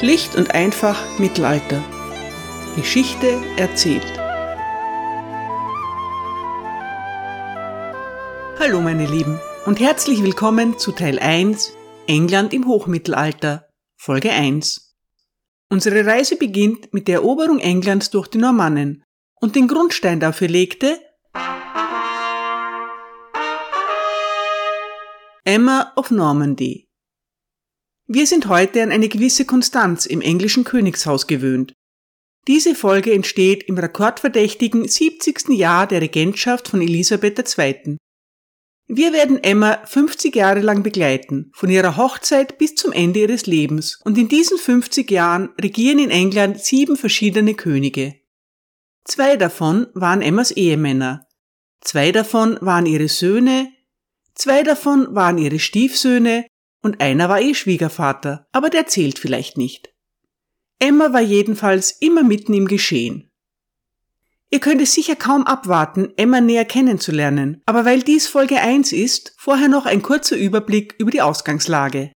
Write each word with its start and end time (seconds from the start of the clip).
Schlicht 0.00 0.34
und 0.34 0.54
einfach 0.54 1.18
Mittelalter. 1.18 1.84
Geschichte 2.74 3.38
erzählt. 3.58 4.18
Hallo 8.58 8.80
meine 8.80 9.04
Lieben 9.04 9.38
und 9.66 9.78
herzlich 9.78 10.22
willkommen 10.22 10.78
zu 10.78 10.92
Teil 10.92 11.18
1 11.18 11.74
England 12.06 12.54
im 12.54 12.66
Hochmittelalter, 12.66 13.68
Folge 13.98 14.30
1. 14.30 14.96
Unsere 15.68 16.06
Reise 16.06 16.36
beginnt 16.36 16.94
mit 16.94 17.06
der 17.06 17.16
Eroberung 17.16 17.58
Englands 17.58 18.08
durch 18.08 18.28
die 18.28 18.38
Normannen 18.38 19.04
und 19.38 19.54
den 19.54 19.68
Grundstein 19.68 20.18
dafür 20.18 20.48
legte 20.48 20.98
Emma 25.44 25.92
of 25.94 26.10
Normandy. 26.10 26.89
Wir 28.12 28.26
sind 28.26 28.48
heute 28.48 28.82
an 28.82 28.90
eine 28.90 29.08
gewisse 29.08 29.44
Konstanz 29.44 30.04
im 30.04 30.20
englischen 30.20 30.64
Königshaus 30.64 31.28
gewöhnt. 31.28 31.74
Diese 32.48 32.74
Folge 32.74 33.12
entsteht 33.12 33.62
im 33.68 33.78
rekordverdächtigen 33.78 34.88
70. 34.88 35.50
Jahr 35.50 35.86
der 35.86 36.00
Regentschaft 36.00 36.66
von 36.66 36.82
Elisabeth 36.82 37.38
II. 37.56 37.98
Wir 38.88 39.12
werden 39.12 39.40
Emma 39.44 39.86
50 39.86 40.34
Jahre 40.34 40.58
lang 40.58 40.82
begleiten, 40.82 41.52
von 41.54 41.70
ihrer 41.70 41.96
Hochzeit 41.96 42.58
bis 42.58 42.74
zum 42.74 42.90
Ende 42.90 43.20
ihres 43.20 43.46
Lebens, 43.46 44.00
und 44.02 44.18
in 44.18 44.26
diesen 44.26 44.58
50 44.58 45.08
Jahren 45.08 45.50
regieren 45.60 46.00
in 46.00 46.10
England 46.10 46.58
sieben 46.58 46.96
verschiedene 46.96 47.54
Könige. 47.54 48.16
Zwei 49.04 49.36
davon 49.36 49.86
waren 49.94 50.20
Emmas 50.20 50.50
Ehemänner, 50.50 51.28
zwei 51.80 52.10
davon 52.10 52.58
waren 52.60 52.86
ihre 52.86 53.08
Söhne, 53.08 53.70
zwei 54.34 54.64
davon 54.64 55.14
waren 55.14 55.38
ihre 55.38 55.60
Stiefsöhne 55.60 56.46
und 56.82 57.00
einer 57.00 57.28
war 57.28 57.40
eh 57.40 57.54
Schwiegervater, 57.54 58.46
aber 58.52 58.70
der 58.70 58.86
zählt 58.86 59.18
vielleicht 59.18 59.56
nicht. 59.56 59.92
Emma 60.78 61.12
war 61.12 61.20
jedenfalls 61.20 61.90
immer 61.92 62.22
mitten 62.22 62.54
im 62.54 62.66
Geschehen. 62.66 63.30
Ihr 64.52 64.58
könnt 64.58 64.82
es 64.82 64.94
sicher 64.94 65.14
kaum 65.14 65.44
abwarten, 65.44 66.12
Emma 66.16 66.40
näher 66.40 66.64
kennenzulernen, 66.64 67.62
aber 67.66 67.84
weil 67.84 68.02
dies 68.02 68.26
Folge 68.26 68.60
1 68.60 68.92
ist, 68.92 69.32
vorher 69.36 69.68
noch 69.68 69.86
ein 69.86 70.02
kurzer 70.02 70.36
Überblick 70.36 70.96
über 70.98 71.10
die 71.12 71.22
Ausgangslage. 71.22 72.12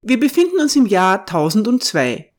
Wir 0.00 0.20
befinden 0.20 0.60
uns 0.60 0.76
im 0.76 0.86
Jahr 0.86 1.20
1002. 1.20 2.30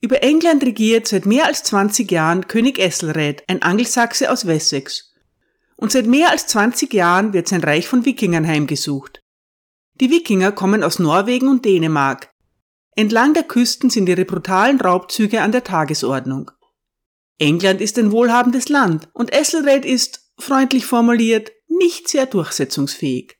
Über 0.00 0.22
England 0.24 0.64
regiert 0.64 1.06
seit 1.06 1.26
mehr 1.26 1.46
als 1.46 1.62
20 1.62 2.10
Jahren 2.10 2.48
König 2.48 2.80
Esselred, 2.80 3.44
ein 3.46 3.62
Angelsachse 3.62 4.32
aus 4.32 4.46
Wessex. 4.48 5.12
Und 5.76 5.92
seit 5.92 6.06
mehr 6.06 6.30
als 6.30 6.48
20 6.48 6.92
Jahren 6.92 7.32
wird 7.32 7.46
sein 7.46 7.62
Reich 7.62 7.86
von 7.86 8.04
Wikingern 8.04 8.46
heimgesucht. 8.46 9.21
Die 9.94 10.10
Wikinger 10.10 10.52
kommen 10.52 10.82
aus 10.82 10.98
Norwegen 10.98 11.48
und 11.48 11.64
Dänemark. 11.64 12.30
Entlang 12.94 13.34
der 13.34 13.44
Küsten 13.44 13.90
sind 13.90 14.08
ihre 14.08 14.24
brutalen 14.24 14.80
Raubzüge 14.80 15.42
an 15.42 15.52
der 15.52 15.64
Tagesordnung. 15.64 16.50
England 17.38 17.80
ist 17.80 17.98
ein 17.98 18.12
wohlhabendes 18.12 18.68
Land 18.68 19.08
und 19.12 19.32
Esselred 19.32 19.84
ist, 19.84 20.32
freundlich 20.38 20.86
formuliert, 20.86 21.52
nicht 21.68 22.08
sehr 22.08 22.26
durchsetzungsfähig. 22.26 23.38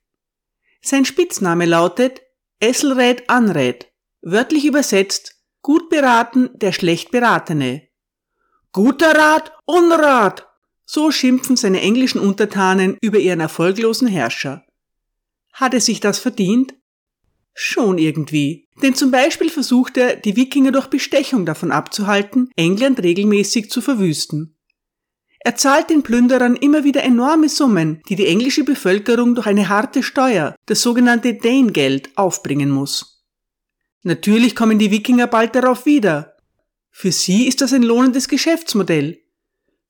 Sein 0.81 1.05
Spitzname 1.05 1.67
lautet 1.67 2.23
Esselred 2.61 3.29
Anred, 3.29 3.93
wörtlich 4.23 4.65
übersetzt 4.65 5.43
gut 5.63 5.89
beraten 5.91 6.51
der 6.55 6.73
schlecht 6.73 7.11
beratene. 7.11 7.89
Guter 8.73 9.15
Rat, 9.15 9.53
Unrat! 9.65 10.49
So 10.85 11.11
schimpfen 11.11 11.57
seine 11.57 11.81
englischen 11.81 12.21
Untertanen 12.21 12.99
über 13.01 13.19
ihren 13.19 13.41
erfolglosen 13.41 14.09
Herrscher. 14.09 14.65
Hat 15.53 15.75
er 15.75 15.81
sich 15.81 16.01
das 16.01 16.19
verdient? 16.19 16.75
Schon 17.55 17.99
irgendwie. 17.99 18.69
Denn 18.83 18.95
zum 18.95 19.11
Beispiel 19.11 19.51
versucht 19.51 19.97
er, 19.97 20.17
die 20.17 20.37
Wikinger 20.37 20.73
durch 20.73 20.87
Bestechung 20.87 21.45
davon 21.45 21.71
abzuhalten, 21.71 22.51
England 22.57 23.03
regelmäßig 23.03 23.71
zu 23.71 23.81
verwüsten. 23.81 24.57
Er 25.45 25.57
zahlt 25.57 25.91
den 25.91 26.03
Plünderern 26.03 26.57
immer 26.57 26.85
wieder 26.85 27.03
enorme 27.03 27.49
Summen, 27.49 28.01
die 28.09 28.15
die 28.15 28.27
englische 28.27 28.65
Bevölkerung 28.65 29.35
durch 29.35 29.47
eine 29.47 29.69
harte 29.69 30.03
Steuer, 30.03 30.55
das 30.67 30.83
sogenannte 30.83 31.35
Dane-Geld, 31.35 32.17
aufbringen 32.17 32.71
muss. 32.71 33.25
Natürlich 34.03 34.55
kommen 34.55 34.79
die 34.79 34.91
Wikinger 34.91 35.27
bald 35.27 35.55
darauf 35.55 35.85
wieder. 35.85 36.37
Für 36.91 37.11
sie 37.11 37.49
ist 37.49 37.61
das 37.61 37.73
ein 37.73 37.83
lohnendes 37.83 38.29
Geschäftsmodell, 38.29 39.22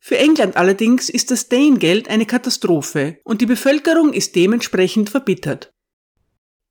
für 0.04 0.18
England 0.18 0.56
allerdings 0.56 1.08
ist 1.08 1.30
das 1.30 1.48
Dane-Geld 1.48 2.08
eine 2.08 2.26
Katastrophe 2.26 3.20
und 3.22 3.40
die 3.40 3.46
Bevölkerung 3.46 4.12
ist 4.12 4.34
dementsprechend 4.34 5.10
verbittert. 5.10 5.72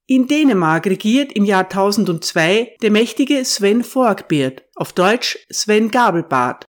In 0.05 0.27
Dänemark 0.27 0.85
regiert 0.85 1.31
im 1.31 1.45
Jahr 1.45 1.63
1002 1.63 2.75
der 2.81 2.91
mächtige 2.91 3.45
Sven 3.45 3.85
Forkbeard, 3.85 4.65
auf 4.75 4.91
Deutsch 4.91 5.39
Sven 5.49 5.91
Gabelbart. 5.91 6.65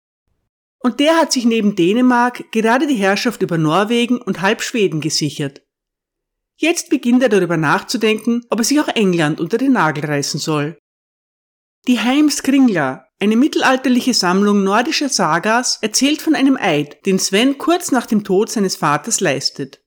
Und 0.80 0.98
der 0.98 1.18
hat 1.18 1.30
sich 1.30 1.44
neben 1.44 1.76
Dänemark 1.76 2.50
gerade 2.50 2.88
die 2.88 2.96
Herrschaft 2.96 3.40
über 3.42 3.56
Norwegen 3.56 4.20
und 4.20 4.40
halb 4.40 4.60
Schweden 4.60 5.00
gesichert. 5.00 5.62
Jetzt 6.56 6.90
beginnt 6.90 7.22
er 7.22 7.28
darüber 7.28 7.56
nachzudenken, 7.56 8.44
ob 8.50 8.58
er 8.58 8.64
sich 8.64 8.80
auch 8.80 8.88
England 8.88 9.38
unter 9.38 9.58
den 9.58 9.74
Nagel 9.74 10.06
reißen 10.06 10.40
soll. 10.40 10.76
Die 11.86 12.00
Heimskringla, 12.00 13.07
eine 13.20 13.36
mittelalterliche 13.36 14.14
Sammlung 14.14 14.62
nordischer 14.62 15.08
Sagas 15.08 15.78
erzählt 15.82 16.22
von 16.22 16.34
einem 16.34 16.56
Eid, 16.56 17.04
den 17.04 17.18
Sven 17.18 17.58
kurz 17.58 17.90
nach 17.90 18.06
dem 18.06 18.24
Tod 18.24 18.50
seines 18.50 18.76
Vaters 18.76 19.20
leistet. 19.20 19.80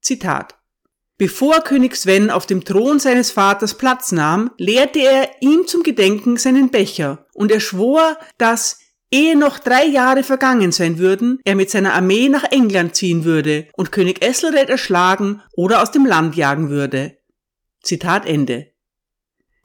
Zitat 0.00 0.56
Bevor 1.16 1.60
König 1.60 1.96
Sven 1.96 2.30
auf 2.30 2.46
dem 2.46 2.64
Thron 2.64 2.98
seines 2.98 3.30
Vaters 3.30 3.74
Platz 3.74 4.10
nahm, 4.10 4.52
leerte 4.56 5.00
er 5.00 5.28
ihm 5.40 5.66
zum 5.66 5.82
Gedenken 5.82 6.38
seinen 6.38 6.70
Becher, 6.70 7.26
und 7.34 7.52
er 7.52 7.60
schwor, 7.60 8.18
dass, 8.38 8.78
ehe 9.10 9.36
noch 9.36 9.58
drei 9.58 9.84
Jahre 9.84 10.22
vergangen 10.22 10.72
sein 10.72 10.98
würden, 10.98 11.38
er 11.44 11.56
mit 11.56 11.68
seiner 11.68 11.92
Armee 11.92 12.30
nach 12.30 12.44
England 12.44 12.94
ziehen 12.94 13.24
würde 13.24 13.68
und 13.74 13.92
König 13.92 14.24
Esselred 14.24 14.70
erschlagen 14.70 15.42
oder 15.52 15.82
aus 15.82 15.90
dem 15.90 16.06
Land 16.06 16.36
jagen 16.36 16.70
würde. 16.70 17.18
Zitat 17.82 18.24
Ende. 18.24 18.72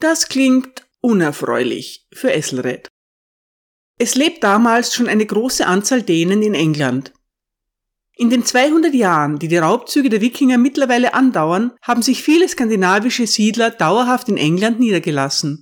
Das 0.01 0.27
klingt 0.27 0.84
unerfreulich 1.05 2.07
für 2.11 2.33
Esselred. 2.33 2.89
Es 3.99 4.15
lebt 4.15 4.43
damals 4.43 4.93
schon 4.93 5.07
eine 5.07 5.25
große 5.25 5.65
Anzahl 5.65 6.01
Dänen 6.01 6.41
in 6.41 6.55
England. 6.55 7.13
In 8.17 8.31
den 8.31 8.43
200 8.43 8.93
Jahren, 8.93 9.37
die 9.37 9.47
die 9.47 9.57
Raubzüge 9.57 10.09
der 10.09 10.21
Wikinger 10.21 10.57
mittlerweile 10.57 11.13
andauern, 11.13 11.73
haben 11.83 12.01
sich 12.01 12.23
viele 12.23 12.49
skandinavische 12.49 13.27
Siedler 13.27 13.69
dauerhaft 13.69 14.29
in 14.29 14.37
England 14.37 14.79
niedergelassen. 14.79 15.61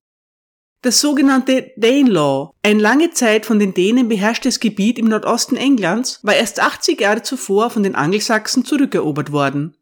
Das 0.82 1.02
sogenannte 1.02 1.72
Danelaw, 1.76 2.52
ein 2.64 2.80
lange 2.80 3.12
Zeit 3.12 3.46
von 3.46 3.60
den 3.60 3.74
Dänen 3.74 4.08
beherrschtes 4.08 4.62
Gebiet 4.62 4.98
im 4.98 5.08
Nordosten 5.08 5.58
Englands, 5.58 6.20
war 6.24 6.36
erst 6.36 6.62
80 6.62 7.02
Jahre 7.02 7.22
zuvor 7.22 7.70
von 7.70 7.84
den 7.84 7.96
Angelsachsen 7.96 8.64
zurückerobert 8.64 9.34
worden. 9.34 9.76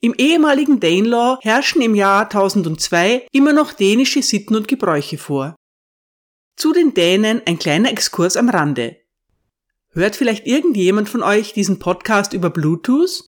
Im 0.00 0.14
ehemaligen 0.18 0.80
Danelaw 0.80 1.38
herrschen 1.42 1.82
im 1.82 1.94
Jahr 1.94 2.24
1002 2.24 3.28
immer 3.32 3.52
noch 3.52 3.72
dänische 3.72 4.22
Sitten 4.22 4.54
und 4.56 4.68
Gebräuche 4.68 5.18
vor. 5.18 5.56
Zu 6.56 6.72
den 6.72 6.94
Dänen 6.94 7.42
ein 7.46 7.58
kleiner 7.58 7.90
Exkurs 7.90 8.36
am 8.36 8.48
Rande. 8.48 8.96
Hört 9.90 10.16
vielleicht 10.16 10.46
irgendjemand 10.46 11.08
von 11.08 11.22
euch 11.22 11.52
diesen 11.52 11.78
Podcast 11.78 12.32
über 12.32 12.50
Bluetooth? 12.50 13.24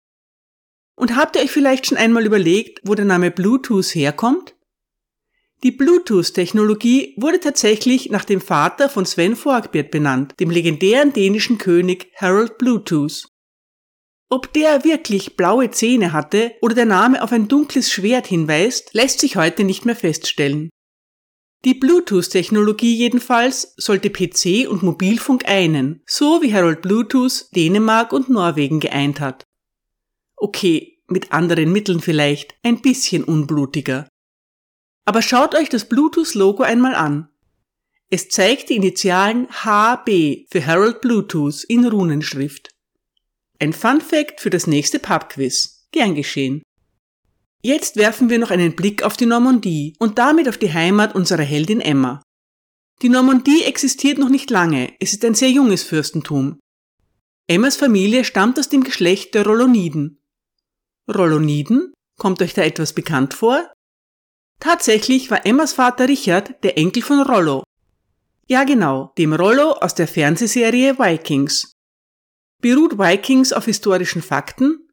Und 0.96 1.14
habt 1.16 1.36
ihr 1.36 1.42
euch 1.42 1.50
vielleicht 1.50 1.86
schon 1.86 1.98
einmal 1.98 2.26
überlegt, 2.26 2.80
wo 2.84 2.94
der 2.94 3.04
Name 3.04 3.30
Bluetooth 3.30 3.94
herkommt? 3.94 4.54
Die 5.62 5.70
Bluetooth-Technologie 5.70 7.14
wurde 7.16 7.40
tatsächlich 7.40 8.10
nach 8.10 8.24
dem 8.24 8.40
Vater 8.40 8.88
von 8.88 9.06
Sven 9.06 9.36
Forkbeard 9.36 9.90
benannt, 9.90 10.34
dem 10.38 10.50
legendären 10.50 11.12
dänischen 11.12 11.58
König 11.58 12.12
Harold 12.16 12.58
Bluetooth. 12.58 13.28
Ob 14.28 14.52
der 14.52 14.82
wirklich 14.84 15.36
blaue 15.36 15.70
Zähne 15.70 16.12
hatte 16.12 16.52
oder 16.60 16.74
der 16.74 16.84
Name 16.84 17.22
auf 17.22 17.30
ein 17.30 17.46
dunkles 17.46 17.92
Schwert 17.92 18.26
hinweist, 18.26 18.92
lässt 18.92 19.20
sich 19.20 19.36
heute 19.36 19.62
nicht 19.62 19.84
mehr 19.84 19.94
feststellen. 19.94 20.68
Die 21.64 21.74
Bluetooth-Technologie 21.74 22.94
jedenfalls 22.94 23.74
sollte 23.76 24.10
PC 24.10 24.68
und 24.68 24.82
Mobilfunk 24.82 25.48
einen, 25.48 26.02
so 26.06 26.42
wie 26.42 26.52
Harold 26.52 26.82
Bluetooth 26.82 27.46
Dänemark 27.54 28.12
und 28.12 28.28
Norwegen 28.28 28.80
geeint 28.80 29.20
hat. 29.20 29.44
Okay, 30.36 31.00
mit 31.08 31.32
anderen 31.32 31.72
Mitteln 31.72 32.00
vielleicht, 32.00 32.54
ein 32.62 32.82
bisschen 32.82 33.24
unblutiger. 33.24 34.08
Aber 35.04 35.22
schaut 35.22 35.54
euch 35.54 35.68
das 35.68 35.88
Bluetooth-Logo 35.88 36.64
einmal 36.64 36.94
an. 36.94 37.28
Es 38.10 38.28
zeigt 38.28 38.70
die 38.70 38.76
Initialen 38.76 39.48
HB 39.50 40.46
für 40.50 40.64
Harold 40.64 41.00
Bluetooth 41.00 41.64
in 41.64 41.84
Runenschrift. 41.84 42.75
Ein 43.58 43.72
Fun 43.72 44.00
Fact 44.00 44.40
für 44.40 44.50
das 44.50 44.66
nächste 44.66 44.98
Pubquiz. 44.98 45.88
Gern 45.92 46.14
geschehen. 46.14 46.62
Jetzt 47.62 47.96
werfen 47.96 48.28
wir 48.28 48.38
noch 48.38 48.50
einen 48.50 48.76
Blick 48.76 49.02
auf 49.02 49.16
die 49.16 49.26
Normandie 49.26 49.94
und 49.98 50.18
damit 50.18 50.48
auf 50.48 50.58
die 50.58 50.72
Heimat 50.72 51.14
unserer 51.14 51.42
Heldin 51.42 51.80
Emma. 51.80 52.22
Die 53.02 53.08
Normandie 53.08 53.64
existiert 53.64 54.18
noch 54.18 54.28
nicht 54.28 54.50
lange, 54.50 54.92
es 55.00 55.12
ist 55.12 55.24
ein 55.24 55.34
sehr 55.34 55.50
junges 55.50 55.82
Fürstentum. 55.82 56.58
Emmas 57.46 57.76
Familie 57.76 58.24
stammt 58.24 58.58
aus 58.58 58.68
dem 58.68 58.84
Geschlecht 58.84 59.34
der 59.34 59.46
Rolloniden. 59.46 60.20
Rolloniden? 61.12 61.92
Kommt 62.18 62.42
euch 62.42 62.54
da 62.54 62.62
etwas 62.62 62.92
bekannt 62.92 63.34
vor? 63.34 63.70
Tatsächlich 64.60 65.30
war 65.30 65.44
Emmas 65.44 65.72
Vater 65.74 66.08
Richard 66.08 66.62
der 66.64 66.78
Enkel 66.78 67.02
von 67.02 67.20
Rollo. 67.20 67.62
Ja 68.48 68.64
genau, 68.64 69.12
dem 69.18 69.32
Rollo 69.32 69.72
aus 69.72 69.94
der 69.94 70.08
Fernsehserie 70.08 70.98
Vikings. 70.98 71.75
Beruht 72.60 72.98
Vikings 72.98 73.52
auf 73.52 73.66
historischen 73.66 74.22
Fakten? 74.22 74.88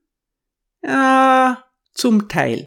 Ja, 0.83 1.63
zum 1.93 2.27
Teil. 2.27 2.65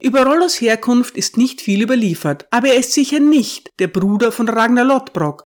Über 0.00 0.24
Rollos 0.24 0.60
Herkunft 0.60 1.16
ist 1.16 1.36
nicht 1.36 1.60
viel 1.60 1.82
überliefert, 1.82 2.46
aber 2.50 2.68
er 2.68 2.76
ist 2.76 2.92
sicher 2.92 3.20
nicht 3.20 3.70
der 3.78 3.88
Bruder 3.88 4.32
von 4.32 4.48
Ragnar 4.48 4.84
Lodbrok, 4.84 5.44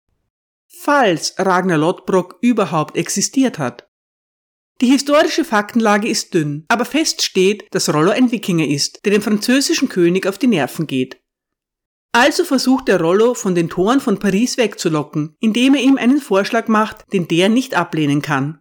falls 0.67 1.35
Ragnar 1.39 1.79
Lodbrok 1.79 2.39
überhaupt 2.41 2.97
existiert 2.97 3.59
hat. 3.59 3.89
Die 4.81 4.87
historische 4.87 5.45
Faktenlage 5.45 6.09
ist 6.09 6.35
dünn, 6.35 6.65
aber 6.69 6.85
fest 6.85 7.23
steht, 7.23 7.67
dass 7.73 7.93
Rollo 7.93 8.11
ein 8.11 8.31
Wikinger 8.31 8.67
ist, 8.67 9.05
der 9.05 9.13
dem 9.13 9.23
französischen 9.23 9.89
König 9.89 10.27
auf 10.27 10.39
die 10.39 10.47
Nerven 10.47 10.87
geht. 10.87 11.21
Also 12.13 12.45
versucht 12.45 12.89
der 12.89 13.01
Rollo 13.01 13.35
von 13.35 13.55
den 13.55 13.69
Toren 13.69 14.01
von 14.01 14.19
Paris 14.19 14.57
wegzulocken, 14.57 15.37
indem 15.41 15.75
er 15.75 15.83
ihm 15.83 15.99
einen 15.99 16.21
Vorschlag 16.21 16.69
macht, 16.69 17.05
den 17.13 17.29
der 17.29 17.49
nicht 17.49 17.75
ablehnen 17.75 18.23
kann. 18.23 18.61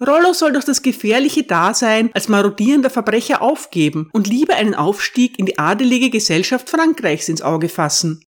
Rollo 0.00 0.32
soll 0.32 0.52
durch 0.52 0.64
das 0.64 0.82
gefährliche 0.82 1.42
Dasein 1.42 2.10
als 2.14 2.28
marodierender 2.28 2.90
Verbrecher 2.90 3.42
aufgeben 3.42 4.08
und 4.12 4.28
lieber 4.28 4.54
einen 4.54 4.74
Aufstieg 4.74 5.38
in 5.38 5.46
die 5.46 5.58
adelige 5.58 6.10
Gesellschaft 6.10 6.70
Frankreichs 6.70 7.28
ins 7.28 7.42
Auge 7.42 7.68
fassen. 7.68 8.24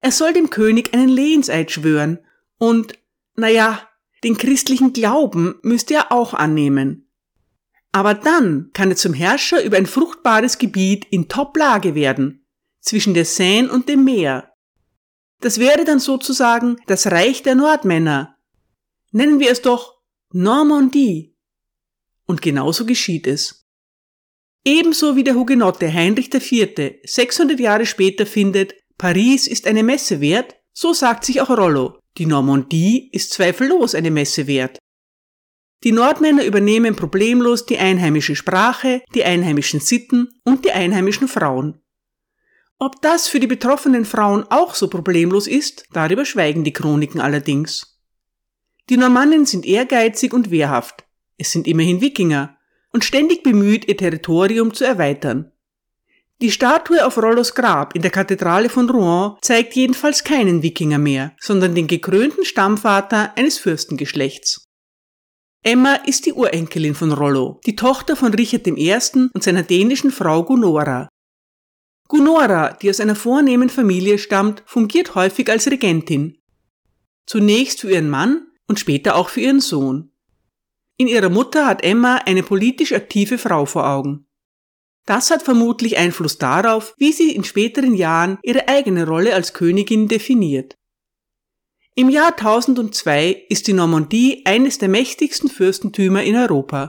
Er 0.00 0.12
soll 0.12 0.34
dem 0.34 0.50
König 0.50 0.92
einen 0.92 1.08
Lehenseid 1.08 1.70
schwören 1.70 2.18
und, 2.58 2.98
naja, 3.34 3.88
den 4.22 4.36
christlichen 4.36 4.92
Glauben 4.92 5.58
müsste 5.62 5.94
er 5.94 6.12
auch 6.12 6.34
annehmen. 6.34 7.10
Aber 7.92 8.12
dann 8.12 8.70
kann 8.74 8.90
er 8.90 8.96
zum 8.96 9.14
Herrscher 9.14 9.62
über 9.64 9.78
ein 9.78 9.86
fruchtbares 9.86 10.58
Gebiet 10.58 11.06
in 11.10 11.28
Top-Lage 11.28 11.94
werden, 11.94 12.45
zwischen 12.86 13.14
der 13.14 13.24
Seine 13.24 13.70
und 13.70 13.88
dem 13.88 14.04
Meer. 14.04 14.52
Das 15.40 15.58
wäre 15.58 15.84
dann 15.84 15.98
sozusagen 15.98 16.76
das 16.86 17.08
Reich 17.08 17.42
der 17.42 17.54
Nordmänner. 17.54 18.36
Nennen 19.12 19.38
wir 19.40 19.50
es 19.50 19.60
doch 19.60 20.00
Normandie. 20.32 21.36
Und 22.26 22.40
genauso 22.42 22.86
geschieht 22.86 23.26
es. 23.26 23.64
Ebenso 24.64 25.14
wie 25.14 25.24
der 25.24 25.34
Hugenotte 25.34 25.92
Heinrich 25.92 26.32
IV. 26.32 26.94
600 27.04 27.60
Jahre 27.60 27.86
später 27.86 28.26
findet, 28.26 28.74
Paris 28.98 29.46
ist 29.46 29.66
eine 29.66 29.82
Messe 29.82 30.20
wert, 30.20 30.56
so 30.72 30.92
sagt 30.92 31.24
sich 31.24 31.40
auch 31.40 31.50
Rollo, 31.50 32.00
die 32.18 32.26
Normandie 32.26 33.08
ist 33.12 33.32
zweifellos 33.32 33.94
eine 33.94 34.10
Messe 34.10 34.46
wert. 34.46 34.78
Die 35.84 35.92
Nordmänner 35.92 36.44
übernehmen 36.44 36.96
problemlos 36.96 37.66
die 37.66 37.78
einheimische 37.78 38.34
Sprache, 38.34 39.02
die 39.14 39.24
einheimischen 39.24 39.80
Sitten 39.80 40.28
und 40.44 40.64
die 40.64 40.72
einheimischen 40.72 41.28
Frauen. 41.28 41.80
Ob 42.78 43.00
das 43.00 43.26
für 43.26 43.40
die 43.40 43.46
betroffenen 43.46 44.04
Frauen 44.04 44.44
auch 44.50 44.74
so 44.74 44.88
problemlos 44.88 45.46
ist, 45.46 45.86
darüber 45.92 46.24
schweigen 46.24 46.62
die 46.62 46.74
Chroniken 46.74 47.20
allerdings. 47.20 47.98
Die 48.90 48.98
Normannen 48.98 49.46
sind 49.46 49.64
ehrgeizig 49.64 50.32
und 50.34 50.50
wehrhaft. 50.50 51.04
Es 51.38 51.52
sind 51.52 51.66
immerhin 51.66 52.00
Wikinger 52.00 52.56
und 52.92 53.04
ständig 53.04 53.42
bemüht, 53.42 53.88
ihr 53.88 53.96
Territorium 53.96 54.74
zu 54.74 54.84
erweitern. 54.84 55.52
Die 56.42 56.50
Statue 56.50 57.04
auf 57.04 57.16
Rollos 57.16 57.54
Grab 57.54 57.94
in 57.96 58.02
der 58.02 58.10
Kathedrale 58.10 58.68
von 58.68 58.90
Rouen 58.90 59.38
zeigt 59.40 59.74
jedenfalls 59.74 60.22
keinen 60.22 60.62
Wikinger 60.62 60.98
mehr, 60.98 61.34
sondern 61.40 61.74
den 61.74 61.86
gekrönten 61.86 62.44
Stammvater 62.44 63.32
eines 63.36 63.58
Fürstengeschlechts. 63.58 64.66
Emma 65.62 65.94
ist 65.94 66.26
die 66.26 66.34
Urenkelin 66.34 66.94
von 66.94 67.12
Rollo, 67.12 67.58
die 67.64 67.74
Tochter 67.74 68.16
von 68.16 68.34
Richard 68.34 68.66
I. 68.66 68.94
und 69.32 69.42
seiner 69.42 69.62
dänischen 69.62 70.10
Frau 70.10 70.44
Gunora. 70.44 71.08
Gunora, 72.08 72.74
die 72.74 72.90
aus 72.90 73.00
einer 73.00 73.16
vornehmen 73.16 73.68
Familie 73.68 74.18
stammt, 74.18 74.62
fungiert 74.66 75.14
häufig 75.14 75.50
als 75.50 75.70
Regentin. 75.70 76.38
Zunächst 77.26 77.80
für 77.80 77.90
ihren 77.90 78.08
Mann 78.08 78.46
und 78.68 78.78
später 78.78 79.16
auch 79.16 79.28
für 79.28 79.40
ihren 79.40 79.60
Sohn. 79.60 80.12
In 80.96 81.08
ihrer 81.08 81.28
Mutter 81.28 81.66
hat 81.66 81.84
Emma 81.84 82.16
eine 82.24 82.42
politisch 82.42 82.92
aktive 82.92 83.38
Frau 83.38 83.66
vor 83.66 83.86
Augen. 83.86 84.26
Das 85.04 85.30
hat 85.30 85.42
vermutlich 85.42 85.98
Einfluss 85.98 86.38
darauf, 86.38 86.94
wie 86.98 87.12
sie 87.12 87.34
in 87.34 87.44
späteren 87.44 87.94
Jahren 87.94 88.38
ihre 88.42 88.68
eigene 88.68 89.06
Rolle 89.06 89.34
als 89.34 89.52
Königin 89.52 90.08
definiert. 90.08 90.76
Im 91.94 92.10
Jahr 92.10 92.32
1002 92.36 93.46
ist 93.48 93.68
die 93.68 93.72
Normandie 93.72 94.44
eines 94.44 94.78
der 94.78 94.88
mächtigsten 94.88 95.48
Fürstentümer 95.48 96.22
in 96.22 96.36
Europa. 96.36 96.88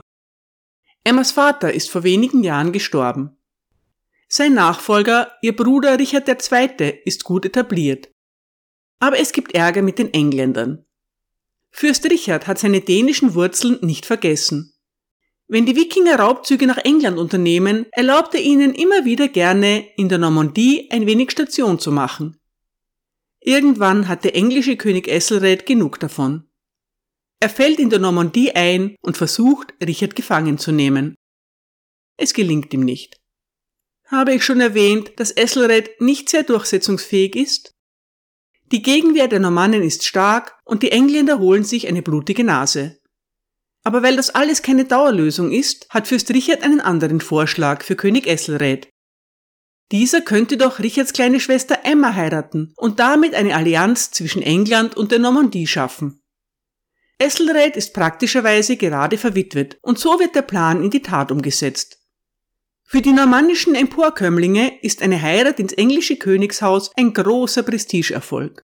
Emmas 1.04 1.32
Vater 1.32 1.72
ist 1.72 1.90
vor 1.90 2.02
wenigen 2.02 2.42
Jahren 2.42 2.72
gestorben. 2.72 3.37
Sein 4.30 4.52
Nachfolger, 4.54 5.32
ihr 5.40 5.56
Bruder 5.56 5.98
Richard 5.98 6.28
II., 6.28 7.00
ist 7.04 7.24
gut 7.24 7.46
etabliert. 7.46 8.10
Aber 9.00 9.18
es 9.18 9.32
gibt 9.32 9.54
Ärger 9.54 9.80
mit 9.80 9.98
den 9.98 10.12
Engländern. 10.12 10.84
Fürst 11.70 12.04
Richard 12.04 12.46
hat 12.46 12.58
seine 12.58 12.82
dänischen 12.82 13.34
Wurzeln 13.34 13.78
nicht 13.80 14.04
vergessen. 14.04 14.74
Wenn 15.46 15.64
die 15.64 15.76
Wikinger 15.76 16.18
Raubzüge 16.18 16.66
nach 16.66 16.76
England 16.76 17.18
unternehmen, 17.18 17.86
erlaubt 17.92 18.34
er 18.34 18.42
ihnen 18.42 18.74
immer 18.74 19.06
wieder 19.06 19.28
gerne 19.28 19.88
in 19.96 20.10
der 20.10 20.18
Normandie 20.18 20.90
ein 20.90 21.06
wenig 21.06 21.30
Station 21.30 21.78
zu 21.78 21.90
machen. 21.90 22.38
Irgendwann 23.40 24.08
hat 24.08 24.24
der 24.24 24.34
englische 24.34 24.76
König 24.76 25.08
Ethelred 25.08 25.64
genug 25.64 26.00
davon. 26.00 26.50
Er 27.40 27.48
fällt 27.48 27.78
in 27.78 27.88
der 27.88 27.98
Normandie 27.98 28.50
ein 28.50 28.96
und 29.00 29.16
versucht, 29.16 29.72
Richard 29.82 30.16
gefangen 30.16 30.58
zu 30.58 30.70
nehmen. 30.70 31.14
Es 32.18 32.34
gelingt 32.34 32.74
ihm 32.74 32.80
nicht. 32.80 33.17
Habe 34.10 34.34
ich 34.34 34.44
schon 34.44 34.60
erwähnt, 34.60 35.12
dass 35.16 35.36
Ethelred 35.36 36.00
nicht 36.00 36.30
sehr 36.30 36.42
durchsetzungsfähig 36.42 37.36
ist? 37.36 37.74
Die 38.72 38.82
Gegenwehr 38.82 39.28
der 39.28 39.38
Normannen 39.38 39.82
ist 39.82 40.06
stark 40.06 40.58
und 40.64 40.82
die 40.82 40.92
Engländer 40.92 41.38
holen 41.38 41.64
sich 41.64 41.88
eine 41.88 42.02
blutige 42.02 42.42
Nase. 42.42 42.98
Aber 43.84 44.02
weil 44.02 44.16
das 44.16 44.30
alles 44.30 44.62
keine 44.62 44.86
Dauerlösung 44.86 45.52
ist, 45.52 45.88
hat 45.90 46.08
Fürst 46.08 46.30
Richard 46.30 46.62
einen 46.62 46.80
anderen 46.80 47.20
Vorschlag 47.20 47.82
für 47.82 47.96
König 47.96 48.26
Esselred. 48.26 48.88
Dieser 49.92 50.22
könnte 50.22 50.56
doch 50.56 50.78
Richards 50.78 51.12
kleine 51.12 51.40
Schwester 51.40 51.80
Emma 51.84 52.14
heiraten 52.14 52.72
und 52.76 53.00
damit 53.00 53.34
eine 53.34 53.54
Allianz 53.54 54.10
zwischen 54.10 54.42
England 54.42 54.96
und 54.96 55.12
der 55.12 55.18
Normandie 55.18 55.66
schaffen. 55.66 56.22
Esselred 57.18 57.76
ist 57.76 57.94
praktischerweise 57.94 58.76
gerade 58.76 59.18
verwitwet 59.18 59.78
und 59.82 59.98
so 59.98 60.18
wird 60.18 60.34
der 60.34 60.42
Plan 60.42 60.82
in 60.82 60.90
die 60.90 61.02
Tat 61.02 61.32
umgesetzt. 61.32 61.97
Für 62.90 63.02
die 63.02 63.12
normannischen 63.12 63.74
Emporkömmlinge 63.74 64.82
ist 64.82 65.02
eine 65.02 65.20
Heirat 65.20 65.60
ins 65.60 65.74
englische 65.74 66.16
Königshaus 66.16 66.90
ein 66.96 67.12
großer 67.12 67.62
Prestigeerfolg. 67.62 68.62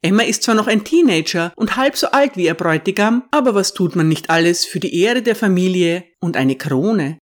Emma 0.00 0.22
ist 0.22 0.44
zwar 0.44 0.54
noch 0.54 0.66
ein 0.66 0.82
Teenager 0.82 1.52
und 1.54 1.76
halb 1.76 1.98
so 1.98 2.06
alt 2.06 2.38
wie 2.38 2.46
ihr 2.46 2.54
Bräutigam, 2.54 3.28
aber 3.30 3.54
was 3.54 3.74
tut 3.74 3.96
man 3.96 4.08
nicht 4.08 4.30
alles 4.30 4.64
für 4.64 4.80
die 4.80 4.98
Ehre 4.98 5.20
der 5.20 5.36
Familie 5.36 6.06
und 6.20 6.38
eine 6.38 6.56
Krone? 6.56 7.18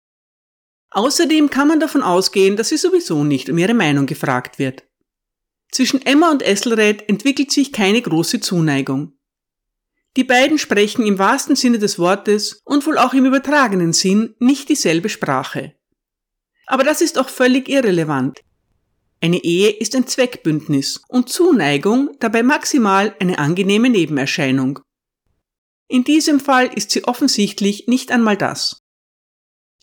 Außerdem 0.89 1.51
kann 1.51 1.67
man 1.67 1.79
davon 1.79 2.01
ausgehen, 2.01 2.57
dass 2.57 2.69
sie 2.69 2.77
sowieso 2.77 3.23
nicht 3.23 3.51
um 3.51 3.59
ihre 3.59 3.75
Meinung 3.75 4.07
gefragt 4.07 4.57
wird. 4.57 4.83
Zwischen 5.71 6.03
Emma 6.03 6.31
und 6.31 6.41
Esselred 6.41 7.07
entwickelt 7.09 7.51
sich 7.51 7.71
keine 7.71 8.01
große 8.01 8.39
Zuneigung. 8.39 9.19
Die 10.17 10.23
beiden 10.23 10.57
sprechen 10.57 11.05
im 11.05 11.19
wahrsten 11.19 11.55
Sinne 11.55 11.77
des 11.77 11.99
Wortes 11.99 12.59
und 12.65 12.87
wohl 12.87 12.97
auch 12.97 13.13
im 13.13 13.25
übertragenen 13.27 13.93
Sinn 13.93 14.33
nicht 14.39 14.67
dieselbe 14.67 15.07
Sprache. 15.07 15.75
Aber 16.71 16.83
das 16.83 17.01
ist 17.01 17.17
auch 17.19 17.29
völlig 17.29 17.67
irrelevant, 17.67 18.39
eine 19.23 19.43
Ehe 19.43 19.69
ist 19.69 19.95
ein 19.95 20.07
Zweckbündnis 20.07 20.99
und 21.07 21.29
Zuneigung 21.29 22.09
dabei 22.19 22.41
maximal 22.41 23.15
eine 23.19 23.37
angenehme 23.37 23.89
Nebenerscheinung. 23.89 24.79
In 25.87 26.03
diesem 26.03 26.39
Fall 26.39 26.71
ist 26.73 26.89
sie 26.89 27.03
offensichtlich 27.03 27.87
nicht 27.87 28.11
einmal 28.11 28.35
das. 28.35 28.79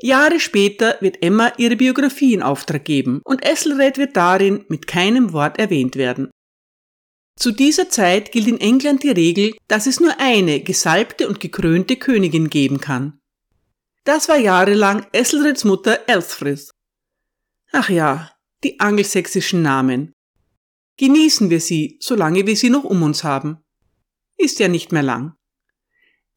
Jahre 0.01 0.41
später 0.41 0.97
wird 1.01 1.23
Emma 1.23 1.53
ihre 1.57 1.77
Biografie 1.77 2.35
in 2.35 2.43
Auftrag 2.43 2.85
geben 2.85 3.21
und 3.25 3.45
Esselred 3.45 3.97
wird 3.97 4.17
darin 4.17 4.65
mit 4.69 4.89
keinem 4.89 5.33
Wort 5.33 5.59
erwähnt 5.59 5.95
werden. 5.95 6.31
Zu 7.39 7.53
dieser 7.53 7.89
Zeit 7.89 8.33
gilt 8.33 8.49
in 8.49 8.59
England 8.61 9.05
die 9.05 9.11
Regel, 9.11 9.55
dass 9.69 9.87
es 9.87 10.01
nur 10.01 10.19
eine 10.19 10.61
gesalbte 10.61 11.29
und 11.29 11.39
gekrönte 11.39 11.97
Königin 11.97 12.51
geben 12.51 12.81
kann. 12.81 13.21
Das 14.03 14.29
war 14.29 14.39
jahrelang 14.39 15.07
Esselreds 15.13 15.65
Mutter 15.65 16.01
Elthfrith. 16.09 16.71
Ach 17.73 17.91
ja, 17.91 18.31
die 18.65 18.81
angelsächsischen 18.81 19.63
Namen. 19.63 20.13
Genießen 20.97 21.51
wir 21.51 21.61
sie, 21.61 21.99
solange 22.01 22.47
wir 22.47 22.57
sie 22.57 22.71
noch 22.71 22.85
um 22.85 23.03
uns 23.03 23.25
haben. 23.25 23.59
Ist 24.37 24.59
ja 24.59 24.69
nicht 24.69 24.93
mehr 24.93 25.03
lang. 25.03 25.35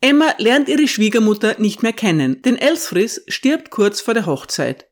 Emma 0.02 0.34
lernt 0.38 0.68
ihre 0.68 0.88
Schwiegermutter 0.88 1.60
nicht 1.60 1.84
mehr 1.84 1.94
kennen, 1.94 2.42
denn 2.42 2.58
Elsfris 2.58 3.24
stirbt 3.28 3.70
kurz 3.70 4.02
vor 4.02 4.14
der 4.14 4.26
Hochzeit. 4.26 4.88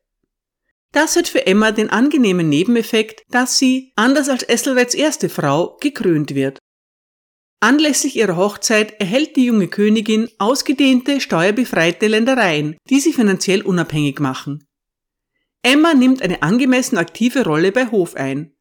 Das 0.92 1.16
hat 1.16 1.28
für 1.28 1.46
Emma 1.46 1.72
den 1.72 1.90
angenehmen 1.90 2.48
Nebeneffekt, 2.48 3.22
dass 3.30 3.58
sie, 3.58 3.92
anders 3.96 4.28
als 4.28 4.42
Esselreds 4.42 4.94
erste 4.94 5.28
Frau, 5.28 5.76
gekrönt 5.80 6.34
wird. 6.34 6.58
Anlässlich 7.60 8.16
ihrer 8.16 8.36
Hochzeit 8.36 8.98
erhält 9.00 9.36
die 9.36 9.44
junge 9.44 9.68
Königin 9.68 10.28
ausgedehnte 10.38 11.20
steuerbefreite 11.20 12.08
Ländereien, 12.08 12.76
die 12.88 13.00
sie 13.00 13.12
finanziell 13.12 13.62
unabhängig 13.62 14.18
machen. 14.18 14.64
Emma 15.62 15.94
nimmt 15.94 16.22
eine 16.22 16.42
angemessen 16.42 16.96
aktive 16.96 17.44
Rolle 17.44 17.72
bei 17.72 17.86
Hof 17.86 18.14
ein. 18.14 18.54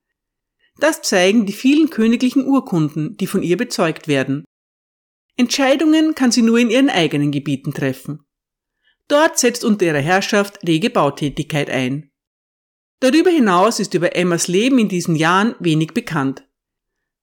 Das 0.79 1.01
zeigen 1.01 1.45
die 1.45 1.53
vielen 1.53 1.89
königlichen 1.89 2.45
Urkunden, 2.45 3.17
die 3.17 3.27
von 3.27 3.43
ihr 3.43 3.57
bezeugt 3.57 4.07
werden. 4.07 4.45
Entscheidungen 5.35 6.15
kann 6.15 6.31
sie 6.31 6.41
nur 6.41 6.59
in 6.59 6.69
ihren 6.69 6.89
eigenen 6.89 7.31
Gebieten 7.31 7.73
treffen. 7.73 8.25
Dort 9.07 9.39
setzt 9.39 9.63
unter 9.63 9.85
ihrer 9.85 9.99
Herrschaft 9.99 10.59
rege 10.67 10.89
Bautätigkeit 10.89 11.69
ein. 11.69 12.11
Darüber 12.99 13.29
hinaus 13.29 13.79
ist 13.79 13.93
über 13.93 14.15
Emmas 14.15 14.47
Leben 14.47 14.77
in 14.77 14.89
diesen 14.89 15.15
Jahren 15.15 15.55
wenig 15.59 15.93
bekannt. 15.93 16.45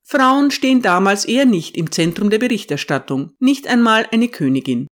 Frauen 0.03 0.51
stehen 0.51 0.83
damals 0.83 1.25
eher 1.25 1.45
nicht 1.45 1.77
im 1.77 1.91
Zentrum 1.91 2.31
der 2.31 2.39
Berichterstattung, 2.39 3.33
nicht 3.39 3.67
einmal 3.67 4.07
eine 4.11 4.29
Königin. 4.29 4.87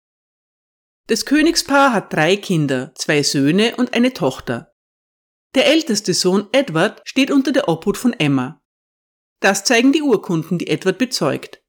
Das 1.07 1.25
Königspaar 1.25 1.93
hat 1.93 2.11
drei 2.11 2.35
Kinder, 2.35 2.93
zwei 2.95 3.23
Söhne 3.23 3.75
und 3.77 3.93
eine 3.93 4.13
Tochter. 4.13 4.72
Der 5.55 5.67
älteste 5.67 6.13
Sohn 6.13 6.47
Edward 6.51 7.01
steht 7.05 7.29
unter 7.29 7.51
der 7.51 7.67
Obhut 7.67 7.97
von 7.97 8.13
Emma. 8.13 8.61
Das 9.39 9.63
zeigen 9.63 9.91
die 9.91 10.01
Urkunden, 10.01 10.57
die 10.57 10.67
Edward 10.67 10.97
bezeugt. 10.97 11.61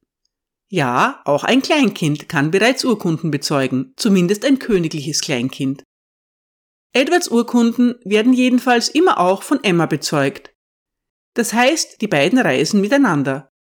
Ja, 0.71 1.21
auch 1.25 1.45
ein 1.45 1.61
Kleinkind 1.61 2.29
kann 2.29 2.51
bereits 2.51 2.85
Urkunden 2.85 3.31
bezeugen, 3.31 3.93
zumindest 3.97 4.45
ein 4.45 4.59
königliches 4.59 5.21
Kleinkind. 5.21 5.85
Edwards 6.93 7.29
Urkunden 7.29 7.97
werden 8.05 8.33
jedenfalls 8.33 8.89
immer 8.89 9.19
auch 9.19 9.43
von 9.43 9.63
Emma 9.63 9.87
bezeugt. 9.87 10.55
Das 11.35 11.53
heißt, 11.53 12.01
die 12.01 12.07
beiden 12.07 12.39
reisen 12.39 12.81
miteinander. 12.81 13.51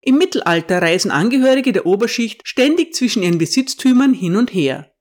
Im 0.00 0.16
Mittelalter 0.16 0.80
reisen 0.80 1.10
Angehörige 1.10 1.72
der 1.72 1.86
Oberschicht 1.86 2.42
ständig 2.46 2.94
zwischen 2.94 3.22
ihren 3.22 3.38
Besitztümern 3.38 4.14
hin 4.14 4.36
und 4.36 4.52
her. 4.52 4.94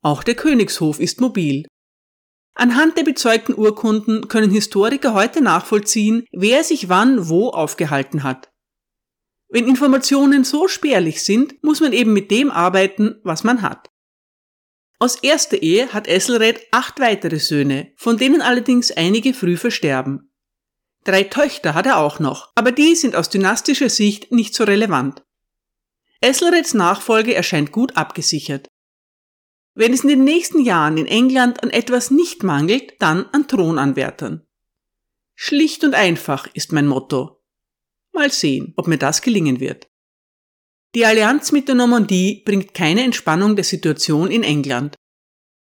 Auch 0.00 0.22
der 0.24 0.34
Königshof 0.34 0.98
ist 0.98 1.20
mobil. 1.20 1.66
Anhand 2.62 2.96
der 2.96 3.02
bezeugten 3.02 3.58
Urkunden 3.58 4.28
können 4.28 4.52
Historiker 4.52 5.14
heute 5.14 5.40
nachvollziehen, 5.40 6.26
wer 6.30 6.62
sich 6.62 6.88
wann 6.88 7.28
wo 7.28 7.48
aufgehalten 7.48 8.22
hat. 8.22 8.52
Wenn 9.48 9.66
Informationen 9.66 10.44
so 10.44 10.68
spärlich 10.68 11.24
sind, 11.24 11.60
muss 11.64 11.80
man 11.80 11.92
eben 11.92 12.12
mit 12.12 12.30
dem 12.30 12.52
arbeiten, 12.52 13.16
was 13.24 13.42
man 13.42 13.62
hat. 13.62 13.90
Aus 15.00 15.16
erster 15.16 15.60
Ehe 15.60 15.92
hat 15.92 16.06
Esselred 16.06 16.60
acht 16.70 17.00
weitere 17.00 17.40
Söhne, 17.40 17.90
von 17.96 18.16
denen 18.16 18.40
allerdings 18.40 18.92
einige 18.92 19.34
früh 19.34 19.56
versterben. 19.56 20.32
Drei 21.02 21.24
Töchter 21.24 21.74
hat 21.74 21.86
er 21.86 21.98
auch 21.98 22.20
noch, 22.20 22.52
aber 22.54 22.70
die 22.70 22.94
sind 22.94 23.16
aus 23.16 23.28
dynastischer 23.28 23.90
Sicht 23.90 24.30
nicht 24.30 24.54
so 24.54 24.62
relevant. 24.62 25.24
Esselreds 26.20 26.74
Nachfolge 26.74 27.34
erscheint 27.34 27.72
gut 27.72 27.96
abgesichert. 27.96 28.68
Wenn 29.74 29.92
es 29.92 30.02
in 30.02 30.08
den 30.08 30.24
nächsten 30.24 30.60
Jahren 30.60 30.98
in 30.98 31.06
England 31.06 31.62
an 31.62 31.70
etwas 31.70 32.10
nicht 32.10 32.42
mangelt, 32.42 32.94
dann 32.98 33.26
an 33.32 33.48
Thronanwärtern. 33.48 34.46
Schlicht 35.34 35.82
und 35.82 35.94
einfach 35.94 36.46
ist 36.52 36.72
mein 36.72 36.86
Motto. 36.86 37.42
Mal 38.12 38.30
sehen, 38.30 38.74
ob 38.76 38.86
mir 38.86 38.98
das 38.98 39.22
gelingen 39.22 39.60
wird. 39.60 39.88
Die 40.94 41.06
Allianz 41.06 41.52
mit 41.52 41.68
der 41.68 41.74
Normandie 41.74 42.42
bringt 42.44 42.74
keine 42.74 43.02
Entspannung 43.02 43.56
der 43.56 43.64
Situation 43.64 44.30
in 44.30 44.42
England. 44.42 44.94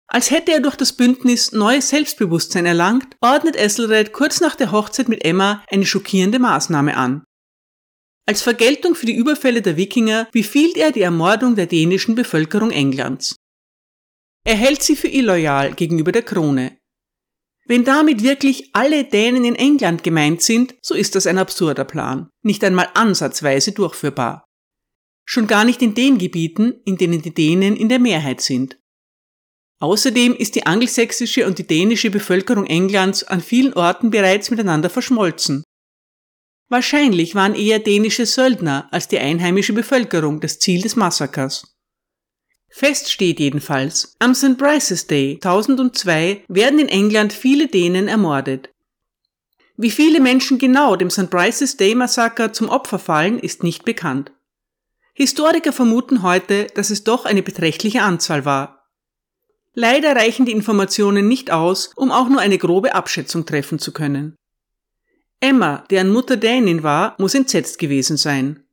Als 0.08 0.32
hätte 0.32 0.52
er 0.52 0.60
durch 0.60 0.76
das 0.76 0.92
Bündnis 0.92 1.52
neues 1.52 1.88
Selbstbewusstsein 1.88 2.66
erlangt, 2.66 3.16
ordnet 3.20 3.54
Ethelred 3.54 4.12
kurz 4.12 4.40
nach 4.40 4.56
der 4.56 4.72
Hochzeit 4.72 5.08
mit 5.08 5.24
Emma 5.24 5.64
eine 5.70 5.86
schockierende 5.86 6.40
Maßnahme 6.40 6.96
an. 6.96 7.24
Als 8.26 8.42
Vergeltung 8.42 8.96
für 8.96 9.06
die 9.06 9.14
Überfälle 9.14 9.62
der 9.62 9.76
Wikinger 9.76 10.28
befiehlt 10.32 10.76
er 10.76 10.90
die 10.90 11.02
Ermordung 11.02 11.54
der 11.54 11.66
dänischen 11.66 12.16
Bevölkerung 12.16 12.70
Englands. 12.70 13.36
Er 14.44 14.54
hält 14.54 14.82
sie 14.82 14.94
für 14.94 15.08
illoyal 15.08 15.74
gegenüber 15.74 16.12
der 16.12 16.22
Krone. 16.22 16.78
Wenn 17.66 17.84
damit 17.84 18.22
wirklich 18.22 18.70
alle 18.74 19.04
Dänen 19.04 19.44
in 19.44 19.54
England 19.54 20.02
gemeint 20.02 20.42
sind, 20.42 20.74
so 20.82 20.94
ist 20.94 21.14
das 21.14 21.26
ein 21.26 21.38
absurder 21.38 21.84
Plan, 21.84 22.28
nicht 22.42 22.62
einmal 22.62 22.90
ansatzweise 22.92 23.72
durchführbar. 23.72 24.44
Schon 25.26 25.46
gar 25.46 25.64
nicht 25.64 25.80
in 25.80 25.94
den 25.94 26.18
Gebieten, 26.18 26.74
in 26.84 26.98
denen 26.98 27.22
die 27.22 27.32
Dänen 27.32 27.74
in 27.74 27.88
der 27.88 27.98
Mehrheit 27.98 28.42
sind. 28.42 28.78
Außerdem 29.80 30.34
ist 30.34 30.54
die 30.54 30.66
angelsächsische 30.66 31.46
und 31.46 31.58
die 31.58 31.66
dänische 31.66 32.10
Bevölkerung 32.10 32.66
Englands 32.66 33.24
an 33.24 33.40
vielen 33.40 33.72
Orten 33.72 34.10
bereits 34.10 34.50
miteinander 34.50 34.90
verschmolzen. 34.90 35.64
Wahrscheinlich 36.68 37.34
waren 37.34 37.54
eher 37.54 37.78
dänische 37.78 38.26
Söldner 38.26 38.88
als 38.92 39.08
die 39.08 39.18
einheimische 39.18 39.72
Bevölkerung 39.72 40.40
das 40.40 40.58
Ziel 40.58 40.82
des 40.82 40.96
Massakers. 40.96 41.73
Fest 42.76 43.08
steht 43.12 43.38
jedenfalls, 43.38 44.16
am 44.18 44.34
St. 44.34 44.58
Bryce's 44.58 45.06
Day 45.06 45.34
1002 45.34 46.42
werden 46.48 46.80
in 46.80 46.88
England 46.88 47.32
viele 47.32 47.68
Dänen 47.68 48.08
ermordet. 48.08 48.68
Wie 49.76 49.92
viele 49.92 50.18
Menschen 50.18 50.58
genau 50.58 50.96
dem 50.96 51.08
St. 51.08 51.30
Bryce's 51.30 51.76
Day 51.76 51.94
Massaker 51.94 52.52
zum 52.52 52.68
Opfer 52.68 52.98
fallen, 52.98 53.38
ist 53.38 53.62
nicht 53.62 53.84
bekannt. 53.84 54.32
Historiker 55.12 55.72
vermuten 55.72 56.24
heute, 56.24 56.66
dass 56.74 56.90
es 56.90 57.04
doch 57.04 57.26
eine 57.26 57.44
beträchtliche 57.44 58.02
Anzahl 58.02 58.44
war. 58.44 58.88
Leider 59.74 60.16
reichen 60.16 60.44
die 60.44 60.50
Informationen 60.50 61.28
nicht 61.28 61.52
aus, 61.52 61.92
um 61.94 62.10
auch 62.10 62.28
nur 62.28 62.40
eine 62.40 62.58
grobe 62.58 62.96
Abschätzung 62.96 63.46
treffen 63.46 63.78
zu 63.78 63.92
können. 63.92 64.34
Emma, 65.38 65.84
deren 65.90 66.10
Mutter 66.10 66.36
Dänin 66.36 66.82
war, 66.82 67.14
muss 67.18 67.36
entsetzt 67.36 67.78
gewesen 67.78 68.16
sein. 68.16 68.63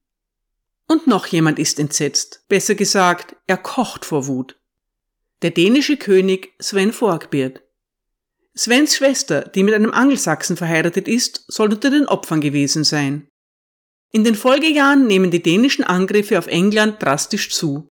Und 0.87 1.07
noch 1.07 1.25
jemand 1.27 1.59
ist 1.59 1.79
entsetzt. 1.79 2.43
Besser 2.49 2.75
gesagt, 2.75 3.35
er 3.47 3.57
kocht 3.57 4.05
vor 4.05 4.27
Wut. 4.27 4.59
Der 5.41 5.51
dänische 5.51 5.97
König 5.97 6.53
Sven 6.59 6.91
Forkbeard. 6.91 7.61
Svens 8.55 8.95
Schwester, 8.95 9.41
die 9.41 9.63
mit 9.63 9.73
einem 9.73 9.91
Angelsachsen 9.91 10.57
verheiratet 10.57 11.07
ist, 11.07 11.45
soll 11.47 11.73
unter 11.73 11.89
den 11.89 12.07
Opfern 12.07 12.41
gewesen 12.41 12.83
sein. 12.83 13.27
In 14.11 14.25
den 14.25 14.35
Folgejahren 14.35 15.07
nehmen 15.07 15.31
die 15.31 15.41
dänischen 15.41 15.85
Angriffe 15.85 16.37
auf 16.37 16.47
England 16.47 17.01
drastisch 17.01 17.49
zu. 17.51 17.87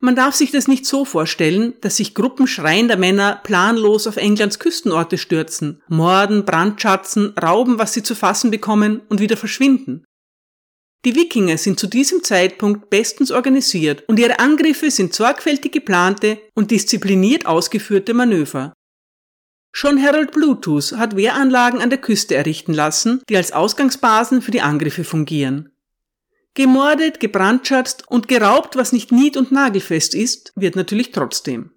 Man 0.00 0.16
darf 0.16 0.34
sich 0.34 0.50
das 0.50 0.68
nicht 0.68 0.84
so 0.84 1.06
vorstellen, 1.06 1.72
dass 1.80 1.96
sich 1.96 2.14
Gruppen 2.14 2.46
schreiender 2.46 2.98
Männer 2.98 3.40
planlos 3.42 4.06
auf 4.06 4.18
Englands 4.18 4.58
Küstenorte 4.58 5.16
stürzen, 5.16 5.82
morden, 5.88 6.44
brandschatzen, 6.44 7.32
rauben, 7.38 7.78
was 7.78 7.94
sie 7.94 8.02
zu 8.02 8.14
fassen 8.14 8.50
bekommen 8.50 9.00
und 9.08 9.20
wieder 9.20 9.38
verschwinden. 9.38 10.04
Die 11.04 11.14
Wikinger 11.14 11.58
sind 11.58 11.78
zu 11.78 11.86
diesem 11.86 12.24
Zeitpunkt 12.24 12.88
bestens 12.88 13.30
organisiert 13.30 14.04
und 14.08 14.18
ihre 14.18 14.38
Angriffe 14.38 14.90
sind 14.90 15.12
sorgfältig 15.12 15.72
geplante 15.72 16.38
und 16.54 16.70
diszipliniert 16.70 17.44
ausgeführte 17.44 18.14
Manöver. 18.14 18.72
Schon 19.70 20.02
Harold 20.02 20.30
Bluetooth 20.30 20.92
hat 20.92 21.16
Wehranlagen 21.16 21.82
an 21.82 21.90
der 21.90 22.00
Küste 22.00 22.36
errichten 22.36 22.72
lassen, 22.72 23.22
die 23.28 23.36
als 23.36 23.52
Ausgangsbasen 23.52 24.40
für 24.40 24.52
die 24.52 24.62
Angriffe 24.62 25.04
fungieren. 25.04 25.72
Gemordet, 26.54 27.18
gebrandschatzt 27.18 28.08
und 28.08 28.28
geraubt, 28.28 28.76
was 28.76 28.92
nicht 28.92 29.10
nied- 29.10 29.36
und 29.36 29.50
nagelfest 29.50 30.14
ist, 30.14 30.52
wird 30.54 30.76
natürlich 30.76 31.10
trotzdem. 31.10 31.72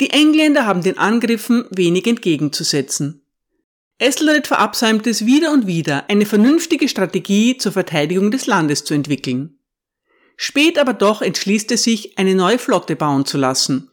Die 0.00 0.10
Engländer 0.10 0.66
haben 0.66 0.82
den 0.82 0.98
Angriffen 0.98 1.66
wenig 1.70 2.06
entgegenzusetzen. 2.08 3.23
Esselred 3.98 4.46
verabsäumt 4.46 5.06
es 5.06 5.24
wieder 5.24 5.52
und 5.52 5.66
wieder, 5.66 6.08
eine 6.10 6.26
vernünftige 6.26 6.88
Strategie 6.88 7.56
zur 7.58 7.72
Verteidigung 7.72 8.30
des 8.30 8.46
Landes 8.46 8.84
zu 8.84 8.92
entwickeln. 8.92 9.58
Spät 10.36 10.78
aber 10.78 10.94
doch 10.94 11.22
entschließt 11.22 11.70
er 11.70 11.78
sich, 11.78 12.18
eine 12.18 12.34
neue 12.34 12.58
Flotte 12.58 12.96
bauen 12.96 13.24
zu 13.24 13.38
lassen. 13.38 13.90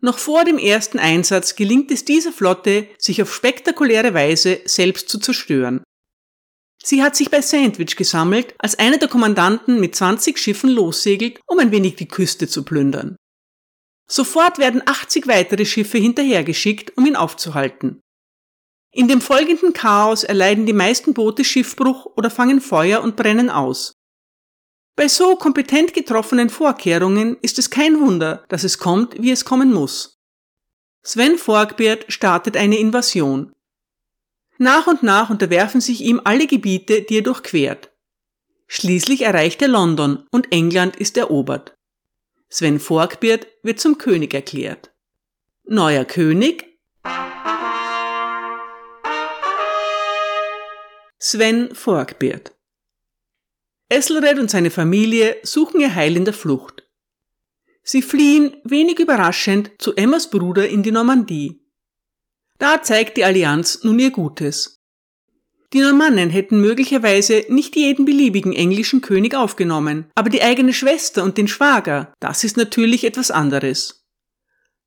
Noch 0.00 0.18
vor 0.18 0.44
dem 0.44 0.58
ersten 0.58 0.98
Einsatz 0.98 1.54
gelingt 1.54 1.90
es 1.90 2.04
dieser 2.04 2.32
Flotte, 2.32 2.88
sich 2.98 3.20
auf 3.22 3.34
spektakuläre 3.34 4.14
Weise 4.14 4.60
selbst 4.64 5.08
zu 5.08 5.18
zerstören. 5.18 5.82
Sie 6.82 7.02
hat 7.02 7.16
sich 7.16 7.30
bei 7.30 7.40
Sandwich 7.40 7.96
gesammelt, 7.96 8.54
als 8.58 8.78
einer 8.78 8.98
der 8.98 9.08
Kommandanten 9.08 9.80
mit 9.80 9.94
20 9.94 10.38
Schiffen 10.38 10.70
lossegelt, 10.70 11.40
um 11.46 11.58
ein 11.58 11.70
wenig 11.70 11.96
die 11.96 12.08
Küste 12.08 12.48
zu 12.48 12.64
plündern. 12.64 13.16
Sofort 14.06 14.58
werden 14.58 14.82
80 14.84 15.26
weitere 15.26 15.64
Schiffe 15.64 15.96
hinterhergeschickt, 15.96 16.96
um 16.98 17.06
ihn 17.06 17.16
aufzuhalten. 17.16 18.00
In 18.94 19.08
dem 19.08 19.20
folgenden 19.20 19.72
Chaos 19.72 20.22
erleiden 20.22 20.66
die 20.66 20.72
meisten 20.72 21.14
Boote 21.14 21.44
Schiffbruch 21.44 22.06
oder 22.14 22.30
fangen 22.30 22.60
Feuer 22.60 23.02
und 23.02 23.16
brennen 23.16 23.50
aus. 23.50 23.96
Bei 24.94 25.08
so 25.08 25.34
kompetent 25.34 25.92
getroffenen 25.92 26.48
Vorkehrungen 26.48 27.36
ist 27.42 27.58
es 27.58 27.70
kein 27.70 27.98
Wunder, 27.98 28.44
dass 28.48 28.62
es 28.62 28.78
kommt, 28.78 29.20
wie 29.20 29.32
es 29.32 29.44
kommen 29.44 29.72
muss. 29.72 30.20
Sven 31.02 31.38
Forkbeard 31.38 32.04
startet 32.06 32.56
eine 32.56 32.78
Invasion. 32.78 33.52
Nach 34.58 34.86
und 34.86 35.02
nach 35.02 35.28
unterwerfen 35.28 35.80
sich 35.80 36.00
ihm 36.00 36.20
alle 36.22 36.46
Gebiete, 36.46 37.02
die 37.02 37.18
er 37.18 37.22
durchquert. 37.22 37.90
Schließlich 38.68 39.22
erreicht 39.22 39.60
er 39.60 39.68
London 39.68 40.24
und 40.30 40.52
England 40.52 40.94
ist 40.94 41.16
erobert. 41.16 41.74
Sven 42.48 42.78
Forkbeard 42.78 43.48
wird 43.64 43.80
zum 43.80 43.98
König 43.98 44.32
erklärt. 44.34 44.92
Neuer 45.64 46.04
König 46.04 46.73
Sven 51.26 51.74
Forkbeard. 51.74 52.52
Esselred 53.88 54.38
und 54.38 54.50
seine 54.50 54.70
Familie 54.70 55.38
suchen 55.42 55.80
ihr 55.80 55.94
Heil 55.94 56.18
in 56.18 56.26
der 56.26 56.34
Flucht. 56.34 56.86
Sie 57.82 58.02
fliehen, 58.02 58.58
wenig 58.62 58.98
überraschend, 58.98 59.70
zu 59.78 59.94
Emmas 59.94 60.28
Bruder 60.28 60.68
in 60.68 60.82
die 60.82 60.92
Normandie. 60.92 61.62
Da 62.58 62.82
zeigt 62.82 63.16
die 63.16 63.24
Allianz 63.24 63.84
nun 63.84 63.98
ihr 64.00 64.10
Gutes. 64.10 64.82
Die 65.72 65.80
Normannen 65.80 66.28
hätten 66.28 66.60
möglicherweise 66.60 67.46
nicht 67.48 67.74
jeden 67.74 68.04
beliebigen 68.04 68.52
englischen 68.52 69.00
König 69.00 69.34
aufgenommen, 69.34 70.10
aber 70.14 70.28
die 70.28 70.42
eigene 70.42 70.74
Schwester 70.74 71.24
und 71.24 71.38
den 71.38 71.48
Schwager, 71.48 72.12
das 72.20 72.44
ist 72.44 72.58
natürlich 72.58 73.02
etwas 73.02 73.30
anderes. 73.30 74.03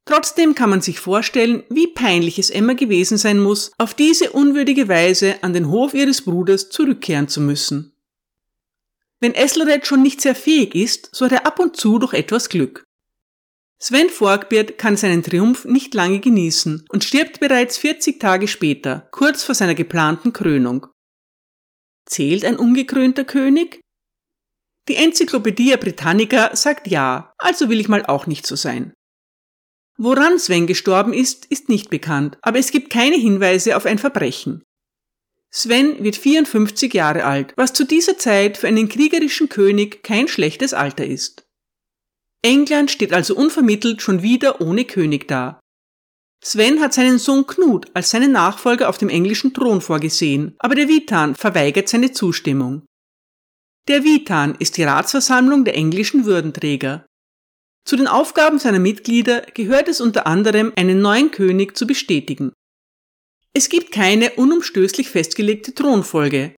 Trotzdem 0.07 0.55
kann 0.55 0.69
man 0.69 0.79
sich 0.79 1.01
vorstellen, 1.01 1.63
wie 1.69 1.87
peinlich 1.87 2.39
es 2.39 2.49
Emma 2.49 2.73
gewesen 2.73 3.17
sein 3.17 3.39
muss, 3.39 3.73
auf 3.77 3.93
diese 3.93 4.31
unwürdige 4.31 4.87
Weise 4.87 5.43
an 5.43 5.51
den 5.51 5.69
Hof 5.69 5.93
ihres 5.93 6.21
Bruders 6.21 6.69
zurückkehren 6.69 7.27
zu 7.27 7.41
müssen. 7.41 7.93
Wenn 9.19 9.35
Esselred 9.35 9.85
schon 9.85 10.01
nicht 10.01 10.21
sehr 10.21 10.33
fähig 10.33 10.75
ist, 10.75 11.09
so 11.11 11.25
hat 11.25 11.33
er 11.33 11.45
ab 11.45 11.59
und 11.59 11.75
zu 11.75 11.99
doch 11.99 12.13
etwas 12.13 12.47
Glück. 12.47 12.85
Sven 13.79 14.09
Forkbeard 14.09 14.77
kann 14.77 14.95
seinen 14.95 15.23
Triumph 15.23 15.65
nicht 15.65 15.93
lange 15.93 16.21
genießen 16.21 16.85
und 16.89 17.03
stirbt 17.03 17.41
bereits 17.41 17.77
40 17.77 18.17
Tage 18.17 18.47
später, 18.47 19.09
kurz 19.11 19.43
vor 19.43 19.55
seiner 19.55 19.75
geplanten 19.75 20.31
Krönung. 20.31 20.87
Zählt 22.05 22.45
ein 22.45 22.55
ungekrönter 22.55 23.25
König? 23.25 23.81
Die 24.87 24.95
Enzyklopädie 24.95 25.75
Britannica 25.75 26.55
sagt 26.55 26.87
ja, 26.87 27.33
also 27.37 27.67
will 27.67 27.81
ich 27.81 27.89
mal 27.89 28.05
auch 28.05 28.25
nicht 28.25 28.47
so 28.47 28.55
sein. 28.55 28.93
Woran 29.97 30.37
Sven 30.37 30.67
gestorben 30.67 31.11
ist, 31.11 31.45
ist 31.47 31.69
nicht 31.69 31.89
bekannt, 31.89 32.37
aber 32.41 32.59
es 32.59 32.71
gibt 32.71 32.91
keine 32.91 33.15
Hinweise 33.15 33.75
auf 33.75 33.85
ein 33.85 33.97
Verbrechen. 33.97 34.63
Sven 35.49 36.03
wird 36.03 36.15
54 36.15 36.93
Jahre 36.93 37.23
alt, 37.23 37.53
was 37.55 37.73
zu 37.73 37.83
dieser 37.83 38.17
Zeit 38.17 38.57
für 38.57 38.67
einen 38.67 38.89
kriegerischen 38.89 39.49
König 39.49 40.03
kein 40.03 40.27
schlechtes 40.27 40.73
Alter 40.73 41.05
ist. 41.05 41.47
England 42.43 42.91
steht 42.91 43.11
also 43.11 43.35
unvermittelt 43.35 44.01
schon 44.01 44.21
wieder 44.21 44.61
ohne 44.61 44.85
König 44.85 45.27
da. 45.27 45.59
Sven 46.43 46.79
hat 46.79 46.93
seinen 46.93 47.17
Sohn 47.17 47.47
Knut 47.47 47.87
als 47.95 48.11
seinen 48.11 48.31
Nachfolger 48.31 48.89
auf 48.89 48.99
dem 48.99 49.09
englischen 49.09 49.53
Thron 49.53 49.81
vorgesehen, 49.81 50.55
aber 50.59 50.75
der 50.75 50.87
Witan 50.87 51.33
verweigert 51.33 51.89
seine 51.89 52.11
Zustimmung. 52.11 52.85
Der 53.87 54.03
Witan 54.03 54.55
ist 54.59 54.77
die 54.77 54.83
Ratsversammlung 54.83 55.65
der 55.65 55.75
englischen 55.75 56.25
Würdenträger. 56.25 57.05
Zu 57.87 57.95
den 57.95 58.07
Aufgaben 58.07 58.59
seiner 58.59 58.79
Mitglieder 58.79 59.43
gehört 59.53 59.87
es 59.87 60.01
unter 60.01 60.27
anderem, 60.27 60.73
einen 60.75 61.01
neuen 61.01 61.31
König 61.31 61.77
zu 61.77 61.87
bestätigen. 61.87 62.51
Es 63.53 63.69
gibt 63.69 63.93
keine 63.93 64.31
unumstößlich 64.31 65.09
festgelegte 65.09 65.73
Thronfolge. 65.73 66.53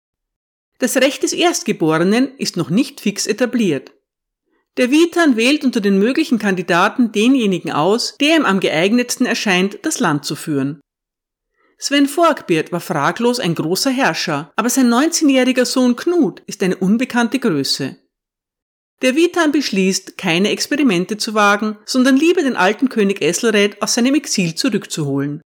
Das 0.80 0.98
Recht 0.98 1.22
des 1.22 1.34
Erstgeborenen 1.34 2.36
ist 2.40 2.58
noch 2.58 2.72
nicht 2.72 3.00
fix 3.00 3.28
etabliert. 3.28 3.92
Der 4.78 4.90
Witan 4.90 5.36
wählt 5.36 5.64
unter 5.64 5.82
den 5.82 6.00
möglichen 6.00 6.40
Kandidaten 6.40 7.12
denjenigen 7.12 7.72
aus, 7.72 8.16
der 8.20 8.38
ihm 8.38 8.46
am 8.46 8.60
geeignetsten 8.60 9.28
erscheint, 9.28 9.78
das 9.84 10.00
Land 10.00 10.26
zu 10.26 10.36
führen. 10.36 10.82
Sven 11.78 12.08
Forkbeard 12.08 12.72
war 12.72 12.82
fraglos 12.82 13.40
ein 13.40 13.54
großer 13.54 13.92
Herrscher, 13.92 14.52
aber 14.56 14.72
sein 14.72 14.92
19-jähriger 14.92 15.66
Sohn 15.66 15.96
Knut 15.96 16.42
ist 16.48 16.64
eine 16.64 16.78
unbekannte 16.78 17.38
Größe. 17.38 17.98
Der 19.02 19.16
Witan 19.16 19.52
beschließt, 19.52 20.18
keine 20.18 20.50
Experimente 20.50 21.18
zu 21.18 21.34
wagen, 21.34 21.78
sondern 21.86 22.18
lieber 22.18 22.42
den 22.42 22.58
alten 22.58 22.90
König 22.90 23.22
Esselred 23.22 23.82
aus 23.82 23.94
seinem 23.94 24.16
Exil 24.16 24.56
zurückzuholen. 24.56 25.42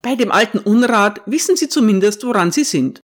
Bei 0.00 0.14
dem 0.14 0.30
alten 0.30 0.58
Unrat 0.58 1.22
wissen 1.26 1.56
sie 1.56 1.68
zumindest, 1.68 2.24
woran 2.24 2.52
sie 2.52 2.64
sind. 2.64 3.00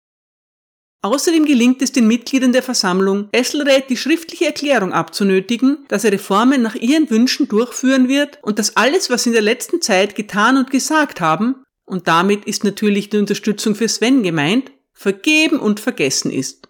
Außerdem 1.03 1.45
gelingt 1.45 1.81
es 1.81 1.91
den 1.91 2.07
Mitgliedern 2.07 2.53
der 2.53 2.63
Versammlung, 2.63 3.29
Esselred 3.31 3.89
die 3.89 3.97
schriftliche 3.97 4.45
Erklärung 4.45 4.93
abzunötigen, 4.93 5.85
dass 5.89 6.03
er 6.03 6.11
Reformen 6.11 6.61
nach 6.61 6.75
ihren 6.75 7.09
Wünschen 7.09 7.47
durchführen 7.47 8.07
wird 8.07 8.39
und 8.41 8.57
dass 8.57 8.75
alles, 8.75 9.09
was 9.09 9.23
sie 9.23 9.29
in 9.29 9.33
der 9.33 9.43
letzten 9.43 9.81
Zeit 9.81 10.15
getan 10.15 10.57
und 10.57 10.71
gesagt 10.71 11.21
haben, 11.21 11.63
und 11.85 12.07
damit 12.07 12.45
ist 12.45 12.63
natürlich 12.63 13.09
die 13.09 13.17
Unterstützung 13.17 13.75
für 13.75 13.87
Sven 13.87 14.23
gemeint, 14.23 14.71
vergeben 14.91 15.59
und 15.59 15.79
vergessen 15.79 16.31
ist. 16.31 16.66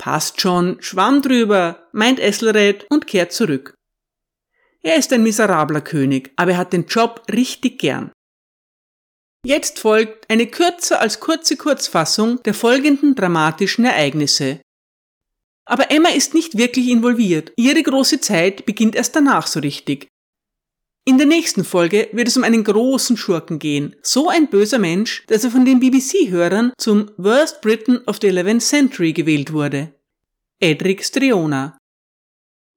Passt 0.00 0.40
schon, 0.40 0.80
schwamm 0.80 1.20
drüber, 1.20 1.86
meint 1.92 2.20
Esselred 2.20 2.86
und 2.88 3.06
kehrt 3.06 3.32
zurück. 3.32 3.74
Er 4.82 4.96
ist 4.96 5.12
ein 5.12 5.22
miserabler 5.22 5.82
König, 5.82 6.32
aber 6.36 6.52
er 6.52 6.56
hat 6.56 6.72
den 6.72 6.86
Job 6.86 7.22
richtig 7.30 7.78
gern. 7.78 8.10
Jetzt 9.44 9.78
folgt 9.78 10.30
eine 10.30 10.46
kürzer 10.46 11.02
als 11.02 11.20
kurze 11.20 11.58
Kurzfassung 11.58 12.42
der 12.44 12.54
folgenden 12.54 13.14
dramatischen 13.14 13.84
Ereignisse. 13.84 14.62
Aber 15.66 15.90
Emma 15.90 16.08
ist 16.08 16.32
nicht 16.32 16.56
wirklich 16.56 16.88
involviert. 16.88 17.52
Ihre 17.56 17.82
große 17.82 18.22
Zeit 18.22 18.64
beginnt 18.64 18.94
erst 18.94 19.14
danach 19.16 19.46
so 19.46 19.60
richtig. 19.60 20.08
In 21.10 21.18
der 21.18 21.26
nächsten 21.26 21.64
Folge 21.64 22.08
wird 22.12 22.28
es 22.28 22.36
um 22.36 22.44
einen 22.44 22.62
großen 22.62 23.16
Schurken 23.16 23.58
gehen. 23.58 23.96
So 24.00 24.28
ein 24.28 24.48
böser 24.48 24.78
Mensch, 24.78 25.24
dass 25.26 25.42
er 25.42 25.50
von 25.50 25.64
den 25.64 25.80
BBC-Hörern 25.80 26.72
zum 26.78 27.10
Worst 27.16 27.62
Britain 27.62 27.98
of 28.06 28.18
the 28.22 28.28
11th 28.28 28.60
Century 28.60 29.12
gewählt 29.12 29.52
wurde. 29.52 29.92
Edric 30.60 31.04
Striona. 31.04 31.76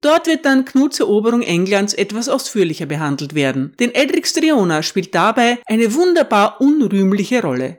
Dort 0.00 0.26
wird 0.26 0.44
dann 0.44 0.64
Knuts 0.64 0.98
Eroberung 0.98 1.42
Englands 1.42 1.94
etwas 1.94 2.28
ausführlicher 2.28 2.86
behandelt 2.86 3.36
werden, 3.36 3.72
denn 3.78 3.94
Edric 3.94 4.26
Striona 4.26 4.82
spielt 4.82 5.14
dabei 5.14 5.60
eine 5.66 5.94
wunderbar 5.94 6.60
unrühmliche 6.60 7.40
Rolle. 7.40 7.78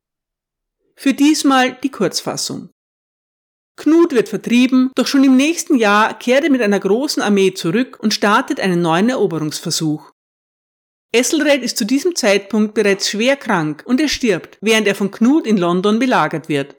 Für 0.96 1.13
diesmal 1.13 1.78
die 1.84 1.91
Kurzfassung. 1.91 2.70
Knut 3.76 4.13
wird 4.13 4.30
vertrieben, 4.30 4.91
doch 4.96 5.06
schon 5.06 5.26
im 5.26 5.36
nächsten 5.36 5.76
Jahr 5.76 6.18
kehrt 6.18 6.46
er 6.46 6.50
mit 6.50 6.62
einer 6.62 6.80
großen 6.80 7.22
Armee 7.22 7.54
zurück 7.54 7.98
und 8.00 8.13
startet 8.13 8.62
einen 8.62 8.82
neuen 8.82 9.10
Eroberungsversuch. 9.10 10.14
Esselred 11.15 11.63
ist 11.63 11.78
zu 11.78 11.86
diesem 11.86 12.13
Zeitpunkt 12.13 12.73
bereits 12.73 13.10
schwer 13.10 13.38
krank 13.38 13.84
und 13.86 14.01
er 14.01 14.10
stirbt, 14.10 14.58
während 14.60 14.86
er 14.86 14.95
von 14.95 15.12
Knut 15.12 15.47
in 15.47 15.56
London 15.56 15.97
belagert 15.97 16.49
wird. 16.49 16.75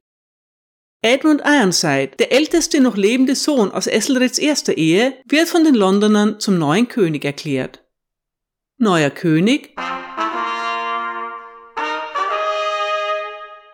Edmund 1.01 1.41
Ironside, 1.43 2.11
der 2.19 2.31
älteste 2.31 2.79
noch 2.79 2.97
lebende 2.97 3.33
Sohn 3.33 3.71
aus 3.71 3.87
Esselreds 3.87 4.37
erster 4.37 4.77
Ehe, 4.77 5.17
wird 5.25 5.47
von 5.47 5.63
den 5.63 5.73
Londonern 5.73 6.39
zum 6.39 6.59
neuen 6.59 6.87
König 6.87 7.25
erklärt. 7.25 7.83
Neuer 8.77 9.09
König 9.09 9.75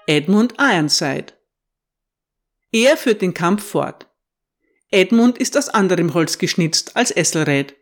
Edmund 0.08 0.54
Ironside. 0.58 1.34
Er 2.71 2.95
führt 2.95 3.21
den 3.21 3.34
Kampf 3.34 3.65
fort. 3.65 4.08
Edmund 4.91 5.38
ist 5.38 5.58
aus 5.58 5.67
anderem 5.67 6.13
Holz 6.13 6.38
geschnitzt 6.38 6.95
als 6.95 7.12
Esselred. 7.12 7.76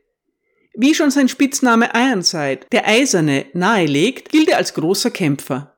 Wie 0.74 0.96
schon 0.96 1.12
sein 1.12 1.28
Spitzname 1.28 1.90
Ironside, 1.94 2.62
der 2.72 2.88
Eiserne, 2.88 3.46
nahelegt, 3.54 4.30
gilt 4.30 4.50
er 4.50 4.58
als 4.58 4.74
großer 4.74 5.12
Kämpfer. 5.12 5.78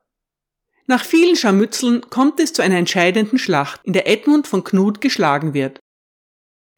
Nach 0.86 1.04
vielen 1.04 1.34
Scharmützeln 1.34 2.02
kommt 2.10 2.38
es 2.40 2.52
zu 2.52 2.62
einer 2.62 2.76
entscheidenden 2.76 3.38
Schlacht, 3.38 3.80
in 3.84 3.92
der 3.92 4.06
Edmund 4.06 4.46
von 4.46 4.62
Knut 4.62 5.00
geschlagen 5.00 5.54
wird. 5.54 5.80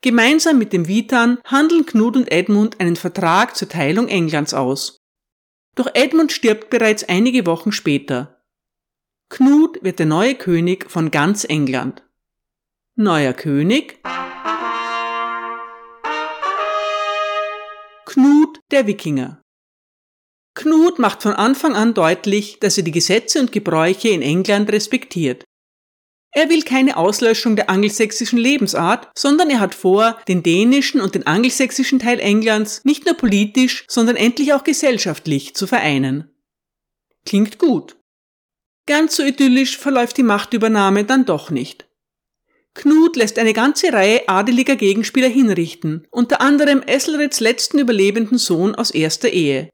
Gemeinsam 0.01 0.59
mit 0.59 0.73
dem 0.73 0.89
Witan 0.89 1.39
handeln 1.45 1.85
Knut 1.85 2.17
und 2.17 2.31
Edmund 2.31 2.81
einen 2.81 2.97
Vertrag 2.97 3.57
zur 3.57 3.69
Teilung 3.69 4.09
Englands 4.09 4.55
aus. 4.55 4.99
Doch 5.75 5.89
Edmund 5.95 6.33
stirbt 6.33 6.71
bereits 6.71 7.05
einige 7.05 7.45
Wochen 7.45 7.73
später. 7.73 8.41
Knut 9.29 9.83
wird 9.83 9.99
der 9.99 10.07
neue 10.07 10.37
König 10.37 10.91
von 10.91 11.11
ganz 11.11 11.45
England. 11.45 12.03
Neuer 12.95 13.33
König 13.33 13.99
Knut 18.07 18.61
der 18.71 18.87
Wikinger. 18.87 19.43
Knut 20.55 21.01
macht 21.01 21.25
von 21.25 21.33
Anfang 21.33 21.75
an 21.75 21.93
deutlich, 21.93 22.61
dass 22.61 22.79
er 22.79 22.85
die 22.85 22.93
Gesetze 22.93 23.41
und 23.41 23.51
Gebräuche 23.51 24.11
in 24.11 24.23
England 24.23 24.71
respektiert. 24.71 25.43
Er 26.31 26.49
will 26.49 26.63
keine 26.63 26.99
Auslöschung 26.99 27.57
der 27.57 27.69
angelsächsischen 27.69 28.39
Lebensart, 28.39 29.11
sondern 29.19 29.51
er 29.51 29.59
hat 29.59 29.75
vor, 29.75 30.21
den 30.29 30.45
dänischen 30.45 31.01
und 31.01 31.17
den 31.17 31.27
angelsächsischen 31.27 31.99
Teil 31.99 32.21
Englands 32.21 32.85
nicht 32.85 33.07
nur 33.07 33.15
politisch, 33.17 33.85
sondern 33.89 34.15
endlich 34.15 34.53
auch 34.53 34.63
gesellschaftlich 34.63 35.57
zu 35.57 35.67
vereinen. 35.67 36.31
Klingt 37.25 37.59
gut. 37.59 37.97
Ganz 38.87 39.17
so 39.17 39.25
idyllisch 39.25 39.79
verläuft 39.79 40.17
die 40.17 40.23
Machtübernahme 40.23 41.03
dann 41.03 41.25
doch 41.25 41.51
nicht. 41.51 41.86
Knut 42.77 43.17
lässt 43.17 43.39
eine 43.39 43.55
ganze 43.55 43.93
Reihe 43.93 44.29
adeliger 44.29 44.77
Gegenspieler 44.77 45.29
hinrichten, 45.29 46.07
unter 46.11 46.43
anderem 46.43 46.83
Esselreds 46.83 47.41
letzten 47.41 47.79
überlebenden 47.79 48.37
Sohn 48.37 48.75
aus 48.75 48.91
erster 48.91 49.31
Ehe. 49.31 49.71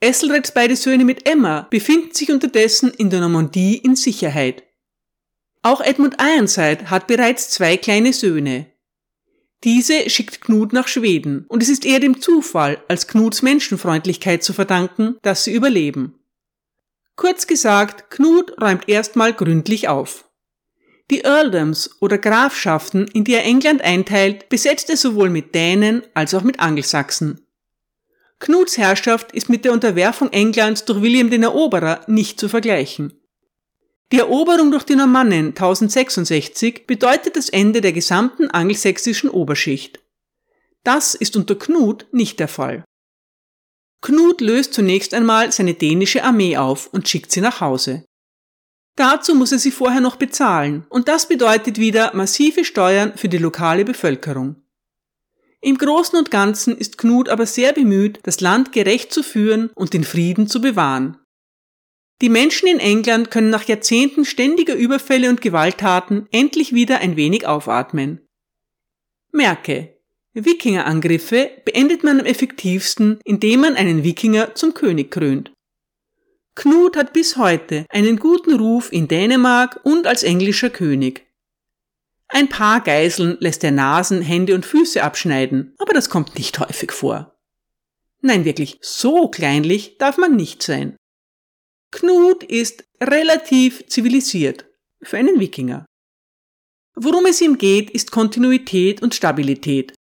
Esselreds 0.00 0.52
beide 0.52 0.74
Söhne 0.74 1.04
mit 1.04 1.28
Emma 1.28 1.68
befinden 1.70 2.12
sich 2.12 2.32
unterdessen 2.32 2.90
in 2.90 3.10
der 3.10 3.20
Normandie 3.20 3.76
in 3.76 3.94
Sicherheit. 3.94 4.64
Auch 5.62 5.80
Edmund 5.80 6.16
Ironside 6.20 6.90
hat 6.90 7.06
bereits 7.06 7.50
zwei 7.50 7.76
kleine 7.76 8.12
Söhne. 8.12 8.66
Diese 9.62 10.10
schickt 10.10 10.40
Knut 10.40 10.72
nach 10.72 10.88
Schweden 10.88 11.46
und 11.48 11.62
es 11.62 11.68
ist 11.68 11.86
eher 11.86 12.00
dem 12.00 12.20
Zufall 12.20 12.82
als 12.88 13.06
Knuts 13.06 13.40
Menschenfreundlichkeit 13.40 14.42
zu 14.42 14.52
verdanken, 14.52 15.16
dass 15.22 15.44
sie 15.44 15.54
überleben. 15.54 16.18
Kurz 17.14 17.46
gesagt, 17.46 18.10
Knut 18.10 18.60
räumt 18.60 18.88
erstmal 18.88 19.32
gründlich 19.32 19.86
auf. 19.88 20.28
Die 21.10 21.20
Earldoms 21.20 22.00
oder 22.00 22.16
Grafschaften, 22.16 23.06
in 23.08 23.24
die 23.24 23.34
er 23.34 23.44
England 23.44 23.82
einteilt, 23.82 24.48
besetzt 24.48 24.88
er 24.88 24.96
sowohl 24.96 25.28
mit 25.28 25.54
Dänen 25.54 26.02
als 26.14 26.34
auch 26.34 26.42
mit 26.42 26.60
Angelsachsen. 26.60 27.46
Knuts 28.40 28.78
Herrschaft 28.78 29.32
ist 29.32 29.48
mit 29.48 29.64
der 29.64 29.72
Unterwerfung 29.72 30.30
Englands 30.32 30.84
durch 30.84 31.02
William 31.02 31.30
den 31.30 31.42
Eroberer 31.42 32.04
nicht 32.06 32.40
zu 32.40 32.48
vergleichen. 32.48 33.20
Die 34.12 34.18
Eroberung 34.18 34.70
durch 34.70 34.84
die 34.84 34.96
Normannen 34.96 35.48
1066 35.48 36.86
bedeutet 36.86 37.36
das 37.36 37.48
Ende 37.48 37.80
der 37.80 37.92
gesamten 37.92 38.50
angelsächsischen 38.50 39.30
Oberschicht. 39.30 40.00
Das 40.84 41.14
ist 41.14 41.36
unter 41.36 41.54
Knut 41.54 42.06
nicht 42.12 42.38
der 42.38 42.48
Fall. 42.48 42.84
Knut 44.02 44.42
löst 44.42 44.74
zunächst 44.74 45.14
einmal 45.14 45.50
seine 45.50 45.74
dänische 45.74 46.24
Armee 46.24 46.58
auf 46.58 46.88
und 46.88 47.08
schickt 47.08 47.32
sie 47.32 47.40
nach 47.40 47.60
Hause. 47.60 48.04
Dazu 48.96 49.34
muss 49.34 49.52
er 49.52 49.58
sie 49.58 49.72
vorher 49.72 50.00
noch 50.00 50.16
bezahlen, 50.16 50.86
und 50.88 51.08
das 51.08 51.26
bedeutet 51.26 51.78
wieder 51.78 52.14
massive 52.14 52.64
Steuern 52.64 53.12
für 53.16 53.28
die 53.28 53.38
lokale 53.38 53.84
Bevölkerung. 53.84 54.56
Im 55.60 55.78
Großen 55.78 56.18
und 56.18 56.30
Ganzen 56.30 56.76
ist 56.76 56.98
Knut 56.98 57.28
aber 57.28 57.46
sehr 57.46 57.72
bemüht, 57.72 58.20
das 58.24 58.40
Land 58.40 58.72
gerecht 58.72 59.12
zu 59.12 59.22
führen 59.22 59.70
und 59.74 59.94
den 59.94 60.04
Frieden 60.04 60.46
zu 60.46 60.60
bewahren. 60.60 61.16
Die 62.20 62.28
Menschen 62.28 62.68
in 62.68 62.78
England 62.78 63.30
können 63.30 63.50
nach 63.50 63.64
Jahrzehnten 63.64 64.24
ständiger 64.24 64.74
Überfälle 64.74 65.30
und 65.30 65.40
Gewalttaten 65.40 66.28
endlich 66.30 66.74
wieder 66.74 66.98
ein 66.98 67.16
wenig 67.16 67.46
aufatmen. 67.46 68.20
Merke, 69.32 69.94
Wikingerangriffe 70.34 71.50
beendet 71.64 72.04
man 72.04 72.20
am 72.20 72.26
effektivsten, 72.26 73.18
indem 73.24 73.60
man 73.60 73.74
einen 73.74 74.04
Wikinger 74.04 74.54
zum 74.54 74.74
König 74.74 75.10
krönt. 75.10 75.53
Knut 76.54 76.96
hat 76.96 77.12
bis 77.12 77.36
heute 77.36 77.84
einen 77.88 78.18
guten 78.18 78.54
Ruf 78.54 78.92
in 78.92 79.08
Dänemark 79.08 79.80
und 79.82 80.06
als 80.06 80.22
englischer 80.22 80.70
König. 80.70 81.26
Ein 82.28 82.48
paar 82.48 82.80
Geiseln 82.80 83.36
lässt 83.40 83.64
er 83.64 83.72
Nasen, 83.72 84.22
Hände 84.22 84.54
und 84.54 84.64
Füße 84.64 85.02
abschneiden, 85.02 85.74
aber 85.78 85.92
das 85.92 86.08
kommt 86.08 86.36
nicht 86.36 86.58
häufig 86.58 86.92
vor. 86.92 87.36
Nein, 88.20 88.44
wirklich, 88.44 88.78
so 88.80 89.28
kleinlich 89.28 89.98
darf 89.98 90.16
man 90.16 90.36
nicht 90.36 90.62
sein. 90.62 90.96
Knut 91.90 92.42
ist 92.42 92.84
relativ 93.00 93.86
zivilisiert 93.86 94.64
für 95.02 95.18
einen 95.18 95.38
Wikinger. 95.38 95.84
Worum 96.96 97.26
es 97.26 97.40
ihm 97.40 97.58
geht, 97.58 97.90
ist 97.90 98.12
Kontinuität 98.12 99.02
und 99.02 99.14
Stabilität. 99.14 99.94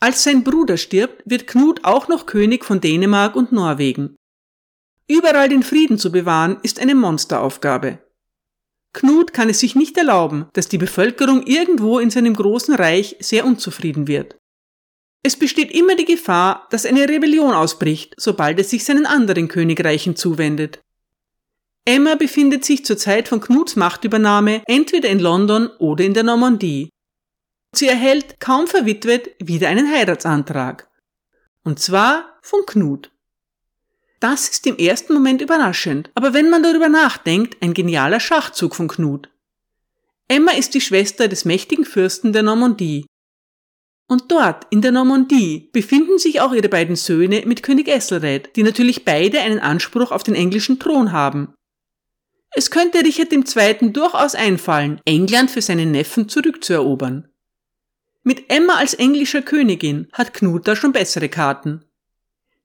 Als 0.00 0.24
sein 0.24 0.44
Bruder 0.44 0.76
stirbt, 0.76 1.22
wird 1.24 1.46
Knut 1.46 1.84
auch 1.84 2.08
noch 2.08 2.26
König 2.26 2.64
von 2.64 2.80
Dänemark 2.80 3.36
und 3.36 3.52
Norwegen. 3.52 4.16
Überall 5.10 5.48
den 5.48 5.64
Frieden 5.64 5.98
zu 5.98 6.12
bewahren, 6.12 6.58
ist 6.62 6.78
eine 6.78 6.94
Monsteraufgabe. 6.94 7.98
Knut 8.92 9.32
kann 9.32 9.48
es 9.48 9.58
sich 9.58 9.74
nicht 9.74 9.96
erlauben, 9.96 10.46
dass 10.52 10.68
die 10.68 10.78
Bevölkerung 10.78 11.42
irgendwo 11.48 11.98
in 11.98 12.10
seinem 12.10 12.32
großen 12.32 12.76
Reich 12.76 13.16
sehr 13.18 13.44
unzufrieden 13.44 14.06
wird. 14.06 14.38
Es 15.24 15.36
besteht 15.36 15.72
immer 15.72 15.96
die 15.96 16.04
Gefahr, 16.04 16.68
dass 16.70 16.86
eine 16.86 17.08
Rebellion 17.08 17.52
ausbricht, 17.52 18.14
sobald 18.18 18.60
es 18.60 18.70
sich 18.70 18.84
seinen 18.84 19.04
anderen 19.04 19.48
Königreichen 19.48 20.14
zuwendet. 20.14 20.80
Emma 21.84 22.14
befindet 22.14 22.64
sich 22.64 22.84
zur 22.84 22.96
Zeit 22.96 23.26
von 23.26 23.40
Knuts 23.40 23.74
Machtübernahme 23.74 24.62
entweder 24.66 25.08
in 25.08 25.18
London 25.18 25.70
oder 25.80 26.04
in 26.04 26.14
der 26.14 26.22
Normandie. 26.22 26.88
Sie 27.74 27.88
erhält, 27.88 28.38
kaum 28.38 28.68
verwitwet, 28.68 29.34
wieder 29.40 29.70
einen 29.70 29.90
Heiratsantrag. 29.90 30.88
Und 31.64 31.80
zwar 31.80 32.38
von 32.42 32.64
Knut. 32.64 33.10
Das 34.20 34.50
ist 34.50 34.66
im 34.66 34.76
ersten 34.76 35.14
Moment 35.14 35.40
überraschend, 35.40 36.10
aber 36.14 36.34
wenn 36.34 36.50
man 36.50 36.62
darüber 36.62 36.90
nachdenkt, 36.90 37.56
ein 37.62 37.72
genialer 37.72 38.20
Schachzug 38.20 38.76
von 38.76 38.86
Knut. 38.86 39.30
Emma 40.28 40.52
ist 40.52 40.74
die 40.74 40.82
Schwester 40.82 41.26
des 41.26 41.46
mächtigen 41.46 41.86
Fürsten 41.86 42.32
der 42.34 42.42
Normandie. 42.42 43.06
Und 44.06 44.30
dort, 44.30 44.66
in 44.70 44.82
der 44.82 44.92
Normandie, 44.92 45.70
befinden 45.72 46.18
sich 46.18 46.40
auch 46.40 46.52
ihre 46.52 46.68
beiden 46.68 46.96
Söhne 46.96 47.44
mit 47.46 47.62
König 47.62 47.88
Esselred, 47.88 48.54
die 48.56 48.62
natürlich 48.62 49.04
beide 49.04 49.40
einen 49.40 49.58
Anspruch 49.58 50.10
auf 50.10 50.22
den 50.22 50.34
englischen 50.34 50.78
Thron 50.78 51.12
haben. 51.12 51.54
Es 52.52 52.70
könnte 52.70 52.98
Richard 52.98 53.32
II. 53.32 53.92
durchaus 53.92 54.34
einfallen, 54.34 55.00
England 55.04 55.50
für 55.50 55.62
seinen 55.62 55.92
Neffen 55.92 56.28
zurückzuerobern. 56.28 57.28
Mit 58.22 58.50
Emma 58.50 58.74
als 58.74 58.94
englischer 58.94 59.40
Königin 59.40 60.08
hat 60.12 60.34
Knut 60.34 60.68
da 60.68 60.76
schon 60.76 60.92
bessere 60.92 61.28
Karten. 61.28 61.84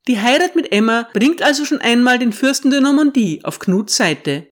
Die 0.08 0.20
Heirat 0.20 0.56
mit 0.56 0.72
Emma 0.72 1.08
bringt 1.14 1.42
also 1.42 1.66
schon 1.66 1.82
einmal 1.82 2.20
den 2.20 2.32
Fürsten 2.32 2.70
der 2.70 2.82
Normandie 2.82 3.40
auf 3.44 3.58
Knuts 3.58 3.98
Seite. 3.98 4.48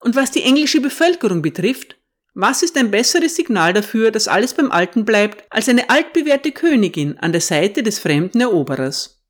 Und 0.00 0.16
was 0.16 0.32
die 0.32 0.42
englische 0.42 0.80
Bevölkerung 0.80 1.40
betrifft, 1.40 1.96
was 2.34 2.62
ist 2.62 2.76
ein 2.76 2.90
besseres 2.90 3.36
Signal 3.36 3.72
dafür, 3.72 4.10
dass 4.10 4.28
alles 4.28 4.54
beim 4.54 4.70
Alten 4.70 5.04
bleibt, 5.04 5.44
als 5.50 5.68
eine 5.68 5.88
altbewährte 5.88 6.52
Königin 6.52 7.16
an 7.18 7.32
der 7.32 7.40
Seite 7.40 7.82
des 7.82 7.98
fremden 7.98 8.40
Eroberers? 8.40 9.24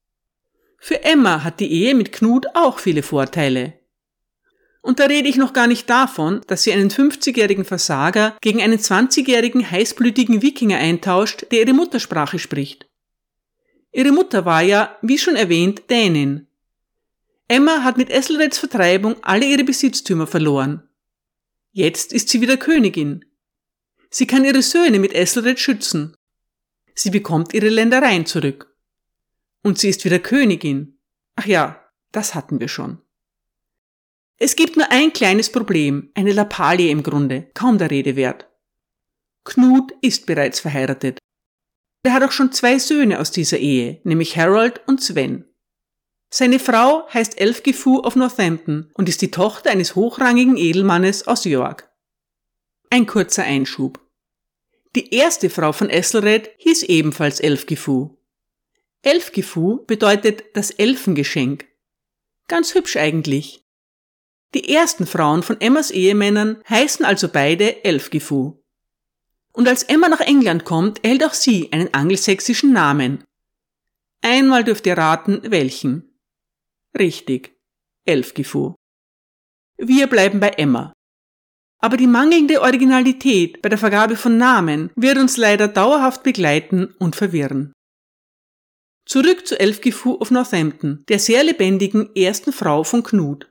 Für 0.79 1.05
Emma 1.05 1.44
hat 1.44 1.61
die 1.61 1.70
Ehe 1.70 1.94
mit 1.94 2.12
Knut 2.12 2.46
auch 2.55 2.79
viele 2.79 3.03
Vorteile. 3.03 3.75
Und 4.81 5.01
da 5.01 5.05
rede 5.05 5.29
ich 5.29 5.37
noch 5.37 5.53
gar 5.53 5.66
nicht 5.66 5.90
davon, 5.90 6.40
dass 6.46 6.62
sie 6.62 6.72
einen 6.72 6.90
50-jährigen 6.90 7.64
Versager 7.64 8.37
gegen 8.40 8.62
einen 8.62 8.79
20-jährigen 8.79 9.70
heißblütigen 9.70 10.42
Wikinger 10.42 10.79
eintauscht, 10.79 11.46
der 11.51 11.61
ihre 11.61 11.75
Muttersprache 11.75 12.38
spricht. 12.38 12.87
Ihre 13.96 14.12
Mutter 14.12 14.44
war 14.44 14.61
ja, 14.61 14.98
wie 15.00 15.16
schon 15.16 15.37
erwähnt, 15.37 15.88
Dänin. 15.88 16.46
Emma 17.48 17.82
hat 17.82 17.96
mit 17.96 18.11
Esselreds 18.11 18.59
Vertreibung 18.59 19.16
alle 19.22 19.46
ihre 19.46 19.64
Besitztümer 19.64 20.26
verloren. 20.26 20.87
Jetzt 21.72 22.12
ist 22.12 22.28
sie 22.28 22.42
wieder 22.42 22.59
Königin. 22.59 23.24
Sie 24.11 24.26
kann 24.26 24.44
ihre 24.44 24.61
Söhne 24.61 24.98
mit 24.98 25.14
Esselred 25.14 25.59
schützen. 25.59 26.14
Sie 26.94 27.09
bekommt 27.09 27.54
ihre 27.54 27.70
Ländereien 27.70 28.26
zurück. 28.26 28.76
Und 29.62 29.78
sie 29.78 29.88
ist 29.88 30.04
wieder 30.04 30.18
Königin. 30.18 30.98
Ach 31.35 31.46
ja, 31.46 31.82
das 32.12 32.35
hatten 32.35 32.61
wir 32.61 32.68
schon. 32.68 32.98
Es 34.37 34.56
gibt 34.56 34.76
nur 34.76 34.92
ein 34.92 35.14
kleines 35.14 35.50
Problem, 35.50 36.11
eine 36.12 36.35
Lappalie 36.35 36.90
im 36.90 37.02
Grunde, 37.02 37.50
kaum 37.54 37.78
der 37.78 37.90
Rede 37.90 38.14
wert. 38.14 38.46
Knut 39.44 39.92
ist 40.02 40.26
bereits 40.26 40.61
verheiratet. 40.61 41.18
Er 42.07 42.12
hat 42.12 42.23
auch 42.23 42.31
schon 42.31 42.53
zwei 42.53 42.79
Söhne 42.79 43.19
aus 43.19 43.33
dieser 43.33 43.59
Ehe, 43.59 44.01
nämlich 44.05 44.37
Harold 44.37 44.81
und 44.87 45.03
Sven. 45.03 45.45
Seine 46.31 46.61
Frau 46.61 47.05
heißt 47.12 47.40
Elfgifu 47.40 47.99
of 47.99 48.14
Northampton 48.14 48.92
und 48.95 49.09
ist 49.09 49.23
die 49.23 49.33
Tochter 49.33 49.71
eines 49.71 49.97
hochrangigen 49.97 50.57
Edelmannes 50.57 51.27
aus 51.27 51.45
York. 51.45 51.90
Ein 52.90 53.07
kurzer 53.07 53.42
Einschub. 53.42 53.99
Die 54.95 55.12
erste 55.16 55.51
Frau 55.51 55.73
von 55.73 55.90
Esselred 55.90 56.51
hieß 56.59 56.85
ebenfalls 56.85 57.40
Elfgifu. 57.40 58.16
Elfgifu 59.03 59.85
bedeutet 59.85 60.45
das 60.55 60.71
Elfengeschenk. 60.71 61.66
Ganz 62.47 62.77
hübsch 62.77 62.97
eigentlich. 62.99 63.64
Die 64.55 64.73
ersten 64.73 65.09
Frauen 65.09 65.42
von 65.42 65.61
Emmas 65.61 65.90
Ehemännern 65.90 66.62
heißen 66.69 67.05
also 67.05 67.29
beide 67.29 67.85
Elfgifu. 67.85 68.62
Und 69.57 69.66
als 69.69 69.85
Emma 69.85 70.11
nach 70.11 70.21
England 70.21 70.66
kommt, 70.66 71.03
erhält 71.03 71.25
auch 71.25 71.33
sie 71.33 71.73
einen 71.73 71.92
angelsächsischen 71.95 72.75
Namen. 72.75 73.25
Einmal 74.21 74.64
dürft 74.64 74.87
ihr 74.87 74.99
raten, 74.99 75.40
welchen. 75.51 76.21
Richtig, 76.99 77.57
Elfgifu. 78.05 78.75
Wir 79.79 80.09
bleiben 80.09 80.40
bei 80.40 80.51
Emma. 80.51 80.92
Aber 81.79 81.97
die 81.97 82.07
mangelnde 82.07 82.61
Originalität 82.61 83.62
bei 83.62 83.71
der 83.71 83.79
Vergabe 83.79 84.16
von 84.16 84.37
Namen 84.37 84.90
wird 84.95 85.16
uns 85.16 85.38
leider 85.38 85.69
dauerhaft 85.69 86.23
begleiten 86.23 86.95
und 86.99 87.16
verwirren. 87.16 87.73
Zurück 89.07 89.47
zu 89.47 89.59
Elfgifu 89.59 90.16
of 90.16 90.31
Northampton, 90.31 91.03
der 91.09 91.19
sehr 91.19 91.45
lebendigen 91.45 92.14
ersten 92.14 92.53
Frau 92.53 92.85
von 92.85 93.03
Knut. 93.03 93.51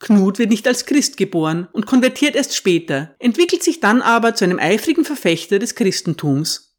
Knut 0.00 0.38
wird 0.38 0.48
nicht 0.48 0.66
als 0.66 0.86
Christ 0.86 1.18
geboren 1.18 1.68
und 1.72 1.86
konvertiert 1.86 2.34
erst 2.34 2.56
später, 2.56 3.14
entwickelt 3.18 3.62
sich 3.62 3.80
dann 3.80 4.00
aber 4.00 4.34
zu 4.34 4.44
einem 4.44 4.58
eifrigen 4.58 5.04
Verfechter 5.04 5.58
des 5.58 5.74
Christentums. 5.74 6.74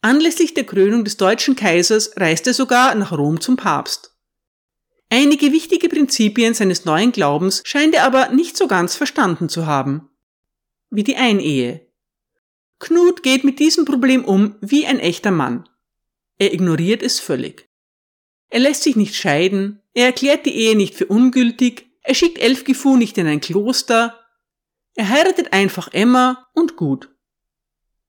Anlässlich 0.00 0.52
der 0.52 0.64
Krönung 0.64 1.04
des 1.04 1.16
deutschen 1.16 1.54
Kaisers 1.54 2.10
reist 2.16 2.48
er 2.48 2.54
sogar 2.54 2.96
nach 2.96 3.12
Rom 3.12 3.40
zum 3.40 3.56
Papst. 3.56 4.16
Einige 5.08 5.52
wichtige 5.52 5.88
Prinzipien 5.88 6.54
seines 6.54 6.84
neuen 6.84 7.12
Glaubens 7.12 7.62
scheint 7.64 7.94
er 7.94 8.04
aber 8.04 8.30
nicht 8.30 8.56
so 8.56 8.66
ganz 8.66 8.96
verstanden 8.96 9.48
zu 9.48 9.66
haben. 9.66 10.08
Wie 10.90 11.04
die 11.04 11.16
Einehe. 11.16 11.86
Knut 12.80 13.22
geht 13.22 13.44
mit 13.44 13.60
diesem 13.60 13.84
Problem 13.84 14.24
um 14.24 14.56
wie 14.60 14.84
ein 14.86 14.98
echter 14.98 15.30
Mann. 15.30 15.68
Er 16.38 16.52
ignoriert 16.52 17.04
es 17.04 17.20
völlig. 17.20 17.68
Er 18.48 18.58
lässt 18.58 18.82
sich 18.82 18.96
nicht 18.96 19.14
scheiden, 19.14 19.80
er 19.94 20.06
erklärt 20.06 20.44
die 20.44 20.56
Ehe 20.56 20.76
nicht 20.76 20.96
für 20.96 21.06
ungültig, 21.06 21.91
er 22.02 22.14
schickt 22.14 22.38
Elfgifu 22.38 22.96
nicht 22.96 23.16
in 23.18 23.26
ein 23.26 23.40
Kloster. 23.40 24.18
Er 24.94 25.08
heiratet 25.08 25.52
einfach 25.52 25.88
Emma 25.92 26.48
und 26.54 26.76
gut. 26.76 27.10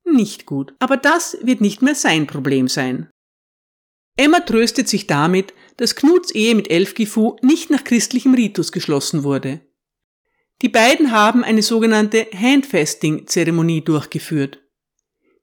Nicht 0.04 0.46
gut, 0.46 0.74
aber 0.80 0.98
das 0.98 1.38
wird 1.42 1.62
nicht 1.62 1.82
mehr 1.82 1.96
sein 1.96 2.28
Problem 2.28 2.68
sein. 2.68 3.10
Emma 4.18 4.42
tröstet 4.42 4.90
sich 4.90 5.08
damit, 5.08 5.54
dass 5.78 5.96
Knuts 5.96 6.32
Ehe 6.32 6.56
mit 6.56 6.70
Elfgifu 6.70 7.38
nicht 7.42 7.70
nach 7.70 7.84
christlichem 7.84 8.34
Ritus 8.34 8.72
geschlossen 8.72 9.24
wurde. 9.24 9.62
Die 10.62 10.70
beiden 10.70 11.12
haben 11.12 11.44
eine 11.44 11.64
sogenannte 11.64 12.28
Handfasting-Zeremonie 12.32 13.82
durchgeführt. 13.82 14.60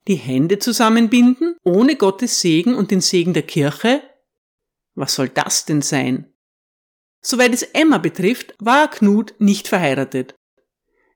Die 0.09 0.15
Hände 0.15 0.59
zusammenbinden, 0.59 1.57
ohne 1.65 1.97
Gottes 1.97 2.41
Segen 2.41 2.75
und 2.75 2.91
den 2.91 3.01
Segen 3.01 3.35
der 3.35 3.43
Kirche, 3.43 4.03
Was 4.95 5.15
soll 5.15 5.29
das 5.29 5.65
denn 5.65 5.83
sein? 5.83 6.30
Soweit 7.23 7.53
es 7.53 7.63
Emma 7.63 7.99
betrifft, 7.99 8.55
war 8.59 8.89
Knut 8.89 9.35
nicht 9.39 9.69
verheiratet. 9.69 10.35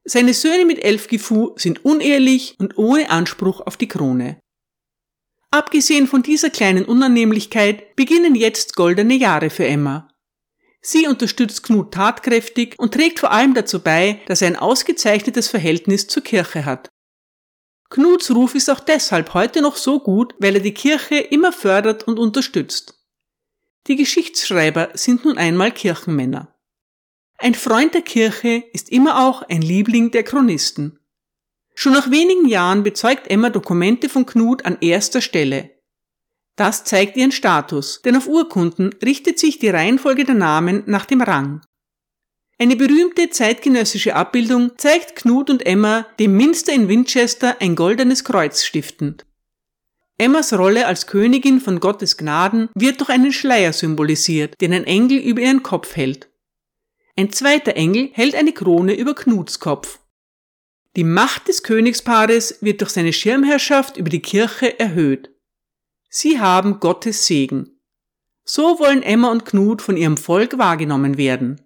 Seine 0.04 0.34
Söhne 0.34 0.66
mit 0.66 0.84
Elfgifu 0.84 1.54
sind 1.56 1.84
unehelich 1.84 2.56
und 2.58 2.76
ohne 2.76 3.08
Anspruch 3.08 3.60
auf 3.62 3.76
die 3.78 3.88
Krone. 3.88 4.38
Abgesehen 5.50 6.06
von 6.06 6.22
dieser 6.22 6.50
kleinen 6.50 6.84
Unannehmlichkeit 6.84 7.96
beginnen 7.96 8.34
jetzt 8.34 8.76
goldene 8.76 9.14
Jahre 9.14 9.50
für 9.50 9.66
Emma. 9.66 10.08
Sie 10.82 11.06
unterstützt 11.06 11.62
Knut 11.62 11.94
tatkräftig 11.94 12.74
und 12.78 12.92
trägt 12.92 13.20
vor 13.20 13.30
allem 13.30 13.54
dazu 13.54 13.80
bei, 13.80 14.20
dass 14.26 14.42
er 14.42 14.48
ein 14.48 14.56
ausgezeichnetes 14.56 15.48
Verhältnis 15.48 16.08
zur 16.08 16.22
Kirche 16.22 16.66
hat. 16.66 16.90
Knuts 17.88 18.34
Ruf 18.34 18.54
ist 18.54 18.68
auch 18.68 18.80
deshalb 18.80 19.32
heute 19.32 19.62
noch 19.62 19.76
so 19.76 20.00
gut, 20.00 20.34
weil 20.40 20.56
er 20.56 20.60
die 20.60 20.74
Kirche 20.74 21.16
immer 21.16 21.52
fördert 21.52 22.06
und 22.06 22.18
unterstützt. 22.18 22.93
Die 23.87 23.97
Geschichtsschreiber 23.97 24.90
sind 24.94 25.25
nun 25.27 25.37
einmal 25.37 25.70
Kirchenmänner. 25.70 26.55
Ein 27.37 27.55
Freund 27.55 27.92
der 27.92 28.01
Kirche 28.01 28.64
ist 28.73 28.90
immer 28.90 29.29
auch 29.29 29.42
ein 29.42 29.61
Liebling 29.61 30.11
der 30.11 30.23
Chronisten. 30.23 30.99
Schon 31.75 31.92
nach 31.92 32.11
wenigen 32.11 32.49
Jahren 32.49 32.83
bezeugt 32.83 33.29
Emma 33.29 33.51
Dokumente 33.51 34.09
von 34.09 34.25
Knut 34.25 34.64
an 34.64 34.79
erster 34.81 35.20
Stelle. 35.20 35.70
Das 36.57 36.85
zeigt 36.85 37.16
ihren 37.16 37.33
Status, 37.33 38.01
denn 38.03 38.16
auf 38.16 38.29
Urkunden 38.29 38.94
richtet 39.05 39.38
sich 39.38 39.59
die 39.59 39.68
Reihenfolge 39.68 40.25
der 40.25 40.37
Namen 40.37 40.85
nach 40.87 41.05
dem 41.05 41.20
Rang. 41.20 41.61
Eine 42.59 42.77
berühmte 42.77 43.29
zeitgenössische 43.31 44.14
Abbildung 44.14 44.79
zeigt 44.79 45.16
Knut 45.16 45.51
und 45.51 45.66
Emma 45.66 46.07
dem 46.20 46.37
Minster 46.37 46.73
in 46.73 46.88
Winchester 46.88 47.57
ein 47.61 47.75
goldenes 47.75 48.25
Kreuz 48.25 48.64
stiftend. 48.64 49.27
Emmas 50.16 50.53
Rolle 50.53 50.87
als 50.87 51.07
Königin 51.07 51.61
von 51.61 51.81
Gottes 51.81 52.16
Gnaden 52.16 52.68
wird 52.74 53.00
durch 53.00 53.11
einen 53.11 53.33
Schleier 53.33 53.72
symbolisiert, 53.72 54.61
den 54.61 54.72
ein 54.72 54.85
Engel 54.85 55.18
über 55.18 55.40
ihren 55.40 55.62
Kopf 55.62 55.96
hält. 55.96 56.29
Ein 57.16 57.33
zweiter 57.33 57.77
Engel 57.77 58.11
hält 58.12 58.35
eine 58.35 58.53
Krone 58.53 58.94
über 58.94 59.14
Knuts 59.14 59.59
Kopf. 59.59 60.00
Die 60.96 61.05
Macht 61.05 61.48
des 61.48 61.64
Königspaares 61.64 62.59
wird 62.61 62.81
durch 62.81 62.90
seine 62.90 63.12
Schirmherrschaft 63.12 63.96
über 63.96 64.09
die 64.09 64.22
Kirche 64.22 64.79
erhöht. 64.79 65.31
Sie 66.09 66.38
haben 66.38 66.79
Gottes 66.79 67.27
Segen. 67.27 67.81
So 68.44 68.79
wollen 68.79 69.03
Emma 69.03 69.33
und 69.33 69.44
Knut 69.44 69.83
von 69.83 69.96
ihrem 69.96 70.16
Volk 70.16 70.59
wahrgenommen 70.59 71.16
werden. 71.16 71.61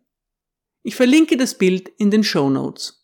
Ich 0.82 0.96
verlinke 0.96 1.36
das 1.36 1.58
Bild 1.58 1.88
in 1.98 2.10
den 2.10 2.24
Show 2.24 2.48
Notes. 2.48 2.97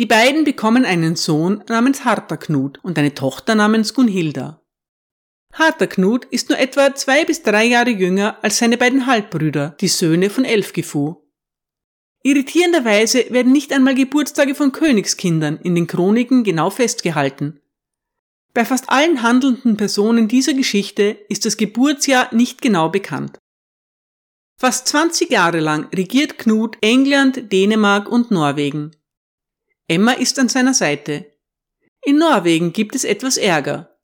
Die 0.00 0.06
beiden 0.06 0.44
bekommen 0.44 0.86
einen 0.86 1.14
Sohn 1.14 1.62
namens 1.68 2.06
Harter 2.06 2.38
Knut 2.38 2.78
und 2.82 2.98
eine 2.98 3.12
Tochter 3.12 3.54
namens 3.54 3.92
Gunhilda. 3.92 4.64
Harter 5.52 5.88
Knut 5.88 6.24
ist 6.24 6.48
nur 6.48 6.58
etwa 6.58 6.94
zwei 6.94 7.26
bis 7.26 7.42
drei 7.42 7.66
Jahre 7.66 7.90
jünger 7.90 8.38
als 8.40 8.56
seine 8.56 8.78
beiden 8.78 9.04
Halbbrüder, 9.04 9.76
die 9.78 9.88
Söhne 9.88 10.30
von 10.30 10.46
Elfgifu. 10.46 11.16
Irritierenderweise 12.22 13.26
werden 13.28 13.52
nicht 13.52 13.74
einmal 13.74 13.94
Geburtstage 13.94 14.54
von 14.54 14.72
Königskindern 14.72 15.58
in 15.62 15.74
den 15.74 15.86
Chroniken 15.86 16.44
genau 16.44 16.70
festgehalten. 16.70 17.60
Bei 18.54 18.64
fast 18.64 18.88
allen 18.88 19.22
handelnden 19.22 19.76
Personen 19.76 20.28
dieser 20.28 20.54
Geschichte 20.54 21.18
ist 21.28 21.44
das 21.44 21.58
Geburtsjahr 21.58 22.34
nicht 22.34 22.62
genau 22.62 22.88
bekannt. 22.88 23.38
Fast 24.58 24.88
20 24.88 25.30
Jahre 25.30 25.60
lang 25.60 25.90
regiert 25.94 26.38
Knut 26.38 26.78
England, 26.80 27.52
Dänemark 27.52 28.08
und 28.08 28.30
Norwegen. 28.30 28.96
Emma 29.90 30.12
ist 30.12 30.38
an 30.38 30.48
seiner 30.48 30.72
Seite. 30.72 31.26
In 32.04 32.18
Norwegen 32.18 32.72
gibt 32.72 32.94
es 32.94 33.02
etwas 33.02 33.36
Ärger. 33.36 33.98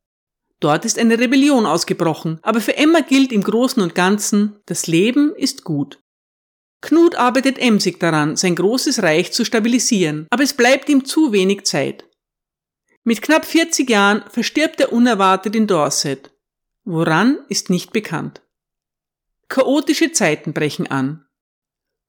Dort 0.58 0.84
ist 0.84 0.98
eine 0.98 1.16
Rebellion 1.16 1.64
ausgebrochen, 1.64 2.40
aber 2.42 2.60
für 2.60 2.76
Emma 2.76 3.02
gilt 3.02 3.30
im 3.30 3.44
Großen 3.44 3.80
und 3.80 3.94
Ganzen, 3.94 4.58
das 4.66 4.88
Leben 4.88 5.32
ist 5.36 5.62
gut. 5.62 6.02
Knut 6.80 7.14
arbeitet 7.14 7.58
emsig 7.58 8.00
daran, 8.00 8.34
sein 8.34 8.56
großes 8.56 9.04
Reich 9.04 9.30
zu 9.32 9.44
stabilisieren, 9.44 10.26
aber 10.30 10.42
es 10.42 10.54
bleibt 10.54 10.88
ihm 10.88 11.04
zu 11.04 11.30
wenig 11.30 11.66
Zeit. 11.66 12.04
Mit 13.04 13.22
knapp 13.22 13.44
40 13.44 13.88
Jahren 13.88 14.24
verstirbt 14.28 14.80
er 14.80 14.92
unerwartet 14.92 15.54
in 15.54 15.68
Dorset. 15.68 16.32
Woran 16.82 17.38
ist 17.48 17.70
nicht 17.70 17.92
bekannt. 17.92 18.42
Chaotische 19.48 20.10
Zeiten 20.10 20.52
brechen 20.52 20.88
an. 20.88 21.24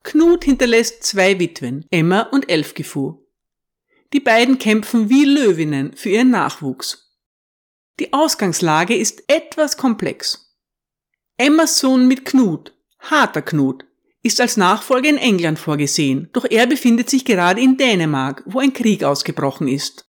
Knut 0.02 0.46
hinterlässt 0.46 1.04
zwei 1.04 1.40
Witwen, 1.40 1.86
Emma 1.92 2.22
und 2.22 2.50
Elfgifu. 2.50 3.27
Die 4.14 4.20
beiden 4.20 4.58
kämpfen 4.58 5.10
wie 5.10 5.26
Löwinnen 5.26 5.96
für 5.96 6.10
ihren 6.10 6.30
Nachwuchs. 6.30 7.16
Die 8.00 8.14
Ausgangslage 8.14 8.96
ist 8.96 9.24
etwas 9.28 9.76
komplex. 9.76 10.56
Emmas 11.38 11.80
Sohn 11.80 12.08
mit 12.08 12.26
Knut, 12.26 12.74
harter 13.00 13.42
Knut, 13.42 13.86
ist 14.24 14.42
als 14.42 14.58
Nachfolger 14.58 15.10
in 15.10 15.18
England 15.18 15.60
vorgesehen, 15.60 16.30
doch 16.34 16.46
er 16.50 16.68
befindet 16.68 17.10
sich 17.10 17.26
gerade 17.26 17.62
in 17.62 17.78
Dänemark, 17.78 18.44
wo 18.46 18.60
ein 18.60 18.74
Krieg 18.74 19.04
ausgebrochen 19.04 19.68
ist. 19.68 20.06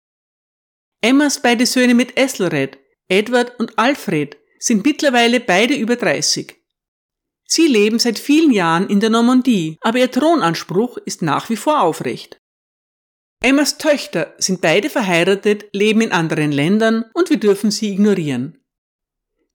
Emmas 1.01 1.41
beide 1.41 1.65
Söhne 1.65 1.93
mit 1.93 2.17
Ethelred, 2.17 2.77
Edward 3.07 3.59
und 3.59 3.77
Alfred, 3.77 4.37
sind 4.59 4.85
mittlerweile 4.85 5.39
beide 5.39 5.75
über 5.75 5.95
30. 5.95 6.55
Sie 7.47 7.67
leben 7.67 7.99
seit 7.99 8.17
vielen 8.17 8.51
Jahren 8.51 8.89
in 8.89 8.99
der 8.99 9.11
Normandie, 9.11 9.77
aber 9.81 9.99
ihr 9.99 10.09
Thronanspruch 10.09 10.97
ist 10.97 11.21
nach 11.21 11.49
wie 11.49 11.55
vor 11.55 11.81
aufrecht. 11.81 12.41
Emmas 13.45 13.77
Töchter 13.77 14.33
sind 14.39 14.61
beide 14.61 14.89
verheiratet, 14.89 15.65
leben 15.71 16.01
in 16.01 16.11
anderen 16.11 16.51
Ländern 16.51 17.05
und 17.13 17.29
wir 17.29 17.37
dürfen 17.37 17.69
sie 17.69 17.91
ignorieren. 17.91 18.57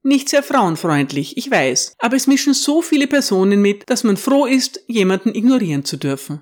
Nicht 0.04 0.28
sehr 0.28 0.44
frauenfreundlich, 0.44 1.36
ich 1.36 1.50
weiß, 1.50 1.96
aber 1.98 2.14
es 2.14 2.28
mischen 2.28 2.54
so 2.54 2.82
viele 2.82 3.08
Personen 3.08 3.60
mit, 3.60 3.90
dass 3.90 4.04
man 4.04 4.16
froh 4.16 4.46
ist, 4.46 4.80
jemanden 4.86 5.34
ignorieren 5.34 5.84
zu 5.84 5.96
dürfen. 5.96 6.40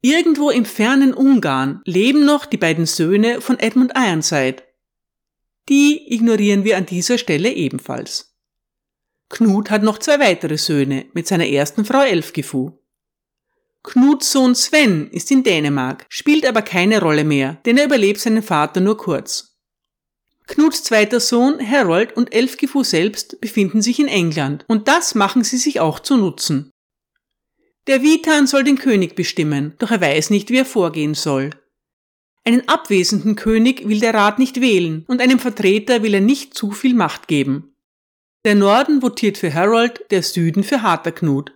Irgendwo 0.00 0.50
im 0.50 0.64
fernen 0.64 1.14
Ungarn 1.14 1.82
leben 1.84 2.24
noch 2.24 2.46
die 2.46 2.56
beiden 2.56 2.86
Söhne 2.86 3.40
von 3.40 3.60
Edmund 3.60 3.92
Ironside. 3.94 4.64
Die 5.68 6.12
ignorieren 6.12 6.64
wir 6.64 6.78
an 6.78 6.86
dieser 6.86 7.16
Stelle 7.16 7.52
ebenfalls. 7.52 8.34
Knut 9.28 9.70
hat 9.70 9.84
noch 9.84 9.98
zwei 9.98 10.18
weitere 10.18 10.58
Söhne 10.58 11.06
mit 11.12 11.28
seiner 11.28 11.46
ersten 11.46 11.84
Frau 11.84 12.02
Elfgifu. 12.02 12.79
Knuts 13.82 14.30
Sohn 14.32 14.54
Sven 14.54 15.08
ist 15.10 15.30
in 15.30 15.42
Dänemark, 15.42 16.04
spielt 16.08 16.44
aber 16.44 16.62
keine 16.62 17.00
Rolle 17.00 17.24
mehr, 17.24 17.60
denn 17.64 17.78
er 17.78 17.86
überlebt 17.86 18.20
seinen 18.20 18.42
Vater 18.42 18.80
nur 18.80 18.96
kurz. 18.96 19.56
Knuts 20.46 20.82
zweiter 20.82 21.20
Sohn, 21.20 21.58
Harold 21.60 22.16
und 22.16 22.34
Elfgifu 22.34 22.82
selbst 22.82 23.40
befinden 23.40 23.82
sich 23.82 24.00
in 24.00 24.08
England 24.08 24.64
und 24.68 24.88
das 24.88 25.14
machen 25.14 25.44
sie 25.44 25.56
sich 25.56 25.80
auch 25.80 26.00
zu 26.00 26.16
Nutzen. 26.16 26.70
Der 27.86 28.02
Witan 28.02 28.46
soll 28.46 28.64
den 28.64 28.76
König 28.76 29.14
bestimmen, 29.14 29.74
doch 29.78 29.90
er 29.90 30.00
weiß 30.00 30.30
nicht, 30.30 30.50
wie 30.50 30.58
er 30.58 30.66
vorgehen 30.66 31.14
soll. 31.14 31.50
Einen 32.44 32.68
abwesenden 32.68 33.36
König 33.36 33.88
will 33.88 34.00
der 34.00 34.14
Rat 34.14 34.38
nicht 34.38 34.60
wählen 34.60 35.04
und 35.08 35.20
einem 35.20 35.38
Vertreter 35.38 36.02
will 36.02 36.14
er 36.14 36.20
nicht 36.20 36.54
zu 36.54 36.72
viel 36.72 36.94
Macht 36.94 37.28
geben. 37.28 37.74
Der 38.44 38.54
Norden 38.54 39.02
votiert 39.02 39.38
für 39.38 39.52
Harold, 39.52 40.04
der 40.10 40.22
Süden 40.22 40.64
für 40.64 40.82
Harter 40.82 41.12
Knut. 41.12 41.54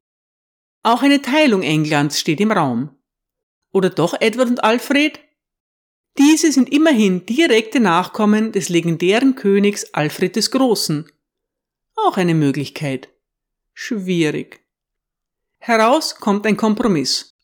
Auch 0.85 1.03
eine 1.03 1.23
Teilung 1.23 1.62
Englands 1.62 2.20
steht 2.20 2.40
im 2.40 2.53
Raum. 2.53 2.90
Oder 3.73 3.88
doch 3.88 4.14
Edward 4.20 4.51
und 4.51 4.62
Alfred? 4.62 5.18
Diese 6.18 6.53
sind 6.53 6.70
immerhin 6.70 7.25
direkte 7.25 7.81
Nachkommen 7.81 8.53
des 8.53 8.68
legendären 8.68 9.35
Königs 9.35 9.94
Alfred 9.94 10.37
des 10.37 10.51
Großen. 10.51 11.11
Auch 11.97 12.18
eine 12.18 12.35
Möglichkeit. 12.35 13.09
Schwierig. 13.73 14.61
Heraus 15.59 16.16
kommt 16.16 16.47
ein 16.47 16.59
Kompromiss. 16.59 17.35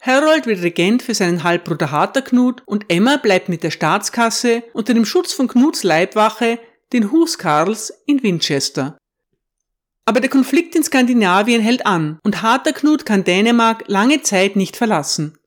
Harold 0.00 0.46
wird 0.46 0.62
Regent 0.62 1.02
für 1.02 1.14
seinen 1.14 1.42
Halbbruder 1.42 1.90
Harterknut 1.90 2.62
und 2.66 2.84
Emma 2.88 3.16
bleibt 3.16 3.48
mit 3.48 3.64
der 3.64 3.72
Staatskasse 3.72 4.62
unter 4.74 4.94
dem 4.94 5.04
Schutz 5.04 5.32
von 5.32 5.48
Knuts 5.48 5.82
Leibwache, 5.82 6.60
den 6.92 7.10
Huskarls, 7.10 7.92
in 8.06 8.22
Winchester. 8.22 8.96
Aber 10.04 10.20
der 10.20 10.30
Konflikt 10.30 10.74
in 10.74 10.82
Skandinavien 10.82 11.60
hält 11.60 11.86
an 11.86 12.18
und 12.24 12.42
Harterknut 12.42 13.06
kann 13.06 13.24
Dänemark 13.24 13.84
lange 13.86 14.22
Zeit 14.22 14.56
nicht 14.56 14.76
verlassen. 14.76 15.38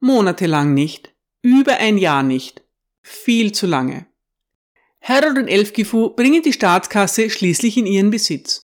Monatelang 0.00 0.74
nicht. 0.74 1.14
Über 1.42 1.76
ein 1.76 1.98
Jahr 1.98 2.22
nicht. 2.22 2.62
Viel 3.02 3.52
zu 3.52 3.66
lange. 3.66 4.06
Harold 5.00 5.38
und 5.38 5.48
Elfgifu 5.48 6.10
bringen 6.10 6.42
die 6.42 6.52
Staatskasse 6.52 7.30
schließlich 7.30 7.76
in 7.76 7.86
ihren 7.86 8.10
Besitz. 8.10 8.62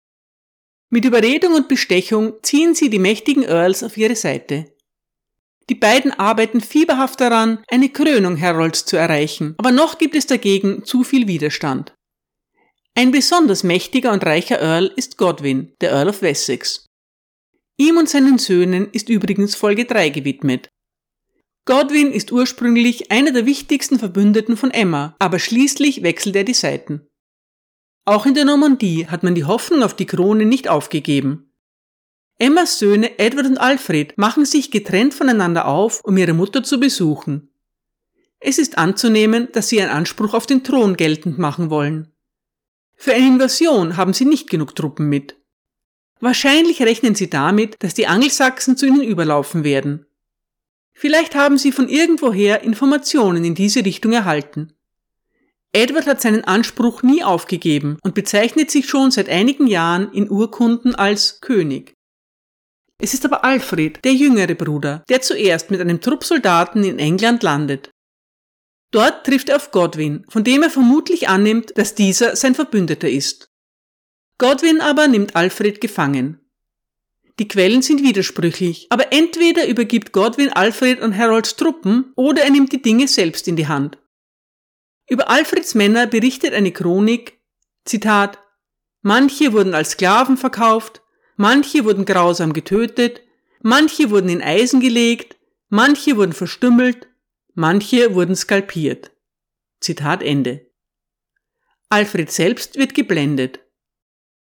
Mit 0.90 1.06
Überredung 1.06 1.54
und 1.54 1.68
Bestechung 1.68 2.34
ziehen 2.42 2.74
sie 2.74 2.90
die 2.90 3.00
mächtigen 3.00 3.44
Earls 3.44 3.84
auf 3.84 3.98
ihre 3.98 4.16
Seite. 4.16 4.74
Die 5.70 5.76
beiden 5.76 6.12
arbeiten 6.14 6.62
fieberhaft 6.62 7.22
daran, 7.22 7.64
eine 7.68 7.90
Krönung 7.90 8.42
Harolds 8.42 8.86
zu 8.86 8.98
erreichen, 8.98 9.54
aber 9.60 9.72
noch 9.72 10.00
gibt 10.00 10.16
es 10.16 10.26
dagegen 10.26 10.84
zu 10.84 11.04
viel 11.04 11.28
Widerstand. 11.28 11.94
Ein 13.00 13.12
besonders 13.12 13.64
mächtiger 13.64 14.12
und 14.12 14.26
reicher 14.26 14.60
Earl 14.60 14.92
ist 14.98 15.18
Godwin, 15.18 15.72
der 15.80 15.92
Earl 15.92 16.10
of 16.10 16.22
Wessex. 16.22 16.86
Ihm 17.78 17.96
und 17.96 18.10
seinen 18.10 18.38
Söhnen 18.40 18.90
ist 18.92 19.08
übrigens 19.08 19.56
Folge 19.56 19.86
3 19.86 20.10
gewidmet. 20.10 20.68
Godwin 21.64 22.12
ist 22.12 22.34
ursprünglich 22.34 23.10
einer 23.10 23.32
der 23.32 23.46
wichtigsten 23.46 24.00
Verbündeten 24.00 24.58
von 24.58 24.70
Emma, 24.70 25.16
aber 25.18 25.40
schließlich 25.40 26.04
wechselt 26.04 26.36
er 26.36 26.44
die 26.44 26.54
Seiten. 26.54 27.08
Auch 28.04 28.26
in 28.26 28.34
der 28.34 28.44
Normandie 28.44 29.08
hat 29.08 29.24
man 29.24 29.34
die 29.34 29.46
Hoffnung 29.46 29.82
auf 29.82 29.96
die 29.96 30.06
Krone 30.06 30.44
nicht 30.44 30.68
aufgegeben. 30.68 31.54
Emmas 32.38 32.80
Söhne 32.80 33.18
Edward 33.18 33.46
und 33.46 33.60
Alfred 33.60 34.18
machen 34.18 34.44
sich 34.44 34.72
getrennt 34.72 35.14
voneinander 35.14 35.70
auf, 35.70 36.04
um 36.04 36.18
ihre 36.18 36.34
Mutter 36.34 36.64
zu 36.64 36.82
besuchen. 36.82 37.50
Es 38.42 38.58
ist 38.58 38.78
anzunehmen, 38.78 39.48
dass 39.54 39.70
sie 39.70 39.82
einen 39.82 39.92
Anspruch 39.92 40.34
auf 40.34 40.46
den 40.46 40.66
Thron 40.66 40.98
geltend 40.98 41.40
machen 41.40 41.70
wollen. 41.70 42.12
Für 43.02 43.14
eine 43.14 43.28
Invasion 43.28 43.96
haben 43.96 44.12
sie 44.12 44.26
nicht 44.26 44.50
genug 44.50 44.76
Truppen 44.76 45.08
mit. 45.08 45.38
Wahrscheinlich 46.20 46.82
rechnen 46.82 47.16
sie 47.16 47.30
damit, 47.30 47.78
dass 47.80 47.94
die 47.94 48.08
Angelsachsen 48.08 48.76
zu 48.76 48.88
ihnen 48.88 49.04
überlaufen 49.04 49.64
werden. 49.64 50.06
Vielleicht 50.92 51.34
haben 51.34 51.58
sie 51.58 51.72
von 51.72 51.88
irgendwoher 51.88 52.62
Informationen 52.62 53.46
in 53.46 53.56
diese 53.56 53.86
Richtung 53.86 54.12
erhalten. 54.12 54.74
Edward 55.72 56.08
hat 56.08 56.20
seinen 56.20 56.44
Anspruch 56.44 57.02
nie 57.02 57.24
aufgegeben 57.24 57.98
und 58.04 58.16
bezeichnet 58.16 58.70
sich 58.70 58.90
schon 58.90 59.12
seit 59.12 59.30
einigen 59.30 59.68
Jahren 59.68 60.12
in 60.12 60.30
Urkunden 60.30 60.94
als 60.94 61.40
König. 61.40 61.94
Es 63.02 63.14
ist 63.14 63.24
aber 63.24 63.46
Alfred, 63.46 64.04
der 64.04 64.14
jüngere 64.14 64.56
Bruder, 64.56 65.06
der 65.08 65.22
zuerst 65.22 65.72
mit 65.72 65.80
einem 65.80 66.02
Trupp 66.02 66.26
Soldaten 66.26 66.84
in 66.84 67.00
England 67.00 67.44
landet. 67.44 67.92
Dort 68.92 69.26
trifft 69.26 69.50
er 69.50 69.58
auf 69.58 69.72
Godwin, 69.72 70.26
von 70.30 70.44
dem 70.44 70.64
er 70.64 70.70
vermutlich 70.70 71.30
annimmt, 71.30 71.78
dass 71.78 71.96
dieser 71.96 72.36
sein 72.36 72.56
Verbündeter 72.56 73.10
ist. 73.10 73.52
Godwin 74.38 74.82
aber 74.82 75.08
nimmt 75.08 75.36
Alfred 75.36 75.82
gefangen. 75.82 76.40
Die 77.40 77.48
Quellen 77.48 77.82
sind 77.82 78.04
widersprüchlich, 78.04 78.88
aber 78.90 79.14
entweder 79.14 79.68
übergibt 79.68 80.12
Godwin 80.12 80.50
Alfred 80.50 81.02
an 81.02 81.16
Harolds 81.16 81.56
Truppen 81.56 82.12
oder 82.16 82.44
er 82.44 82.50
nimmt 82.50 82.72
die 82.72 82.82
Dinge 82.82 83.08
selbst 83.08 83.48
in 83.48 83.56
die 83.56 83.68
Hand. 83.68 83.98
Über 85.10 85.30
Alfreds 85.30 85.76
Männer 85.76 86.08
berichtet 86.08 86.54
eine 86.54 86.72
Chronik, 86.72 87.40
Zitat, 87.86 88.40
Manche 89.02 89.54
wurden 89.54 89.74
als 89.74 89.92
Sklaven 89.92 90.38
verkauft, 90.38 91.02
manche 91.38 91.86
wurden 91.86 92.06
grausam 92.06 92.54
getötet, 92.54 93.22
manche 93.62 94.10
wurden 94.10 94.30
in 94.30 94.42
Eisen 94.42 94.82
gelegt, 94.82 95.38
manche 95.70 96.18
wurden 96.18 96.34
verstümmelt, 96.34 97.09
manche 97.60 98.16
wurden 98.16 98.38
skalpiert. 98.38 99.12
Zitat 99.82 100.24
Ende. 100.24 100.72
Alfred 101.90 102.32
selbst 102.32 102.78
wird 102.78 102.96
geblendet. 102.96 103.60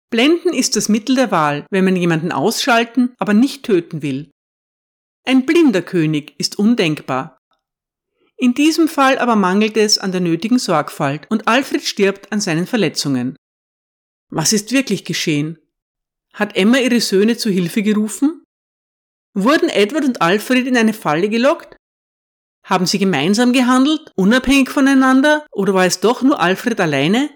Blenden 0.10 0.54
ist 0.54 0.76
das 0.76 0.90
Mittel 0.90 1.16
der 1.16 1.32
Wahl, 1.32 1.66
wenn 1.72 1.86
man 1.86 1.96
jemanden 1.96 2.34
ausschalten, 2.34 3.16
aber 3.18 3.34
nicht 3.34 3.64
töten 3.64 4.02
will. 4.02 4.32
Ein 5.24 5.46
blinder 5.46 5.82
König 5.82 6.38
ist 6.38 6.60
undenkbar. 6.60 7.38
In 8.36 8.54
diesem 8.54 8.90
Fall 8.90 9.18
aber 9.18 9.38
mangelt 9.38 9.78
es 9.78 9.98
an 9.98 10.12
der 10.12 10.22
nötigen 10.22 10.60
Sorgfalt 10.60 11.26
und 11.32 11.48
Alfred 11.48 11.84
stirbt 11.84 12.34
an 12.34 12.42
seinen 12.42 12.68
Verletzungen. 12.68 13.38
Was 14.30 14.52
ist 14.52 14.74
wirklich 14.74 15.06
geschehen? 15.06 15.58
Hat 16.34 16.58
Emma 16.58 16.80
ihre 16.80 17.00
Söhne 17.00 17.38
zu 17.38 17.50
Hilfe 17.50 17.82
gerufen? 17.82 18.44
Wurden 19.34 19.70
Edward 19.70 20.04
und 20.04 20.22
Alfred 20.22 20.68
in 20.68 20.76
eine 20.76 20.94
Falle 20.94 21.30
gelockt? 21.30 21.78
Haben 22.66 22.88
sie 22.88 22.98
gemeinsam 22.98 23.54
gehandelt, 23.54 24.12
unabhängig 24.16 24.72
voneinander, 24.72 25.46
oder 25.52 25.76
war 25.76 25.86
es 25.86 26.00
doch 26.00 26.24
nur 26.24 26.40
Alfred 26.40 26.82
alleine? 26.82 27.30